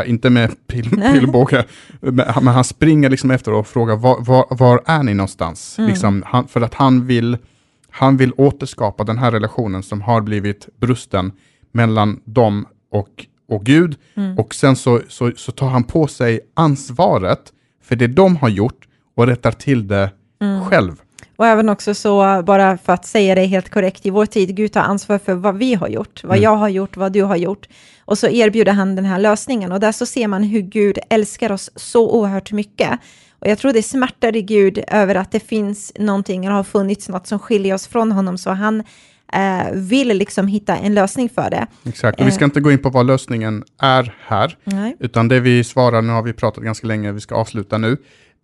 inte 0.06 0.30
med 0.30 0.66
pil, 0.66 0.90
pilbåge, 0.90 1.64
men 2.00 2.46
han 2.46 2.64
springer 2.64 3.10
liksom 3.10 3.30
efter 3.30 3.52
och 3.52 3.66
frågar, 3.66 3.96
var, 3.96 4.20
var, 4.20 4.46
var 4.50 4.82
är 4.86 5.02
ni 5.02 5.14
någonstans? 5.14 5.78
Mm. 5.78 5.90
Liksom, 5.90 6.22
han, 6.26 6.48
för 6.48 6.60
att 6.60 6.74
han 6.74 7.06
vill, 7.06 7.36
han 7.90 8.16
vill 8.16 8.32
återskapa 8.36 9.04
den 9.04 9.18
här 9.18 9.30
relationen 9.30 9.82
som 9.82 10.00
har 10.00 10.20
blivit 10.20 10.68
brusten 10.80 11.32
mellan 11.72 12.20
dem 12.24 12.66
och, 12.90 13.26
och 13.48 13.64
Gud. 13.64 13.96
Mm. 14.14 14.38
Och 14.38 14.54
sen 14.54 14.76
så, 14.76 15.00
så, 15.08 15.32
så 15.36 15.52
tar 15.52 15.68
han 15.68 15.84
på 15.84 16.06
sig 16.06 16.40
ansvaret 16.54 17.52
för 17.82 17.96
det 17.96 18.06
de 18.06 18.36
har 18.36 18.48
gjort 18.48 18.88
och 19.16 19.26
rättar 19.26 19.52
till 19.52 19.88
det 19.88 20.10
mm. 20.40 20.64
själv. 20.64 21.00
Och 21.36 21.46
även 21.46 21.68
också 21.68 21.94
så, 21.94 22.42
bara 22.46 22.78
för 22.78 22.92
att 22.92 23.06
säga 23.06 23.34
det 23.34 23.44
helt 23.44 23.70
korrekt, 23.70 24.06
i 24.06 24.10
vår 24.10 24.26
tid, 24.26 24.56
Gud 24.56 24.72
tar 24.72 24.80
ansvar 24.80 25.18
för 25.18 25.34
vad 25.34 25.56
vi 25.56 25.74
har 25.74 25.88
gjort, 25.88 26.24
vad 26.24 26.36
mm. 26.36 26.44
jag 26.44 26.56
har 26.56 26.68
gjort, 26.68 26.96
vad 26.96 27.12
du 27.12 27.22
har 27.22 27.36
gjort. 27.36 27.68
Och 28.04 28.18
så 28.18 28.28
erbjuder 28.28 28.72
han 28.72 28.96
den 28.96 29.04
här 29.04 29.18
lösningen 29.18 29.72
och 29.72 29.80
där 29.80 29.92
så 29.92 30.06
ser 30.06 30.28
man 30.28 30.42
hur 30.42 30.60
Gud 30.60 30.98
älskar 31.10 31.52
oss 31.52 31.70
så 31.76 32.10
oerhört 32.10 32.52
mycket. 32.52 33.00
Och 33.38 33.50
jag 33.50 33.58
tror 33.58 33.72
det 33.72 33.82
smärtar 33.82 34.36
i 34.36 34.42
Gud 34.42 34.84
över 34.88 35.14
att 35.14 35.32
det 35.32 35.40
finns 35.40 35.92
någonting, 35.98 36.44
eller 36.44 36.54
har 36.54 36.64
funnits 36.64 37.08
något 37.08 37.26
som 37.26 37.38
skiljer 37.38 37.74
oss 37.74 37.86
från 37.86 38.12
honom, 38.12 38.38
så 38.38 38.50
han 38.50 38.82
eh, 39.32 39.72
vill 39.72 40.08
liksom 40.08 40.46
hitta 40.46 40.76
en 40.76 40.94
lösning 40.94 41.28
för 41.28 41.50
det. 41.50 41.66
Exakt, 41.84 42.20
och 42.20 42.26
vi 42.26 42.30
ska 42.30 42.44
eh. 42.44 42.46
inte 42.46 42.60
gå 42.60 42.72
in 42.72 42.78
på 42.78 42.90
vad 42.90 43.06
lösningen 43.06 43.64
är 43.80 44.14
här, 44.26 44.56
Nej. 44.64 44.96
utan 45.00 45.28
det 45.28 45.40
vi 45.40 45.64
svarar, 45.64 46.02
nu 46.02 46.12
har 46.12 46.22
vi 46.22 46.32
pratat 46.32 46.64
ganska 46.64 46.86
länge, 46.86 47.12
vi 47.12 47.20
ska 47.20 47.34
avsluta 47.34 47.78
nu, 47.78 47.96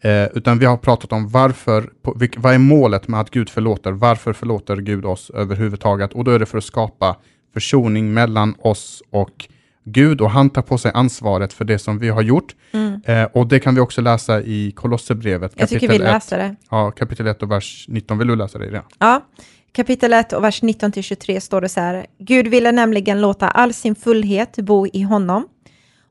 eh, 0.03 0.25
utan 0.35 0.59
vi 0.59 0.67
har 0.67 0.77
pratat 0.77 1.13
om 1.13 1.29
varför, 1.29 1.91
på, 2.03 2.15
vilk, 2.15 2.35
vad 2.39 2.55
är 2.55 2.59
målet 2.59 3.09
med 3.09 3.21
att 3.21 3.31
Gud 3.31 3.49
förlåter, 3.49 3.93
varför 3.93 4.33
förlåter 4.33 4.77
Gud 4.77 5.05
oss 5.05 5.31
överhuvudtaget, 5.31 6.13
och 6.13 6.25
då 6.25 6.31
är 6.31 6.39
det 6.39 6.47
för 6.47 6.59
att 6.59 6.65
skapa 6.65 7.17
försoning 7.55 8.15
mellan 8.15 8.55
oss 8.59 9.03
och 9.11 9.49
Gud 9.85 10.21
och 10.21 10.31
han 10.31 10.51
tar 10.51 10.63
på 10.63 10.79
sig 10.79 10.91
ansvaret 10.95 11.53
för 11.53 11.65
det 11.65 11.79
som 11.79 11.99
vi 11.99 12.09
har 12.09 12.23
gjort. 12.23 12.55
Mm. 12.73 13.01
Eh, 13.05 13.25
och 13.25 13.47
det 13.47 13.61
kan 13.61 13.75
vi 13.75 13.81
också 13.81 14.01
läsa 14.01 14.41
i 14.43 14.73
Kolosserbrevet. 14.77 15.53
Jag 15.57 15.69
tycker 15.69 15.89
vi 15.89 15.99
läser 15.99 16.39
det. 16.39 16.57
Ja, 16.71 16.91
kapitel 16.91 17.27
1 17.27 17.43
och 17.43 17.51
vers 17.51 17.87
19. 17.89 18.19
Vill 18.19 18.29
du 18.29 18.37
läsa 18.37 18.59
det? 18.59 18.67
Redan? 18.67 18.83
Ja, 18.99 19.27
kapitel 19.73 20.13
1 20.13 20.33
och 20.33 20.45
vers 20.45 20.63
19-23 20.63 21.41
står 21.41 21.61
det 21.61 21.69
så 21.69 21.81
här. 21.81 22.07
Gud 22.19 22.49
ville 22.49 22.73
nämligen 22.73 23.21
låta 23.21 23.49
all 23.49 23.73
sin 23.73 23.95
fullhet 23.95 24.57
bo 24.57 24.87
i 24.87 25.03
honom 25.03 25.49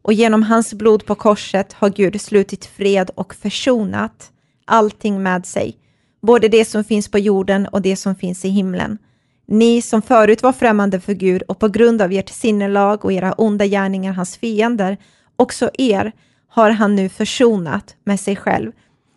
och 0.01 0.13
genom 0.13 0.43
hans 0.43 0.73
blod 0.73 1.05
på 1.05 1.15
korset 1.15 1.73
har 1.73 1.89
Gud 1.89 2.21
slutit 2.21 2.65
fred 2.65 3.11
och 3.15 3.35
försonat 3.35 4.31
allting 4.65 5.23
med 5.23 5.45
sig, 5.45 5.77
både 6.21 6.47
det 6.47 6.65
som 6.65 6.83
finns 6.83 7.11
på 7.11 7.19
jorden 7.19 7.67
och 7.67 7.81
det 7.81 7.95
som 7.95 8.15
finns 8.15 8.45
i 8.45 8.49
himlen. 8.49 8.97
Ni 9.51 9.81
som 9.81 10.01
förut 10.01 10.43
var 10.43 10.53
främmande 10.53 10.99
för 10.99 11.13
Gud 11.13 11.41
och 11.41 11.59
på 11.59 11.67
grund 11.67 12.01
av 12.01 12.11
ert 12.11 12.29
sinnelag 12.29 13.05
och 13.05 13.13
era 13.13 13.33
onda 13.33 13.65
gärningar 13.65 14.13
hans 14.13 14.37
fiender, 14.37 14.97
också 15.35 15.69
er 15.73 16.11
har 16.49 16.71
han 16.71 16.95
nu 16.95 17.09
försonat 17.09 17.95
med 18.03 18.19
sig 18.19 18.35
själv, 18.35 18.71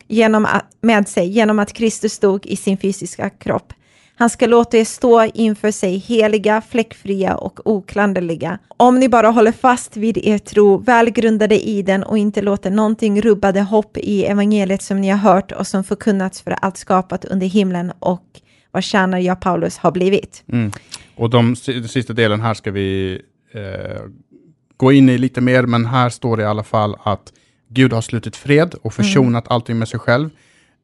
genom 0.08 0.44
att, 0.44 0.64
med 0.80 1.08
sig 1.08 1.28
genom 1.28 1.58
att 1.58 1.72
Kristus 1.72 2.12
stod 2.12 2.46
i 2.46 2.56
sin 2.56 2.78
fysiska 2.78 3.30
kropp. 3.30 3.72
Han 4.14 4.30
ska 4.30 4.46
låta 4.46 4.78
er 4.78 4.84
stå 4.84 5.24
inför 5.24 5.70
sig 5.70 5.96
heliga, 5.96 6.62
fläckfria 6.68 7.36
och 7.36 7.66
oklanderliga. 7.66 8.58
Om 8.68 9.00
ni 9.00 9.08
bara 9.08 9.28
håller 9.28 9.52
fast 9.52 9.96
vid 9.96 10.18
er 10.18 10.38
tro, 10.38 10.76
välgrundade 10.76 11.68
i 11.68 11.82
den 11.82 12.02
och 12.02 12.18
inte 12.18 12.42
låter 12.42 12.70
någonting 12.70 13.22
rubba 13.22 13.52
det 13.52 13.62
hopp 13.62 13.96
i 13.96 14.24
evangeliet 14.24 14.82
som 14.82 15.00
ni 15.00 15.08
har 15.08 15.18
hört 15.18 15.52
och 15.52 15.66
som 15.66 15.84
förkunnats 15.84 16.42
för 16.42 16.50
allt 16.50 16.76
skapat 16.76 17.24
under 17.24 17.46
himlen 17.46 17.92
och 17.98 18.40
vad 18.72 18.82
tjänare 18.82 19.20
jag 19.20 19.40
Paulus 19.40 19.78
har 19.78 19.90
blivit. 19.90 20.44
Mm. 20.52 20.72
Och 21.14 21.30
de, 21.30 21.54
den 21.66 21.88
sista 21.88 22.12
delen 22.12 22.40
här 22.40 22.54
ska 22.54 22.70
vi 22.70 23.20
eh, 23.52 24.02
gå 24.76 24.92
in 24.92 25.08
i 25.08 25.18
lite 25.18 25.40
mer, 25.40 25.62
men 25.62 25.86
här 25.86 26.08
står 26.08 26.36
det 26.36 26.42
i 26.42 26.46
alla 26.46 26.62
fall 26.62 26.96
att 27.02 27.32
Gud 27.68 27.92
har 27.92 28.00
slutit 28.00 28.36
fred 28.36 28.74
och 28.82 28.94
försonat 28.94 29.46
mm. 29.46 29.54
allting 29.54 29.78
med 29.78 29.88
sig 29.88 30.00
själv. 30.00 30.30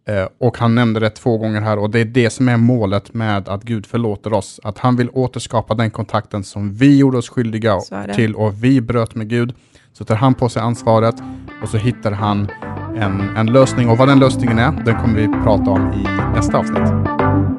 Eh, 0.08 0.28
och 0.38 0.58
han 0.58 0.74
nämnde 0.74 1.00
det 1.00 1.10
två 1.10 1.38
gånger 1.38 1.60
här 1.60 1.78
och 1.78 1.90
det 1.90 2.00
är 2.00 2.04
det 2.04 2.30
som 2.30 2.48
är 2.48 2.56
målet 2.56 3.14
med 3.14 3.48
att 3.48 3.62
Gud 3.62 3.86
förlåter 3.86 4.32
oss. 4.32 4.60
Att 4.62 4.78
han 4.78 4.96
vill 4.96 5.10
återskapa 5.12 5.74
den 5.74 5.90
kontakten 5.90 6.44
som 6.44 6.74
vi 6.74 6.98
gjorde 6.98 7.18
oss 7.18 7.28
skyldiga 7.28 7.80
till 8.14 8.34
och 8.34 8.64
vi 8.64 8.80
bröt 8.80 9.14
med 9.14 9.28
Gud. 9.28 9.54
Så 9.92 10.04
tar 10.04 10.16
han 10.16 10.34
på 10.34 10.48
sig 10.48 10.62
ansvaret 10.62 11.14
och 11.62 11.68
så 11.68 11.76
hittar 11.76 12.12
han 12.12 12.48
en, 12.96 13.20
en 13.36 13.46
lösning. 13.46 13.88
Och 13.88 13.98
vad 13.98 14.08
den 14.08 14.18
lösningen 14.18 14.58
är, 14.58 14.72
den 14.84 15.00
kommer 15.00 15.20
vi 15.20 15.26
prata 15.44 15.70
om 15.70 15.92
i 15.92 16.02
nästa 16.36 16.58
avsnitt. 16.58 17.57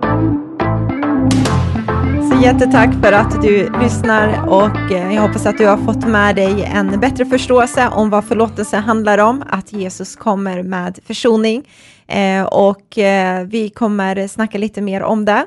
Jättetack 2.42 2.90
för 3.02 3.12
att 3.12 3.42
du 3.42 3.70
lyssnar 3.82 4.50
och 4.50 4.92
eh, 4.92 5.14
jag 5.16 5.22
hoppas 5.22 5.46
att 5.46 5.58
du 5.58 5.66
har 5.66 5.78
fått 5.78 6.08
med 6.08 6.36
dig 6.36 6.64
en 6.64 7.00
bättre 7.00 7.26
förståelse 7.26 7.88
om 7.88 8.10
vad 8.10 8.26
förlåtelse 8.26 8.78
handlar 8.78 9.18
om, 9.18 9.44
att 9.50 9.74
Jesus 9.74 10.16
kommer 10.16 10.64
med 10.64 11.00
försoning. 11.08 11.64
Eh, 12.08 12.44
och 12.44 12.98
eh, 12.98 13.44
vi 13.44 13.70
kommer 13.70 14.28
snacka 14.28 14.58
lite 14.58 14.82
mer 14.82 15.02
om 15.02 15.26
det, 15.26 15.46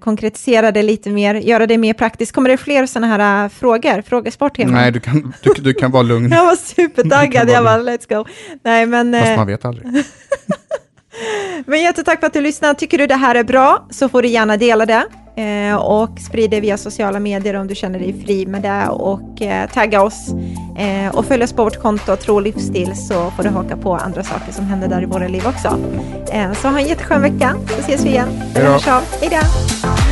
konkretisera 0.00 0.72
det 0.72 0.82
lite 0.82 1.10
mer, 1.10 1.34
göra 1.34 1.66
det 1.66 1.78
mer 1.78 1.94
praktiskt. 1.94 2.32
Kommer 2.32 2.48
det 2.48 2.56
fler 2.56 2.86
sådana 2.86 3.06
här 3.16 3.48
frågor, 3.48 4.02
frågesport? 4.02 4.58
Nej, 4.58 4.92
du 4.92 5.00
kan, 5.00 5.34
du, 5.42 5.52
du 5.62 5.74
kan 5.74 5.90
vara 5.90 6.02
lugn. 6.02 6.30
jag 6.32 6.44
var 6.44 6.56
supertaggad, 6.56 7.50
jag 7.50 7.64
bara 7.64 7.78
let's 7.78 8.16
go. 8.16 8.24
Nej, 8.62 8.86
men, 8.86 9.20
Fast 9.20 9.36
man 9.36 9.46
vet 9.46 9.64
aldrig. 9.64 9.86
Men 11.66 11.82
jättetack 11.82 12.20
för 12.20 12.26
att 12.26 12.32
du 12.32 12.40
lyssnade. 12.40 12.74
Tycker 12.74 12.98
du 12.98 13.06
det 13.06 13.14
här 13.14 13.34
är 13.34 13.44
bra 13.44 13.86
så 13.90 14.08
får 14.08 14.22
du 14.22 14.28
gärna 14.28 14.56
dela 14.56 14.86
det 14.86 15.04
eh, 15.36 15.76
och 15.76 16.20
sprida 16.20 16.50
det 16.50 16.60
via 16.60 16.78
sociala 16.78 17.20
medier 17.20 17.54
om 17.54 17.66
du 17.66 17.74
känner 17.74 17.98
dig 17.98 18.24
fri 18.24 18.46
med 18.46 18.62
det 18.62 18.88
och 18.88 19.42
eh, 19.42 19.70
tagga 19.70 20.02
oss 20.02 20.28
eh, 20.78 21.14
och 21.14 21.26
följ 21.26 21.44
oss 21.44 21.52
på 21.52 21.64
vårt 21.64 21.76
konto 21.82 22.16
Tro 22.16 22.40
Livsstil 22.40 22.96
så 22.96 23.30
får 23.30 23.42
du 23.42 23.48
haka 23.48 23.76
på 23.76 23.94
andra 23.94 24.22
saker 24.22 24.52
som 24.52 24.64
händer 24.64 24.88
där 24.88 25.02
i 25.02 25.06
våra 25.06 25.28
liv 25.28 25.46
också. 25.46 25.78
Eh, 26.32 26.52
så 26.52 26.68
ha 26.68 26.78
en 26.78 26.86
jätteskön 26.86 27.22
vecka 27.22 27.56
så 27.68 27.80
ses 27.80 28.04
vi 28.04 28.08
igen. 28.08 28.28
Hej 29.20 29.30
då! 29.30 30.09